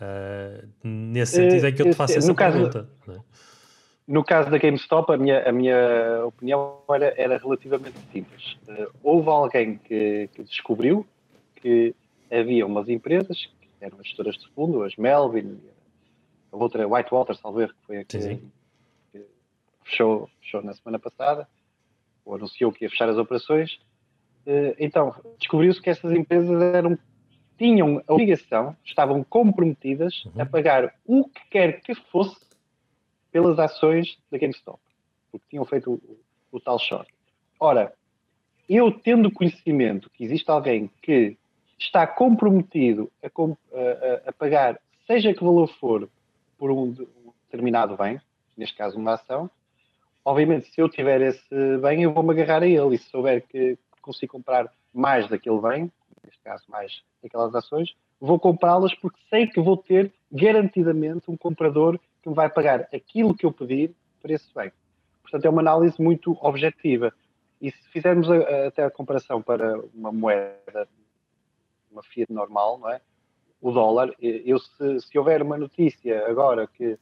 uh, 0.01 0.69
nesse 0.83 1.37
sentido 1.37 1.67
é 1.67 1.73
que 1.73 1.83
eu 1.83 1.91
te 1.91 1.95
faço 1.95 2.17
essa 2.17 2.35
pergunta. 2.35 2.89
Caso, 3.05 3.19
é? 3.19 3.23
No 4.07 4.23
caso 4.23 4.51
da 4.51 4.59
GameStop, 4.59 5.13
a 5.13 5.17
minha, 5.17 5.49
a 5.49 5.53
minha 5.53 6.25
opinião 6.25 6.79
era, 6.91 7.13
era 7.17 7.39
relativamente 7.39 7.99
simples. 8.13 8.57
Uh, 8.69 8.91
houve 9.03 9.29
alguém 9.29 9.79
que, 9.79 10.31
que, 10.33 10.45
descobriu 10.45 11.07
que 11.57 11.95
havia 12.31 12.67
umas 12.67 12.89
empresas, 12.89 13.47
que 13.61 13.69
eram 13.81 13.99
as 14.01 14.07
gestoras 14.07 14.37
de 14.37 14.49
fundo, 14.51 14.83
as 14.83 14.97
Melvin, 14.97 15.61
a 16.53 16.57
outra 16.57 16.87
Whitewater, 16.87 17.37
salvo 17.37 17.61
erro, 17.61 17.75
que 17.75 17.87
foi 17.87 17.99
a 17.99 18.05
que, 18.05 18.41
fechou, 19.85 20.29
fechou 20.41 20.63
na 20.63 20.73
semana 20.73 20.99
passada, 20.99 21.49
ou 22.25 22.35
anunciou 22.35 22.73
que 22.73 22.85
ia 22.85 22.91
fechar 22.91 23.09
as 23.09 23.17
operações, 23.17 23.79
então 24.79 25.15
descobriu-se 25.39 25.81
que 25.81 25.91
essas 25.91 26.13
empresas 26.13 26.61
eram, 26.75 26.99
tinham 27.59 28.03
a 28.07 28.13
obrigação, 28.13 28.77
estavam 28.85 29.25
comprometidas 29.25 30.25
uhum. 30.27 30.43
a 30.43 30.47
pagar 30.47 30.95
o 31.05 31.25
que 31.25 31.49
quer 31.51 31.81
que 31.81 31.95
fosse 31.95 32.37
pelas 33.33 33.59
ações 33.59 34.19
da 34.31 34.39
GameStop, 34.39 34.81
porque 35.31 35.47
tinham 35.51 35.65
feito 35.65 35.93
o, 35.93 36.19
o 36.53 36.61
tal 36.61 36.79
short. 36.79 37.13
Ora, 37.59 37.93
eu 38.69 38.91
tendo 38.91 39.31
conhecimento 39.31 40.11
que 40.11 40.25
existe 40.25 40.51
alguém 40.51 40.91
que 41.03 41.37
está 41.79 42.07
comprometido 42.07 43.11
a, 43.23 43.27
a, 43.27 44.31
a 44.31 44.33
pagar, 44.33 44.79
seja 45.07 45.35
que 45.35 45.45
valor 45.45 45.69
for, 45.79 46.09
por 46.59 46.71
um, 46.71 46.95
determinado 47.45 47.97
bem, 47.97 48.21
neste 48.57 48.77
caso 48.77 48.99
uma 48.99 49.15
ação, 49.15 49.51
obviamente 50.25 50.71
se 50.71 50.81
eu 50.81 50.89
tiver 50.89 51.21
esse 51.21 51.79
bem, 51.81 52.03
eu 52.03 52.13
vou-me 52.13 52.33
agarrar 52.33 52.63
a 52.63 52.67
ele 52.67 52.97
e 52.97 52.99
se 52.99 53.09
souber 53.11 53.45
que 53.47 53.79
consigo 54.01 54.33
comprar 54.33 54.71
mais 54.93 55.29
daquele 55.29 55.61
bem, 55.61 55.93
neste 56.25 56.41
caso 56.43 56.65
mais 56.69 57.03
daquelas 57.23 57.55
ações, 57.55 57.95
vou 58.21 58.39
comprá-las 58.39 58.95
porque 58.95 59.19
sei 59.29 59.47
que 59.47 59.61
vou 59.61 59.77
ter 59.77 60.13
garantidamente 60.33 61.31
um 61.31 61.37
comprador 61.37 61.99
que 62.23 62.29
me 62.29 62.35
vai 62.35 62.49
pagar 62.49 62.89
aquilo 62.95 63.35
que 63.35 63.45
eu 63.45 63.53
pedir 63.53 63.95
por 64.21 64.31
esse 64.31 64.53
bem. 64.55 64.73
Portanto, 65.23 65.45
é 65.45 65.51
uma 65.51 65.61
análise 65.61 66.01
muito 66.01 66.37
objetiva. 66.41 67.13
E 67.61 67.71
se 67.71 67.89
fizermos 67.91 68.31
a, 68.31 68.37
a, 68.37 68.67
até 68.69 68.85
a 68.85 68.91
comparação 68.91 69.43
para 69.43 69.79
uma 69.95 70.13
moeda, 70.13 70.89
uma 71.97 72.03
fiat 72.03 72.33
normal, 72.33 72.79
não 72.79 72.91
é? 72.91 73.01
o 73.61 73.73
dólar, 73.73 74.15
eu, 74.21 74.59
se, 74.59 75.01
se 75.01 75.19
houver 75.19 75.43
uma 75.43 75.57
notícia 75.57 76.27
agora 76.29 76.67
que 76.67 76.99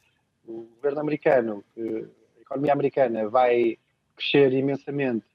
o 0.46 0.68
governo 0.76 1.00
americano, 1.00 1.64
que 1.74 2.06
a 2.38 2.40
economia 2.40 2.72
americana 2.72 3.28
vai 3.28 3.76
crescer 4.16 4.52
imensamente 4.52 5.26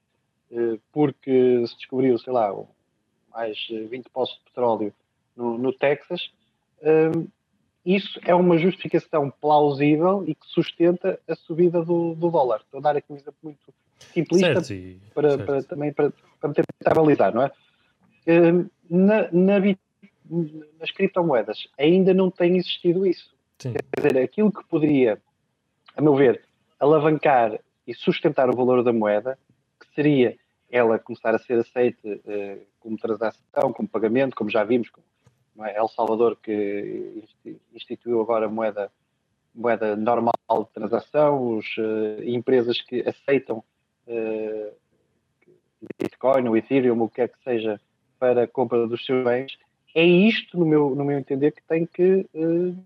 eh, 0.50 0.78
porque 0.92 1.64
se 1.66 1.76
descobriu, 1.76 2.18
sei 2.18 2.32
lá, 2.32 2.52
mais 3.30 3.58
20 3.68 4.08
poços 4.10 4.38
de 4.38 4.44
petróleo 4.44 4.92
no, 5.36 5.58
no 5.58 5.72
Texas, 5.72 6.32
eh, 6.82 7.12
isso 7.84 8.18
é 8.24 8.34
uma 8.34 8.58
justificação 8.58 9.30
plausível 9.30 10.24
e 10.26 10.34
que 10.34 10.46
sustenta 10.46 11.18
a 11.28 11.34
subida 11.34 11.82
do, 11.84 12.14
do 12.14 12.30
dólar. 12.30 12.60
Estou 12.60 12.78
a 12.78 12.82
dar 12.82 12.96
aqui 12.96 13.12
um 13.12 13.16
exemplo 13.16 13.38
muito 13.42 13.72
simplista 14.12 14.62
certo, 14.64 15.00
para, 15.14 15.30
certo. 15.30 15.46
para, 15.46 15.62
também 15.62 15.92
para, 15.92 16.12
para 16.40 16.52
tentar 16.52 16.94
balizar, 16.94 17.34
não 17.34 17.42
é? 17.42 17.52
Eh, 18.30 18.64
na, 18.88 19.28
na, 19.32 19.58
nas 20.78 20.90
criptomoedas 20.92 21.66
ainda 21.76 22.14
não 22.14 22.30
tem 22.30 22.56
existido 22.56 23.04
isso. 23.04 23.34
Sim. 23.58 23.72
Quer 23.72 24.08
dizer, 24.08 24.22
aquilo 24.22 24.52
que 24.52 24.64
poderia, 24.64 25.20
a 25.96 26.00
meu 26.00 26.14
ver, 26.14 26.44
alavancar 26.78 27.58
e 27.86 27.92
sustentar 27.92 28.48
o 28.48 28.56
valor 28.56 28.84
da 28.84 28.92
moeda, 28.92 29.36
que 29.80 29.94
seria 29.94 30.36
ela 30.70 30.96
começar 30.98 31.34
a 31.34 31.38
ser 31.40 31.58
aceita 31.58 32.08
uh, 32.08 32.66
como 32.78 32.96
transação, 32.96 33.72
como 33.72 33.88
pagamento, 33.88 34.36
como 34.36 34.48
já 34.48 34.62
vimos, 34.62 34.88
não 35.56 35.66
é? 35.66 35.76
El 35.76 35.88
Salvador 35.88 36.36
que 36.40 37.24
instituiu 37.74 38.20
agora 38.20 38.48
moeda, 38.48 38.92
moeda 39.52 39.96
normal 39.96 40.32
de 40.60 40.72
transação, 40.72 41.56
os, 41.56 41.66
uh, 41.76 42.22
empresas 42.22 42.80
que 42.80 43.00
aceitam 43.00 43.64
uh, 44.06 44.72
Bitcoin 45.98 46.48
ou 46.48 46.56
Ethereum, 46.56 47.02
o 47.02 47.08
que 47.08 47.16
quer 47.16 47.28
que 47.28 47.42
seja, 47.42 47.80
para 48.20 48.44
a 48.44 48.46
compra 48.46 48.86
dos 48.86 49.04
seus 49.04 49.24
bens, 49.24 49.58
é 49.94 50.04
isto, 50.04 50.58
no 50.58 50.66
meu, 50.66 50.94
no 50.94 51.04
meu 51.04 51.18
entender, 51.18 51.52
que 51.52 51.62
tem 51.62 51.86
que 51.86 52.26
uh, 52.34 52.76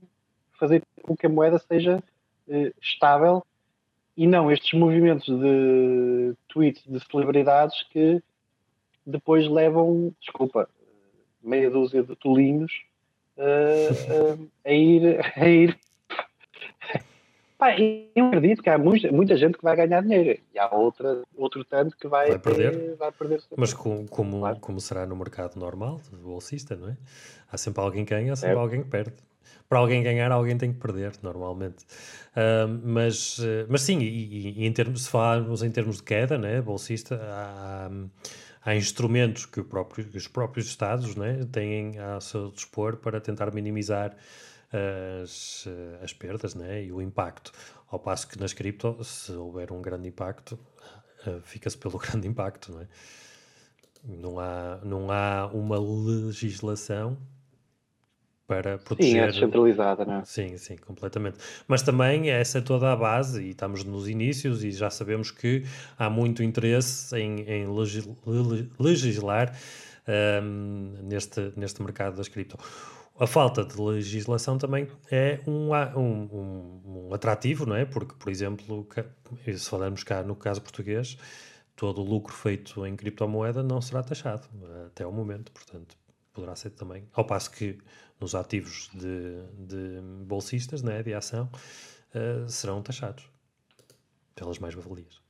fazer 0.58 0.82
com 1.02 1.16
que 1.16 1.26
a 1.26 1.28
moeda 1.28 1.58
seja 1.58 2.02
uh, 2.48 2.74
estável 2.80 3.44
e 4.16 4.26
não 4.26 4.50
estes 4.50 4.72
movimentos 4.78 5.26
de 5.26 6.34
tweets 6.48 6.82
de 6.86 7.00
celebridades 7.10 7.82
que 7.90 8.22
depois 9.04 9.46
levam, 9.48 10.14
desculpa, 10.20 10.68
meia 11.42 11.68
dúzia 11.68 12.02
de 12.02 12.14
tolinhos 12.16 12.72
uh, 13.36 14.48
a 14.64 14.72
ir, 14.72 15.20
a 15.36 15.48
ir 15.48 15.78
Pá, 17.56 17.76
eu 17.78 18.26
acredito 18.26 18.62
que 18.62 18.68
há 18.68 18.76
muita, 18.76 19.12
muita 19.12 19.36
gente 19.36 19.56
que 19.56 19.62
vai 19.62 19.76
ganhar 19.76 20.02
dinheiro 20.02 20.40
e 20.52 20.58
há 20.58 20.68
outra, 20.74 21.22
outro 21.36 21.64
tanto 21.64 21.96
que 21.96 22.08
vai, 22.08 22.30
vai 22.30 22.38
perder. 22.38 22.96
vai 22.96 23.12
perder 23.12 23.40
Mas 23.56 23.72
com, 23.72 24.06
como, 24.08 24.40
claro. 24.40 24.58
como 24.60 24.80
será 24.80 25.06
no 25.06 25.14
mercado 25.14 25.56
normal, 25.56 26.00
bolsista, 26.12 26.74
não 26.74 26.88
é? 26.88 26.96
Há 27.50 27.56
sempre 27.56 27.80
alguém 27.80 28.04
que 28.04 28.12
ganha, 28.12 28.32
há 28.32 28.36
sempre 28.36 28.56
é. 28.56 28.60
alguém 28.60 28.82
que 28.82 28.88
perde. 28.88 29.14
Para 29.68 29.78
alguém 29.78 30.02
ganhar, 30.02 30.30
alguém 30.32 30.58
tem 30.58 30.72
que 30.72 30.78
perder, 30.80 31.12
normalmente. 31.22 31.84
Uh, 32.36 32.68
mas, 32.82 33.38
mas 33.68 33.82
sim, 33.82 33.98
e, 34.00 34.58
e, 34.58 34.66
em 34.66 34.72
termos, 34.72 35.04
se 35.04 35.10
falarmos 35.10 35.62
em 35.62 35.70
termos 35.70 35.98
de 35.98 36.02
queda, 36.02 36.36
né, 36.36 36.60
bolsista, 36.60 37.20
há, 37.22 37.90
há 38.64 38.74
instrumentos 38.74 39.46
que, 39.46 39.62
próprio, 39.62 40.04
que 40.04 40.18
os 40.18 40.28
próprios 40.28 40.66
Estados 40.66 41.14
né, 41.16 41.40
têm 41.50 41.98
a 41.98 42.20
seu 42.20 42.50
dispor 42.50 42.96
para 42.96 43.20
tentar 43.20 43.52
minimizar 43.52 44.14
as, 45.22 45.66
as 46.02 46.12
perdas 46.12 46.54
né, 46.54 46.84
e 46.84 46.92
o 46.92 47.00
impacto. 47.00 47.52
Ao 47.88 47.98
passo 47.98 48.28
que 48.28 48.38
nas 48.38 48.52
cripto, 48.52 49.02
se 49.04 49.32
houver 49.32 49.70
um 49.72 49.80
grande 49.80 50.08
impacto, 50.08 50.58
uh, 51.26 51.40
fica-se 51.42 51.78
pelo 51.78 51.98
grande 52.00 52.26
impacto. 52.26 52.72
Não, 52.72 52.80
é? 52.80 52.86
não, 54.04 54.40
há, 54.40 54.80
não 54.82 55.10
há 55.10 55.46
uma 55.52 55.78
legislação 55.78 57.16
para 58.46 58.76
proteger. 58.78 59.12
Sim, 59.12 59.18
é 59.18 59.26
descentralizada, 59.28 60.04
não 60.04 60.14
é? 60.20 60.24
Sim, 60.24 60.56
sim, 60.58 60.76
completamente. 60.76 61.38
Mas 61.66 61.82
também 61.82 62.30
essa 62.30 62.58
é 62.58 62.60
toda 62.60 62.92
a 62.92 62.96
base, 62.96 63.42
e 63.42 63.50
estamos 63.50 63.84
nos 63.84 64.08
inícios, 64.08 64.62
e 64.62 64.70
já 64.70 64.90
sabemos 64.90 65.30
que 65.30 65.64
há 65.98 66.10
muito 66.10 66.42
interesse 66.42 67.16
em, 67.16 67.40
em 67.40 67.66
legislar 68.78 69.56
um, 70.42 70.98
neste, 71.02 71.52
neste 71.56 71.82
mercado 71.82 72.16
das 72.16 72.28
cripto 72.28 72.58
a 73.18 73.26
falta 73.26 73.64
de 73.64 73.80
legislação 73.80 74.58
também 74.58 74.88
é 75.10 75.40
um, 75.46 75.72
um, 75.72 77.08
um, 77.08 77.14
atrativo, 77.14 77.64
não 77.64 77.76
é? 77.76 77.84
Porque, 77.84 78.14
por 78.14 78.30
exemplo, 78.30 78.86
se 79.44 79.70
falarmos 79.70 80.02
cá 80.02 80.22
no 80.22 80.34
caso 80.34 80.60
português, 80.60 81.16
todo 81.76 82.00
o 82.00 82.04
lucro 82.04 82.34
feito 82.34 82.84
em 82.84 82.96
criptomoeda 82.96 83.62
não 83.62 83.80
será 83.80 84.02
taxado 84.02 84.48
até 84.86 85.06
o 85.06 85.12
momento, 85.12 85.52
portanto, 85.52 85.96
poderá 86.32 86.56
ser 86.56 86.70
também. 86.70 87.08
Ao 87.12 87.24
passo 87.24 87.52
que 87.52 87.78
nos 88.20 88.34
ativos 88.34 88.90
de, 88.92 89.42
de 89.58 90.00
bolsistas, 90.24 90.82
né, 90.82 91.02
de 91.02 91.14
ação, 91.14 91.48
uh, 92.14 92.48
serão 92.48 92.82
taxados 92.82 93.30
pelas 94.34 94.58
mais-valias. 94.58 95.22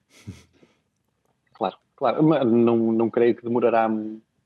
Claro, 1.52 1.76
claro, 1.94 2.22
mas 2.22 2.46
não, 2.46 2.92
não 2.92 3.10
creio 3.10 3.36
que 3.36 3.42
demorará 3.42 3.88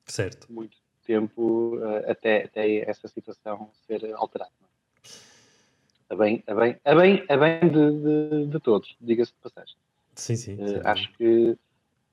certo. 0.05 0.53
muito 0.53 0.77
tempo 1.09 1.79
uh, 1.79 2.11
até, 2.11 2.45
até 2.45 2.89
essa 2.89 3.09
situação 3.09 3.71
ser 3.87 4.13
alterada. 4.15 4.51
A 6.11 6.15
bem, 6.15 6.45
a 6.47 6.55
bem, 6.55 6.77
a 6.85 6.95
bem, 6.95 7.25
a 7.29 7.37
bem 7.37 7.61
de, 7.61 8.01
de, 8.03 8.47
de 8.47 8.61
todos, 8.61 8.95
diga-se 9.01 9.33
de 9.33 9.39
passagem. 9.39 9.75
Sim, 10.15 10.37
sim. 10.37 10.55
Uh, 10.57 10.81
acho 10.85 11.11
que 11.15 11.57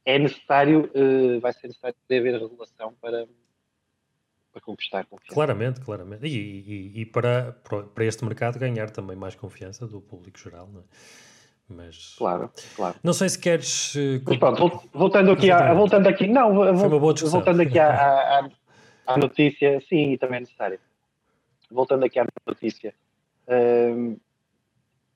é 0.05 0.17
necessário, 0.17 0.89
uh, 0.95 1.39
vai 1.41 1.51
ser 1.51 1.67
necessário 1.67 1.95
haver 2.09 2.39
regulação 2.39 2.93
para, 3.01 3.27
para 4.53 4.61
conquistar 4.61 5.05
confiança. 5.05 5.33
Claramente, 5.33 5.81
claramente. 5.81 6.25
E, 6.25 6.29
e, 6.29 7.01
e, 7.01 7.05
para, 7.05 7.53
para 7.93 8.05
este 8.05 8.23
mercado 8.23 8.57
ganhar 8.57 8.89
também 8.91 9.17
mais 9.17 9.35
confiança 9.35 9.85
do 9.85 9.99
público 9.99 10.39
geral, 10.39 10.69
não 10.71 10.79
é? 10.79 10.83
Mas 11.67 12.13
claro, 12.15 12.51
claro. 12.75 12.95
Não 13.03 13.11
sei 13.11 13.27
se 13.27 13.39
queres. 13.39 13.95
Mas 14.23 14.37
pronto, 14.37 14.87
voltando 14.93 15.31
aqui, 15.31 15.49
a, 15.49 15.73
voltando 15.73 16.07
aqui, 16.07 16.27
não, 16.27 16.53
voltando 16.53 17.61
aqui 17.63 17.79
à, 17.79 17.89
à, 17.91 18.49
à 19.05 19.17
notícia, 19.17 19.81
sim, 19.81 20.13
e 20.13 20.17
também 20.17 20.37
é 20.37 20.39
necessário. 20.41 20.79
Voltando 21.69 22.05
aqui 22.05 22.19
à 22.19 22.25
notícia, 22.47 22.93
hum, 23.47 24.17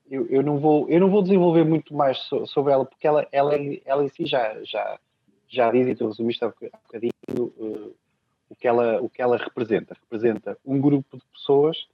eu, 0.09 0.27
eu, 0.27 0.41
não 0.43 0.57
vou, 0.57 0.89
eu 0.89 0.99
não 0.99 1.09
vou 1.09 1.21
desenvolver 1.21 1.63
muito 1.63 1.93
mais 1.93 2.17
so, 2.19 2.45
sobre 2.47 2.73
ela, 2.73 2.85
porque 2.85 3.07
ela, 3.07 3.27
ela, 3.31 3.53
ela 3.85 4.03
em 4.03 4.09
si 4.09 4.25
já, 4.25 4.63
já, 4.63 4.99
já 5.47 5.71
diz, 5.71 5.87
e 5.87 5.95
tu 5.95 6.07
resumiste 6.07 6.43
há 6.43 6.49
bocadinho, 6.49 7.13
uh, 7.37 7.95
o, 8.49 8.55
que 8.55 8.67
ela, 8.67 9.01
o 9.01 9.09
que 9.09 9.21
ela 9.21 9.37
representa. 9.37 9.95
Representa 10.01 10.57
um 10.65 10.81
grupo 10.81 11.17
de 11.17 11.23
pessoas 11.31 11.87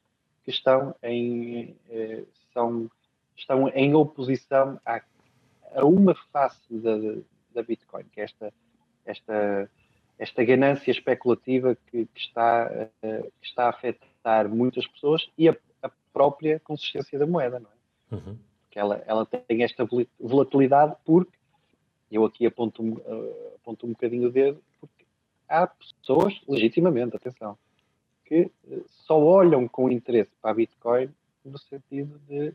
que 0.44 0.52
estão 0.52 0.96
em, 1.04 1.76
uh, 1.90 2.28
são, 2.54 2.90
estão 3.36 3.68
em 3.70 3.94
oposição 3.94 4.80
a, 4.86 5.02
a 5.74 5.86
uma 5.86 6.16
face 6.32 6.62
da, 6.70 6.96
da 7.54 7.64
Bitcoin, 7.64 8.06
que 8.06 8.22
é 8.22 8.24
esta, 8.24 8.54
esta 9.06 9.70
esta 10.18 10.44
ganância 10.44 10.92
especulativa 10.92 11.76
que, 11.88 12.06
que 12.06 12.20
está, 12.20 12.90
uh, 13.04 13.32
que 13.42 13.48
está 13.48 13.66
a 13.66 13.70
afetar 13.70 14.50
muitas 14.50 14.88
pessoas 14.88 15.30
e 15.38 15.50
a, 15.50 15.56
a 15.82 15.90
própria 16.14 16.60
consistência 16.60 17.20
da 17.20 17.28
moeda, 17.28 17.60
não 17.60 17.70
é? 17.70 18.16
Uhum. 18.16 18.38
Porque 18.62 18.80
ela, 18.80 19.04
ela 19.06 19.26
tem 19.26 19.64
esta 19.64 19.88
volatilidade 20.20 20.96
porque, 21.04 21.38
eu 22.12 22.24
aqui 22.26 22.46
aponto, 22.46 22.82
uh, 22.82 23.56
aponto 23.56 23.86
um 23.86 23.90
bocadinho 23.90 24.30
o 24.30 24.32
dedo, 24.32 24.62
porque 24.80 25.06
há 25.50 25.68
pessoas, 25.68 26.34
legitimamente, 26.48 27.16
atenção, 27.16 27.58
que 28.26 28.52
uh, 28.68 28.86
só 28.88 29.22
olham 29.22 29.68
com 29.68 29.90
interesse 29.92 30.32
para 30.42 30.52
a 30.52 30.54
Bitcoin 30.54 31.10
no 31.44 31.58
sentido 31.58 32.20
de, 32.28 32.54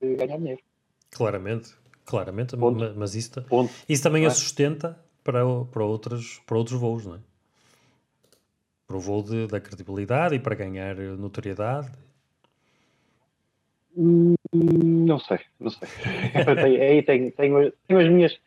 de 0.00 0.16
ganhar 0.16 0.38
dinheiro. 0.38 0.62
Claramente, 1.10 1.74
Claramente, 2.10 2.56
Ponto. 2.56 2.92
mas 2.96 3.14
isso, 3.14 3.40
Ponto. 3.42 3.72
isso 3.88 4.02
também 4.02 4.24
é? 4.24 4.26
a 4.26 4.30
sustenta 4.30 4.98
para, 5.22 5.40
para, 5.66 5.84
outros, 5.84 6.40
para 6.46 6.56
outros 6.56 6.78
voos, 6.80 7.06
não 7.06 7.16
é? 7.16 7.18
Para 8.86 8.96
o 8.96 9.00
voo 9.00 9.22
de, 9.22 9.46
da 9.46 9.60
credibilidade 9.60 10.34
e 10.34 10.40
para 10.40 10.54
ganhar 10.54 10.96
notoriedade. 10.96 11.90
Hum, 13.96 14.34
não 14.52 15.18
sei, 15.18 15.40
não 15.58 15.70
sei. 15.70 15.88
tenho, 16.62 16.82
aí 16.82 17.02
tenho, 17.02 17.32
tenho, 17.32 17.72
tenho, 17.86 18.00
as 18.00 18.08
minhas, 18.08 18.40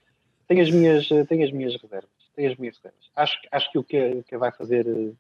tenho 0.47 0.61
as 0.61 0.69
minhas, 0.69 1.07
tenho 1.07 1.43
as 1.45 1.51
minhas 1.51 1.81
reservas. 1.81 2.09
Tenho 2.35 2.51
as 2.51 2.57
minhas 2.57 2.75
reservas. 2.77 3.09
Acho, 3.15 3.37
acho 3.51 3.71
que 3.71 3.77
o 3.77 3.83
que, 3.83 4.23
que 4.23 4.37
vai 4.37 4.51
fazer 4.51 4.87
eh, 4.87 5.11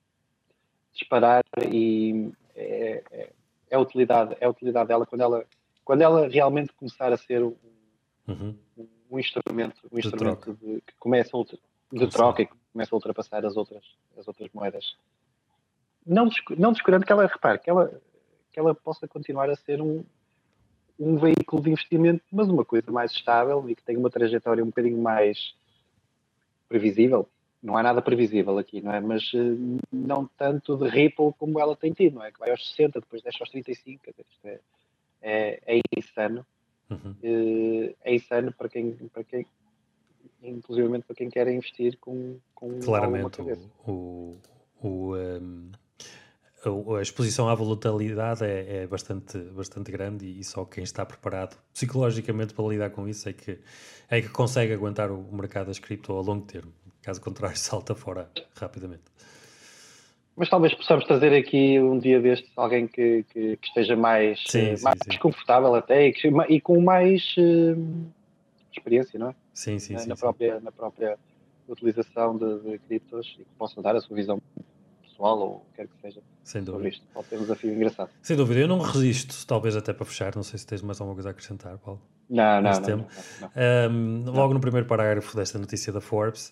disparar 0.93 1.43
e 1.71 2.31
é, 2.55 3.03
é, 3.11 3.29
é, 3.69 3.75
a 3.75 3.79
utilidade, 3.79 4.35
é 4.39 4.45
a 4.45 4.49
utilidade 4.49 4.87
dela 4.87 5.05
quando 5.05 5.21
ela, 5.21 5.45
quando 5.83 6.01
ela 6.01 6.27
realmente 6.27 6.73
começar 6.73 7.11
a 7.11 7.17
ser 7.17 7.43
um, 7.43 7.55
uhum. 8.27 8.55
um 8.77 8.87
instrumento, 9.19 9.81
um 9.91 9.99
de 9.99 10.07
instrumento. 10.07 10.53
De, 10.53 10.81
que 10.81 10.93
começa 10.99 11.31
de 11.91 12.07
troca 12.07 12.41
e 12.41 12.45
que 12.45 12.53
começa 12.71 12.93
a 12.93 12.97
ultrapassar 12.97 13.45
as 13.45 13.55
outras, 13.55 13.83
as 14.17 14.27
outras 14.27 14.49
moedas. 14.53 14.95
Não, 16.05 16.29
não 16.57 16.73
descurando 16.73 17.05
que 17.05 17.11
ela, 17.11 17.25
repare, 17.25 17.59
que 17.59 17.69
ela, 17.69 18.01
que 18.51 18.59
ela 18.59 18.75
possa 18.75 19.07
continuar 19.07 19.49
a 19.49 19.55
ser 19.55 19.81
um, 19.81 20.03
um 20.99 21.17
veículo 21.17 21.61
de 21.61 21.71
investimento, 21.71 22.23
mas 22.31 22.47
uma 22.47 22.65
coisa 22.65 22.91
mais 22.91 23.11
estável 23.11 23.69
e 23.69 23.75
que 23.75 23.83
tenha 23.83 23.99
uma 23.99 24.09
trajetória 24.09 24.63
um 24.63 24.67
bocadinho 24.67 24.97
mais 24.97 25.55
previsível. 26.67 27.27
Não 27.61 27.77
há 27.77 27.83
nada 27.83 28.01
previsível 28.01 28.57
aqui, 28.57 28.81
não 28.81 28.93
é? 28.93 28.99
Mas 28.99 29.31
uh, 29.33 29.79
não 29.91 30.29
tanto 30.37 30.75
de 30.75 30.89
Ripple 30.89 31.33
como 31.37 31.59
ela 31.59 31.75
tem 31.77 31.93
tido, 31.93 32.15
não 32.15 32.25
é? 32.25 32.31
Que 32.31 32.39
vai 32.39 32.51
aos 32.51 32.69
60, 32.71 32.99
depois 32.99 33.21
desce 33.21 33.37
aos 33.39 33.49
35. 33.49 34.03
Isto 34.09 34.47
é, 34.47 34.59
é, 35.21 35.77
é 35.77 35.81
insano. 35.97 36.45
Uhum. 36.93 37.15
Uh, 37.23 37.95
é 38.03 38.15
insano 38.15 38.53
para 38.53 38.69
quem, 38.69 38.91
para 39.13 39.23
quem, 39.23 39.45
inclusive 40.41 41.01
para 41.01 41.15
quem 41.15 41.29
quer 41.29 41.47
investir 41.47 41.97
com, 41.99 42.37
com 42.53 42.79
Claramente, 42.79 43.41
o, 43.41 44.35
o, 44.81 44.81
o 44.81 45.15
um 45.15 45.71
a 46.97 47.01
exposição 47.01 47.49
à 47.49 47.55
volatilidade 47.55 48.45
é, 48.45 48.83
é, 48.83 48.87
bastante, 48.87 49.37
bastante 49.37 49.91
grande 49.91 50.25
e 50.25 50.43
só 50.43 50.63
quem 50.65 50.83
está 50.83 51.05
preparado 51.05 51.57
psicologicamente 51.73 52.53
para 52.53 52.65
lidar 52.65 52.89
com 52.91 53.07
isso 53.07 53.27
é 53.27 53.33
que, 53.33 53.59
é 54.09 54.21
que 54.21 54.29
consegue 54.29 54.73
aguentar 54.73 55.11
o 55.11 55.35
mercado 55.35 55.67
das 55.67 55.79
cripto 55.79 56.13
a 56.13 56.21
longo 56.21 56.45
termo. 56.45 56.71
Caso 57.01 57.19
contrário, 57.19 57.57
salta 57.59 57.95
fora 57.95 58.31
rapidamente. 58.55 59.03
Mas 60.35 60.49
talvez 60.49 60.73
possamos 60.73 61.05
trazer 61.05 61.33
aqui 61.33 61.79
um 61.79 61.99
dia 61.99 62.19
destes 62.19 62.51
alguém 62.57 62.87
que, 62.87 63.23
que, 63.31 63.57
que 63.57 63.67
esteja 63.67 63.95
mais, 63.95 64.43
sim, 64.47 64.75
sim, 64.75 64.83
mais 64.83 64.97
sim. 65.03 65.19
confortável 65.19 65.75
até 65.75 66.07
e, 66.07 66.13
que, 66.13 66.27
e 66.49 66.59
com 66.59 66.81
mais 66.81 67.35
uh, 67.37 68.11
experiência, 68.71 69.19
não 69.19 69.29
é? 69.29 69.35
Sim, 69.53 69.77
sim, 69.77 69.93
na, 69.93 69.99
sim. 69.99 70.09
Na, 70.09 70.15
Própria, 70.15 70.59
na 70.59 70.71
própria 70.71 71.17
utilização 71.67 72.35
de, 72.35 72.59
de 72.61 72.79
criptos 72.79 73.35
e 73.39 73.43
que 73.43 73.55
possa 73.57 73.81
dar 73.81 73.95
a 73.95 74.01
sua 74.01 74.15
visão 74.15 74.41
pessoal 75.03 75.39
ou 75.39 75.55
o 75.55 75.59
que 75.59 75.75
quer 75.75 75.87
que 75.87 76.01
seja. 76.01 76.21
Sem 76.43 76.63
dúvida. 76.63 76.89
Isto. 76.89 77.05
Pode 77.13 77.27
ser 77.27 77.35
um 77.37 77.41
desafio 77.41 77.73
engraçado. 77.73 78.09
Sem 78.21 78.35
dúvida. 78.35 78.59
Eu 78.59 78.67
não 78.67 78.79
resisto, 78.79 79.45
talvez 79.45 79.75
até 79.75 79.93
para 79.93 80.05
fechar, 80.05 80.35
não 80.35 80.43
sei 80.43 80.57
se 80.57 80.65
tens 80.65 80.81
mais 80.81 80.99
alguma 80.99 81.15
coisa 81.15 81.29
a 81.29 81.31
acrescentar, 81.31 81.77
Paulo. 81.77 82.01
Não, 82.29 82.61
não, 82.61 82.71
não, 82.71 82.81
não, 82.81 83.07
não, 83.41 83.91
um, 83.91 84.31
Logo 84.31 84.53
no 84.53 84.59
primeiro 84.59 84.87
parágrafo 84.87 85.35
desta 85.35 85.59
notícia 85.59 85.93
da 85.93 86.01
Forbes, 86.01 86.51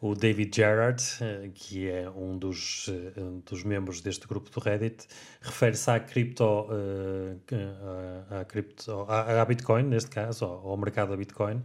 o 0.00 0.14
David 0.14 0.56
Gerard, 0.56 1.02
eh, 1.20 1.50
que 1.54 1.88
é 1.88 2.08
um 2.10 2.38
dos, 2.38 2.88
eh, 2.88 3.20
um 3.20 3.40
dos 3.40 3.62
membros 3.64 4.00
deste 4.00 4.26
grupo 4.26 4.50
do 4.50 4.58
Reddit, 4.58 5.06
refere-se 5.42 5.90
à 5.90 6.00
cripto, 6.00 6.44
uh, 6.44 7.38
à, 8.30 8.44
cripto 8.46 9.02
à, 9.02 9.42
à, 9.42 9.44
Bitcoin, 9.44 9.84
neste 9.84 10.10
caso, 10.10 10.46
ao, 10.46 10.76
mercado 10.78 11.10
da 11.10 11.16
Bitcoin, 11.16 11.62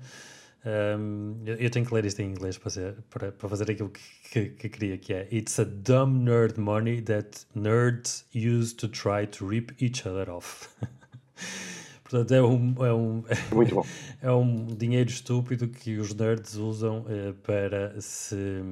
um, 0.65 1.43
eu, 1.45 1.69
tenho 1.69 1.85
que 1.85 1.93
ler 1.93 2.05
isto 2.05 2.21
em 2.21 2.29
inglês 2.29 2.57
para, 2.57 2.69
ser, 2.71 2.95
para, 3.09 3.31
para 3.31 3.47
fazer 3.47 3.71
aquilo 3.71 3.89
que, 3.89 4.01
que, 4.31 4.49
que, 4.49 4.69
queria, 4.69 4.97
que 4.97 5.13
é 5.13 5.27
It's 5.31 5.59
a 5.59 5.63
dumb 5.63 6.23
nerd 6.25 6.59
money 6.59 7.01
that 7.03 7.45
nerds 7.55 8.25
use 8.33 8.75
to 8.75 8.87
try 8.89 9.27
to 9.27 9.47
rip 9.47 9.71
each 9.79 10.05
other 10.07 10.29
off. 10.29 10.67
Portanto, 12.05 12.33
é 12.33 12.41
um, 12.41 12.75
é, 12.85 12.93
um, 12.93 13.23
Muito 13.51 13.75
bom. 13.75 13.85
é 14.21 14.31
um 14.31 14.67
dinheiro 14.67 15.09
estúpido 15.09 15.67
que 15.67 15.97
os 15.97 16.13
nerds 16.13 16.55
usam 16.55 16.99
uh, 16.99 17.33
para 17.43 17.99
se 17.99 18.63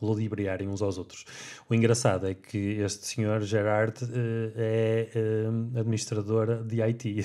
ludibriarem 0.00 0.68
uns 0.68 0.82
aos 0.82 0.98
outros. 0.98 1.24
O 1.68 1.74
engraçado 1.74 2.28
é 2.28 2.34
que 2.34 2.58
este 2.80 3.06
senhor 3.06 3.40
Gerard 3.40 4.04
uh, 4.04 4.08
é 4.56 5.08
uh, 5.16 5.78
administrador 5.80 6.62
de 6.62 6.82
IT, 6.82 7.24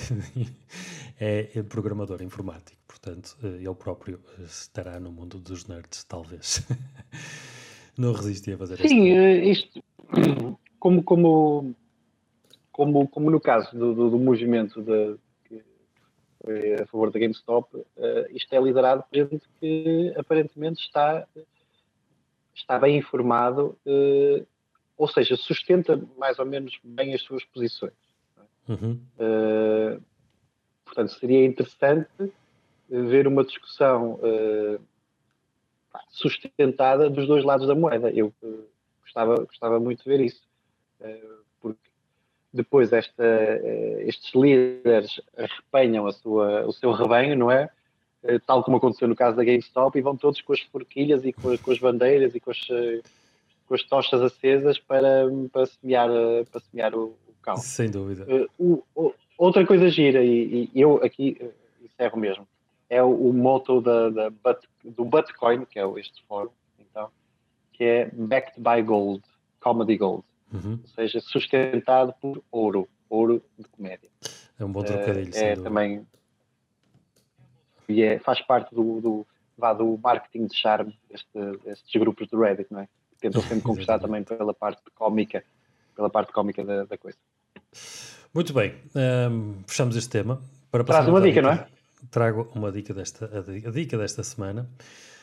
é 1.19 1.61
programador 1.63 2.23
informático 2.23 2.77
portanto, 3.07 3.37
eh, 3.43 3.63
ele 3.63 3.75
próprio 3.75 4.19
eh, 4.39 4.43
estará 4.43 4.99
no 4.99 5.11
mundo 5.11 5.37
dos 5.37 5.67
nerds, 5.67 6.03
talvez. 6.03 6.65
Não 7.97 8.13
resisti 8.13 8.53
a 8.53 8.57
fazer 8.57 8.77
Sim, 8.77 9.09
eh, 9.09 9.45
isto, 9.45 9.81
como, 10.79 11.03
como, 11.03 11.75
como, 12.71 13.07
como 13.07 13.31
no 13.31 13.39
caso 13.39 13.77
do, 13.77 13.93
do, 13.93 14.09
do 14.11 14.19
movimento 14.19 14.81
de, 14.81 15.15
a 16.81 16.85
favor 16.85 17.11
da 17.11 17.19
GameStop, 17.19 17.75
uh, 17.75 17.85
isto 18.31 18.53
é 18.53 18.59
liderado 18.59 19.03
por 19.03 19.15
gente 19.15 19.47
que 19.59 20.13
aparentemente 20.17 20.81
está, 20.81 21.27
está 22.55 22.79
bem 22.79 22.97
informado, 22.97 23.77
uh, 23.85 24.45
ou 24.97 25.07
seja, 25.07 25.35
sustenta 25.35 26.01
mais 26.17 26.39
ou 26.39 26.45
menos 26.45 26.77
bem 26.83 27.13
as 27.13 27.21
suas 27.21 27.43
posições. 27.45 27.93
Uhum. 28.67 28.99
Uh, 29.17 30.01
portanto, 30.85 31.13
seria 31.19 31.45
interessante 31.45 32.09
ver 32.89 33.27
uma 33.27 33.43
discussão 33.43 34.19
sustentada 36.09 37.09
dos 37.09 37.27
dois 37.27 37.43
lados 37.43 37.67
da 37.67 37.75
moeda. 37.75 38.09
Eu 38.11 38.33
gostava, 39.01 39.35
gostava 39.45 39.79
muito 39.79 40.03
de 40.03 40.09
ver 40.09 40.21
isso, 40.21 40.41
uh, 41.01 41.46
depois 42.53 42.91
esta, 42.93 43.23
estes 43.99 44.33
líderes 44.33 45.21
arrepanham 45.37 46.07
a 46.07 46.11
sua, 46.11 46.65
o 46.65 46.73
seu 46.73 46.91
rebanho, 46.91 47.35
não 47.35 47.51
é? 47.51 47.69
tal 48.45 48.63
como 48.63 48.77
aconteceu 48.77 49.07
no 49.07 49.15
caso 49.15 49.37
da 49.37 49.43
GameStop, 49.43 49.97
e 49.97 50.01
vão 50.01 50.17
todos 50.17 50.41
com 50.41 50.53
as 50.53 50.59
forquilhas 50.59 51.23
e 51.23 51.31
com, 51.31 51.57
com 51.57 51.71
as 51.71 51.79
bandeiras 51.79 52.35
e 52.35 52.39
com 52.39 52.51
as, 52.51 52.59
com 53.67 53.75
as 53.75 53.83
tochas 53.83 54.21
acesas 54.21 54.79
para, 54.79 55.25
para 55.51 55.65
semear, 55.65 56.09
para 56.51 56.61
semear 56.61 56.95
o, 56.95 57.15
o 57.27 57.33
caos. 57.41 57.61
Sem 57.61 57.89
dúvida. 57.89 58.25
O, 58.57 58.83
o, 58.95 59.13
outra 59.37 59.65
coisa 59.65 59.89
gira, 59.89 60.23
e, 60.23 60.69
e 60.73 60.81
eu 60.81 60.97
aqui 61.03 61.37
encerro 61.83 62.19
mesmo, 62.19 62.47
é 62.89 63.01
o, 63.03 63.09
o 63.09 63.33
motto 63.33 63.81
da, 63.81 64.09
da, 64.09 64.29
do 64.83 65.05
Bitcoin, 65.05 65.65
que 65.65 65.79
é 65.79 65.85
este 65.99 66.23
fórum, 66.27 66.49
então, 66.79 67.09
que 67.73 67.83
é 67.83 68.09
backed 68.13 68.59
by 68.59 68.81
gold, 68.81 69.21
comedy 69.59 69.97
gold, 69.97 70.23
uhum. 70.53 70.79
ou 70.81 70.87
seja, 70.89 71.19
sustentado 71.21 72.13
por 72.21 72.43
ouro, 72.51 72.87
ouro 73.09 73.43
de 73.57 73.67
comédia. 73.69 74.09
É 74.59 74.65
um 74.65 74.71
bom 74.71 74.83
trocadilho. 74.83 75.35
É, 75.35 75.51
é 75.51 75.55
também 75.55 76.05
e 77.87 78.03
é, 78.03 78.19
faz 78.19 78.41
parte 78.41 78.73
do, 78.75 78.99
do, 78.99 79.27
vá, 79.57 79.73
do 79.73 79.97
marketing 80.03 80.47
de 80.47 80.55
charme 80.55 80.97
este, 81.09 81.29
estes 81.65 81.99
grupos 81.99 82.27
do 82.27 82.39
Reddit, 82.39 82.71
não 82.71 82.81
é? 82.81 82.87
Tentam 83.19 83.41
sempre 83.41 83.61
conquistar 83.63 83.99
também 83.99 84.23
pela 84.23 84.53
parte 84.53 84.81
cómica, 84.93 85.43
pela 85.95 86.09
parte 86.09 86.31
cómica 86.33 86.63
da, 86.63 86.85
da 86.85 86.97
coisa. 86.97 87.17
Muito 88.33 88.53
bem, 88.53 88.75
um, 89.31 89.63
fechamos 89.65 89.95
este 89.95 90.09
tema. 90.09 90.41
Para 90.69 90.83
Traz 90.83 91.07
uma 91.07 91.21
dica, 91.21 91.41
não 91.41 91.51
é? 91.51 91.67
trago 92.11 92.49
uma 92.53 92.71
dica 92.71 92.93
desta, 92.93 93.25
a 93.25 93.71
dica 93.71 93.97
desta 93.97 94.23
semana, 94.23 94.69
uh, 94.69 95.16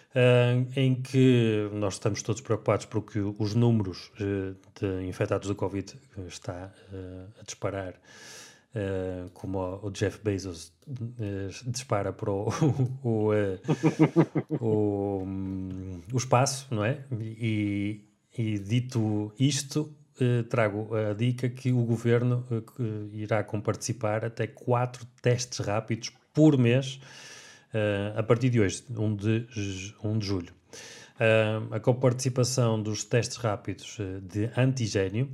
em 0.76 0.94
que 0.94 1.68
nós 1.72 1.94
estamos 1.94 2.22
todos 2.22 2.40
preocupados 2.40 2.86
porque 2.86 3.18
os 3.18 3.54
números 3.54 4.12
uh, 4.20 4.54
de 4.80 5.06
infectados 5.06 5.48
do 5.48 5.54
Covid 5.54 5.92
está 6.28 6.72
uh, 6.92 7.40
a 7.40 7.42
disparar, 7.44 7.94
como 9.34 9.78
o 9.84 9.90
Jeff 9.92 10.18
Bezos 10.20 10.72
dispara 11.64 12.12
para 12.12 12.28
o, 12.28 12.48
o, 13.04 13.30
o, 14.60 15.24
o, 16.12 16.16
espaço, 16.16 16.66
não 16.72 16.84
é? 16.84 16.98
E, 17.20 18.00
e 18.36 18.58
dito 18.58 19.32
isto, 19.38 19.94
trago 20.48 20.92
a 20.92 21.14
dica 21.14 21.48
que 21.48 21.70
o 21.70 21.84
governo 21.84 22.44
irá 23.12 23.44
comparticipar 23.44 24.24
até 24.24 24.48
quatro 24.48 25.06
testes 25.22 25.60
rápidos 25.60 26.10
por 26.32 26.58
mês 26.58 26.98
a 28.16 28.22
partir 28.22 28.50
de 28.50 28.60
hoje, 28.60 28.82
1 28.90 29.16
de, 29.16 29.46
1 30.02 30.18
de 30.18 30.26
julho. 30.26 30.52
Uh, 31.14 31.72
a 31.72 31.78
coparticipação 31.78 32.82
dos 32.82 33.04
testes 33.04 33.36
rápidos 33.36 33.98
uh, 33.98 34.20
de 34.20 34.50
antigênio 34.56 35.30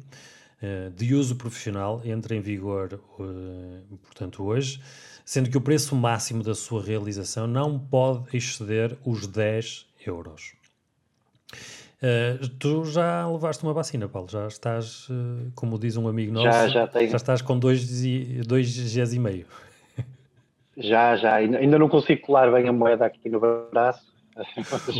de 0.94 1.14
uso 1.14 1.36
profissional 1.36 2.02
entra 2.04 2.36
em 2.36 2.40
vigor, 2.42 3.00
portanto, 4.02 4.44
hoje, 4.44 4.78
sendo 5.24 5.48
que 5.48 5.56
o 5.56 5.60
preço 5.62 5.96
máximo 5.96 6.42
da 6.42 6.54
sua 6.54 6.82
realização 6.82 7.46
não 7.46 7.78
pode 7.78 8.36
exceder 8.36 8.98
os 9.06 9.26
10 9.26 9.86
euros. 10.06 10.52
Uh, 12.02 12.48
tu 12.58 12.84
já 12.86 13.28
levaste 13.28 13.62
uma 13.62 13.74
vacina, 13.74 14.08
Paulo? 14.08 14.26
Já 14.28 14.46
estás, 14.48 15.06
uh, 15.10 15.52
como 15.54 15.78
diz 15.78 15.96
um 15.98 16.08
amigo 16.08 16.32
nosso, 16.32 16.46
já, 16.46 16.68
já, 16.68 17.06
já 17.06 17.16
estás 17.16 17.42
com 17.42 17.58
2 17.58 17.86
dois, 17.86 18.46
dois 18.46 18.94
Gs 18.94 19.14
e 19.14 19.18
meio. 19.18 19.46
Já, 20.76 21.16
já. 21.16 21.34
Ainda 21.34 21.78
não 21.78 21.88
consigo 21.88 22.22
colar 22.22 22.50
bem 22.52 22.68
a 22.68 22.72
moeda 22.72 23.06
aqui 23.06 23.28
no 23.28 23.40
braço. 23.70 24.10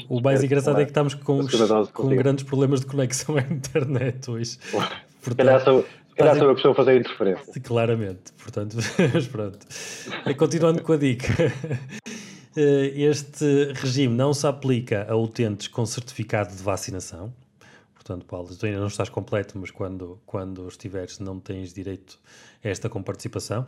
O 0.09 0.21
mais 0.21 0.43
engraçado 0.43 0.81
é 0.81 0.85
que 0.85 0.91
estamos 0.91 1.15
com, 1.15 1.41
com 1.93 2.09
grandes 2.09 2.45
problemas 2.45 2.81
de 2.81 2.87
conexão 2.87 3.37
à 3.37 3.41
internet 3.41 4.31
hoje. 4.31 4.59
Portanto, 5.23 5.37
calhar 5.37 5.61
sou, 5.63 5.85
calhar 6.17 6.37
sou 6.37 6.49
eu 6.49 6.55
que 6.55 6.61
estou 6.61 6.73
a 6.73 6.75
fazer 6.75 6.99
interferência. 6.99 7.61
Claramente, 7.63 8.33
portanto, 8.43 8.77
mas 9.13 9.29
pronto. 9.29 9.59
Continuando 10.37 10.83
com 10.83 10.95
a 10.95 10.97
dica. 10.97 11.27
Eh, 12.57 12.93
este 12.97 13.73
regime 13.75 14.15
não 14.15 14.33
se 14.33 14.47
aplica 14.47 15.07
a 15.09 15.15
utentes 15.15 15.69
com 15.69 15.85
certificado 15.87 16.57
de 16.57 16.63
vacinação. 16.63 17.33
Portanto, 17.95 18.25
Paulo, 18.27 18.49
tu 18.57 18.67
ainda 18.67 18.81
não 18.81 18.89
estás 18.89 19.09
completo, 19.09 19.57
mas 19.59 19.71
quando, 19.71 20.19
quando 20.27 20.67
estiveres 20.67 21.21
não 21.21 21.39
tens 21.39 21.73
direito 21.73 22.19
a 22.65 22.69
esta 22.69 22.89
comparticipação. 22.89 23.67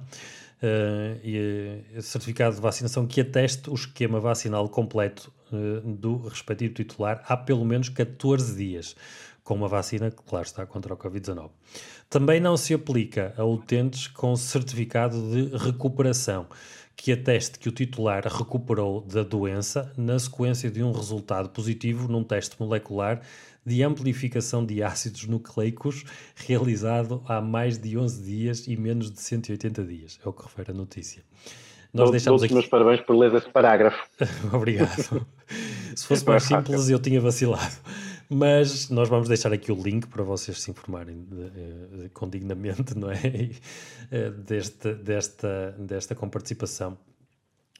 E, 0.51 0.51
uh, 0.62 2.02
certificado 2.02 2.54
de 2.54 2.60
vacinação 2.60 3.06
que 3.06 3.20
ateste 3.20 3.68
o 3.68 3.74
esquema 3.74 4.20
vacinal 4.20 4.68
completo 4.68 5.32
uh, 5.52 5.80
do 5.80 6.28
respectivo 6.28 6.74
titular 6.74 7.22
há 7.26 7.36
pelo 7.36 7.64
menos 7.64 7.88
14 7.88 8.56
dias, 8.56 8.96
com 9.42 9.54
uma 9.54 9.68
vacina 9.68 10.10
que, 10.10 10.22
claro, 10.22 10.46
está 10.46 10.64
contra 10.64 10.94
o 10.94 10.96
Covid-19. 10.96 11.50
Também 12.08 12.40
não 12.40 12.56
se 12.56 12.74
aplica 12.74 13.34
a 13.36 13.44
utentes 13.44 14.06
com 14.06 14.36
certificado 14.36 15.16
de 15.30 15.56
recuperação 15.56 16.46
que 16.94 17.10
ateste 17.10 17.58
que 17.58 17.68
o 17.68 17.72
titular 17.72 18.22
recuperou 18.26 19.00
da 19.00 19.22
doença 19.22 19.92
na 19.96 20.18
sequência 20.18 20.70
de 20.70 20.82
um 20.82 20.92
resultado 20.92 21.48
positivo 21.48 22.06
num 22.06 22.22
teste 22.22 22.54
molecular 22.60 23.22
de 23.64 23.82
amplificação 23.82 24.64
de 24.64 24.82
ácidos 24.82 25.26
nucleicos 25.26 26.04
realizado 26.34 27.22
há 27.26 27.40
mais 27.40 27.78
de 27.78 27.96
11 27.96 28.22
dias 28.22 28.66
e 28.66 28.76
menos 28.76 29.10
de 29.10 29.20
180 29.20 29.84
dias. 29.84 30.18
É 30.24 30.28
o 30.28 30.32
que 30.32 30.42
refere 30.42 30.72
a 30.72 30.74
notícia. 30.74 31.22
Nós 31.92 32.04
Dou, 32.04 32.12
deixamos 32.12 32.42
aqui... 32.42 32.54
meus 32.54 32.66
parabéns 32.66 33.00
por 33.02 33.16
ler 33.16 33.34
esse 33.34 33.48
parágrafo. 33.50 34.02
Obrigado. 34.52 35.26
Se 35.94 36.06
fosse 36.06 36.26
mais 36.26 36.42
simples, 36.42 36.88
eu 36.88 36.98
tinha 36.98 37.20
vacilado. 37.20 37.76
Mas 38.30 38.88
nós 38.88 39.10
vamos 39.10 39.28
deixar 39.28 39.52
aqui 39.52 39.70
o 39.70 39.74
link 39.74 40.06
para 40.06 40.24
vocês 40.24 40.62
se 40.62 40.70
informarem 40.70 41.22
de, 41.24 41.50
de, 41.50 42.08
com 42.10 42.28
dignamente, 42.28 42.96
não 42.96 43.10
é? 43.10 43.20
Eh, 44.14 44.28
deste, 44.28 44.92
desta, 44.92 45.74
desta 45.78 46.14
comparticipação 46.14 46.98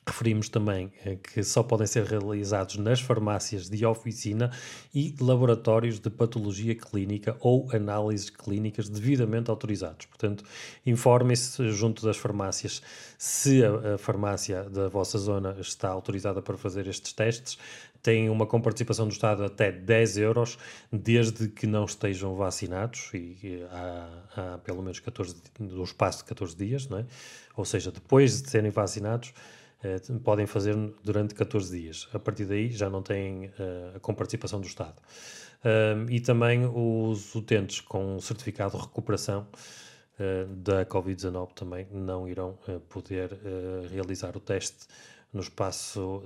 Referimos 0.05 0.49
também 0.49 0.93
eh, 1.05 1.17
que 1.17 1.45
só 1.45 1.63
podem 1.63 1.87
ser 1.87 2.05
realizados 2.05 2.77
nas 2.77 3.01
farmácias 3.01 3.71
de 3.71 3.87
oficina 3.87 4.51
e 4.93 5.15
laboratórios 5.21 6.01
de 6.01 6.11
patologia 6.11 6.75
clínica 6.75 7.37
ou 7.39 7.69
análises 7.73 8.29
clínicas 8.29 8.89
devidamente 8.89 9.49
autorizados. 9.49 10.07
Portanto, 10.07 10.43
informem-se 10.85 11.71
junto 11.71 12.05
das 12.05 12.17
farmácias 12.17 12.83
se 13.17 13.63
a, 13.65 13.97
farmácia 13.97 14.65
da 14.65 14.89
vossa 14.89 15.19
zona 15.19 15.57
está 15.61 15.91
autorizada 15.91 16.43
para 16.43 16.57
fazer 16.57 16.89
estes 16.89 17.13
testes. 17.13 17.57
Tem 18.03 18.29
uma 18.29 18.45
comparticipação 18.45 19.07
do 19.07 19.13
Estado 19.13 19.45
até 19.45 19.71
10 19.71 20.19
euros, 20.19 20.59
desde 20.93 21.47
que 21.47 21.65
não 21.65 21.85
estejam 21.85 22.35
vacinados, 22.35 23.11
e, 23.15 23.39
e 23.41 23.67
há, 23.71 24.09
há, 24.37 24.59
pelo 24.59 24.83
menos 24.83 24.99
14, 24.99 25.37
no 25.61 25.85
espaço 25.85 26.19
de 26.19 26.25
14 26.25 26.57
dias, 26.57 26.89
não 26.89 26.99
é? 26.99 27.07
ou 27.57 27.65
seja, 27.65 27.93
depois 27.93 28.43
de 28.43 28.51
serem 28.51 28.71
vacinados 28.73 29.33
eh, 29.83 30.01
podem 30.23 30.47
fazer 30.47 30.77
durante 31.03 31.35
14 31.35 31.81
dias. 31.81 32.09
A 32.13 32.19
partir 32.19 32.45
daí 32.45 32.71
já 32.71 32.89
não 32.89 33.03
têm 33.03 33.47
uh, 33.47 33.97
a 33.97 34.01
comparticipação 34.01 34.61
do 34.61 34.67
Estado. 34.67 34.97
Uh, 35.65 36.11
e 36.11 36.21
também 36.21 36.65
os 36.65 37.35
utentes 37.35 37.81
com 37.81 38.19
certificado 38.21 38.77
de 38.77 38.83
recuperação 38.83 39.47
da 40.49 40.85
Covid-19 40.87 41.53
também 41.55 41.89
não 41.91 42.29
irão 42.29 42.57
poder 42.89 43.37
realizar 43.91 44.37
o 44.37 44.41
teste 44.41 44.87
no 45.33 45.41
espaço 45.41 46.23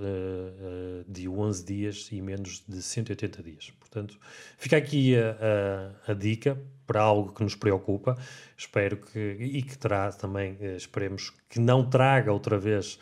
de 1.07 1.27
11 1.27 1.65
dias 1.65 2.09
e 2.13 2.21
menos 2.21 2.63
de 2.69 2.83
180 2.83 3.43
dias. 3.43 3.73
Portanto, 3.79 4.19
fica 4.59 4.77
aqui 4.77 5.17
a, 5.17 6.03
a, 6.09 6.13
a 6.13 6.15
dica 6.15 6.61
para 6.87 7.01
algo 7.01 7.33
que 7.33 7.43
nos 7.43 7.55
preocupa. 7.55 8.19
Espero 8.55 8.99
que, 8.99 9.19
e 9.41 9.63
que 9.63 9.79
terá 9.79 10.13
também, 10.13 10.59
esperemos 10.77 11.33
que 11.49 11.59
não 11.59 11.89
traga 11.89 12.33
outra 12.33 12.59
vez 12.59 12.99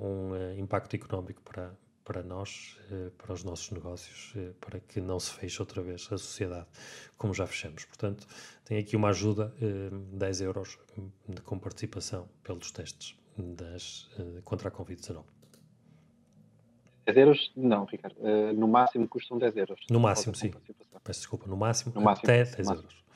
um 0.00 0.32
uh, 0.32 0.58
impacto 0.58 0.94
económico 0.94 1.40
para, 1.42 1.72
para 2.04 2.22
nós, 2.22 2.78
uh, 2.90 3.10
para 3.12 3.32
os 3.32 3.44
nossos 3.44 3.70
negócios, 3.70 4.34
para 4.60 4.80
que 4.80 5.00
não 5.00 5.18
se 5.18 5.32
feche 5.32 5.60
outra 5.60 5.82
vez 5.82 6.06
a 6.12 6.18
sociedade 6.18 6.66
como 7.16 7.32
já 7.34 7.46
fechamos. 7.46 7.84
Portanto, 7.84 8.26
tem 8.64 8.78
aqui 8.78 8.96
uma 8.96 9.08
ajuda, 9.08 9.54
10 10.12 10.40
euros 10.42 10.78
de 11.28 11.40
comparticipação 11.42 12.28
pelos 12.42 12.70
testes 12.70 13.16
das, 13.36 14.08
contra 14.44 14.68
a 14.68 14.72
Covid-19. 14.72 15.22
10 17.06 17.16
euros? 17.16 17.52
Não, 17.56 17.84
Ricardo. 17.84 18.16
no 18.54 18.66
máximo 18.66 19.06
custam 19.06 19.38
10 19.38 19.56
euros. 19.56 19.80
No 19.88 20.00
máximo, 20.00 20.34
sim. 20.34 20.52
Peço 21.04 21.20
desculpa. 21.20 21.46
No 21.46 21.56
máximo, 21.56 21.92
no 21.94 22.00
máximo 22.00 22.28
até 22.28 22.44
10 22.44 22.56
máximo. 22.56 22.74
euros. 22.74 23.06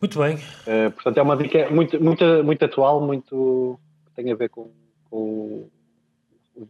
Muito 0.00 0.18
bem. 0.18 0.36
Uh, 0.36 0.90
portanto, 0.92 1.18
é 1.18 1.22
uma 1.22 1.36
dica 1.36 1.70
muito, 1.70 2.02
muito, 2.02 2.24
muito 2.42 2.64
atual, 2.64 3.02
muito 3.02 3.78
que 4.06 4.12
tem 4.12 4.32
a 4.32 4.34
ver 4.34 4.48
com 4.48 4.70
com 5.10 5.68
a 6.60 6.64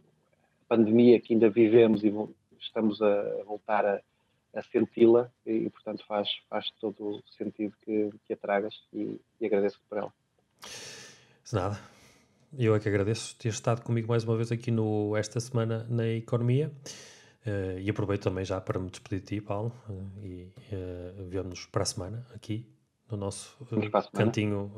pandemia 0.67 1.19
que 1.21 1.33
ainda 1.33 1.49
vivemos 1.49 2.03
e 2.03 2.13
estamos 2.59 3.01
a 3.01 3.43
voltar 3.45 3.85
a, 3.85 4.01
a 4.55 4.63
senti-la 4.63 5.31
e, 5.45 5.69
portanto, 5.69 6.03
faz, 6.07 6.29
faz 6.49 6.69
todo 6.79 7.17
o 7.17 7.23
sentido 7.37 7.73
que, 7.81 8.09
que 8.25 8.33
a 8.33 8.37
tragas 8.37 8.75
e, 8.93 9.19
e 9.39 9.45
agradeço 9.45 9.79
por 9.87 9.97
ela. 9.97 10.13
De 11.45 11.53
nada. 11.53 11.79
Eu 12.57 12.75
é 12.75 12.79
que 12.79 12.89
agradeço 12.89 13.37
ter 13.37 13.49
estado 13.49 13.81
comigo 13.81 14.09
mais 14.09 14.25
uma 14.25 14.35
vez 14.35 14.51
aqui 14.51 14.71
no 14.71 15.15
Esta 15.15 15.39
Semana 15.39 15.85
na 15.89 16.07
Economia. 16.07 16.71
Uh, 17.45 17.79
e 17.79 17.89
aproveito 17.89 18.23
também 18.23 18.45
já 18.45 18.61
para 18.61 18.77
me 18.77 18.89
despedir 18.89 19.19
de 19.21 19.25
ti, 19.25 19.41
Paulo, 19.41 19.73
uh, 19.89 20.25
e 20.25 20.53
uh, 20.71 21.27
vemos-nos 21.27 21.65
para 21.65 21.81
a 21.81 21.85
semana 21.85 22.27
aqui 22.35 22.69
no 23.09 23.17
nosso 23.17 23.57
cantinho 24.13 24.71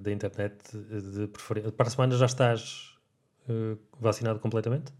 da 0.00 0.12
internet 0.12 0.56
de 0.76 1.26
preferência. 1.26 1.72
Para 1.72 1.88
a 1.88 1.90
semana 1.90 2.16
já 2.16 2.26
estás 2.26 2.89
eh, 3.50 3.76
vacinado 3.98 4.38
completamente? 4.38 4.92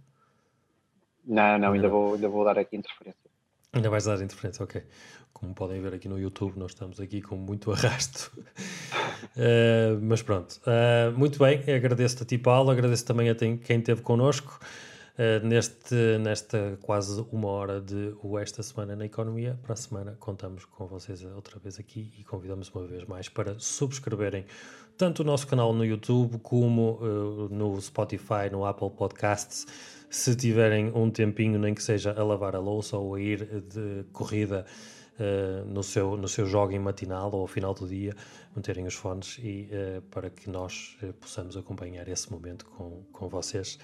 Não, 1.25 1.59
não, 1.59 1.73
ainda, 1.73 1.89
vou, 1.89 2.15
ainda 2.15 2.29
vou 2.29 2.45
dar 2.45 2.59
aqui 2.59 2.77
interferência. 2.77 3.31
Ainda 3.73 3.89
vais 3.89 4.05
dar 4.05 4.21
interferência, 4.21 4.65
ok. 4.65 4.83
Como 5.33 5.55
podem 5.55 5.81
ver 5.81 5.95
aqui 5.95 6.09
no 6.09 6.19
YouTube, 6.19 6.59
nós 6.59 6.73
estamos 6.73 6.99
aqui 6.99 7.23
com 7.23 7.37
muito 7.37 7.71
arrasto. 7.73 8.33
uh, 8.37 10.01
mas 10.03 10.23
pronto, 10.23 10.61
uh, 10.67 11.17
muito 11.17 11.39
bem, 11.39 11.59
agradeço-te 11.73 12.25
a 12.25 12.27
ti, 12.27 12.39
Paulo, 12.39 12.71
agradeço 12.71 13.07
também 13.07 13.31
a 13.31 13.35
quem 13.35 13.79
esteve 13.79 14.03
connosco 14.03 14.59
uh, 15.21 15.47
neste, 15.47 15.95
nesta 16.19 16.79
quase 16.81 17.25
uma 17.31 17.49
hora 17.49 17.81
de 17.81 18.15
o 18.23 18.39
Esta 18.39 18.63
Semana 18.63 18.97
na 18.97 19.05
Economia. 19.05 19.59
Para 19.63 19.75
a 19.75 19.77
semana 19.77 20.17
contamos 20.19 20.65
com 20.65 20.87
vocês 20.87 21.23
outra 21.25 21.59
vez 21.59 21.79
aqui 21.79 22.13
e 22.19 22.25
convidamos 22.25 22.71
uma 22.71 22.87
vez 22.87 23.05
mais 23.05 23.29
para 23.29 23.59
subscreverem 23.59 24.47
tanto 24.97 25.23
o 25.23 25.25
nosso 25.25 25.47
canal 25.47 25.73
no 25.73 25.83
YouTube 25.83 26.39
como 26.41 26.99
uh, 27.01 27.49
no 27.51 27.81
Spotify, 27.81 28.51
no 28.51 28.67
Apple 28.67 28.91
Podcasts. 28.91 29.67
Se 30.11 30.37
tiverem 30.37 30.91
um 30.95 31.11
tempinho, 31.11 31.59
nem 31.59 31.73
que 31.73 31.83
seja 31.83 32.13
a 32.13 32.23
lavar 32.23 32.55
a 32.55 32.59
louça 32.59 32.99
ou 32.99 33.15
a 33.15 33.21
ir 33.21 33.63
de 33.63 34.05
corrida 34.13 34.67
uh, 35.15 35.65
no, 35.65 35.83
seu, 35.83 36.19
no 36.19 36.29
seu 36.29 36.45
jogging 36.45 36.81
matinal 36.81 37.31
ou 37.33 37.41
ao 37.41 37.47
final 37.47 37.73
do 37.73 37.89
dia, 37.89 38.15
meterem 38.55 38.87
os 38.87 38.95
fones 38.95 39.39
e 39.43 39.71
uh, 39.73 40.03
para 40.11 40.29
que 40.29 40.51
nós 40.51 40.99
possamos 41.19 41.57
acompanhar 41.57 42.07
esse 42.07 42.31
momento 42.31 42.67
com, 42.67 43.03
com 43.11 43.27
vocês. 43.27 43.79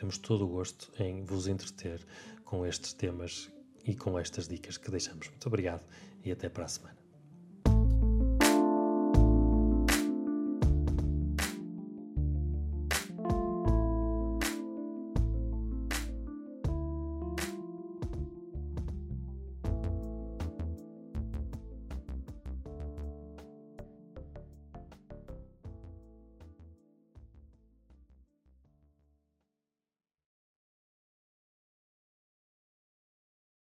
Teremos 0.00 0.16
todo 0.16 0.46
o 0.46 0.48
gosto 0.48 0.90
em 0.98 1.22
vos 1.24 1.46
entreter 1.46 2.00
com 2.42 2.64
estes 2.64 2.94
temas 2.94 3.52
e 3.84 3.94
com 3.94 4.18
estas 4.18 4.48
dicas 4.48 4.78
que 4.78 4.90
deixamos. 4.90 5.28
Muito 5.28 5.46
obrigado 5.46 5.84
e 6.24 6.32
até 6.32 6.48
para 6.48 6.64
a 6.64 6.68
semana. 6.68 6.99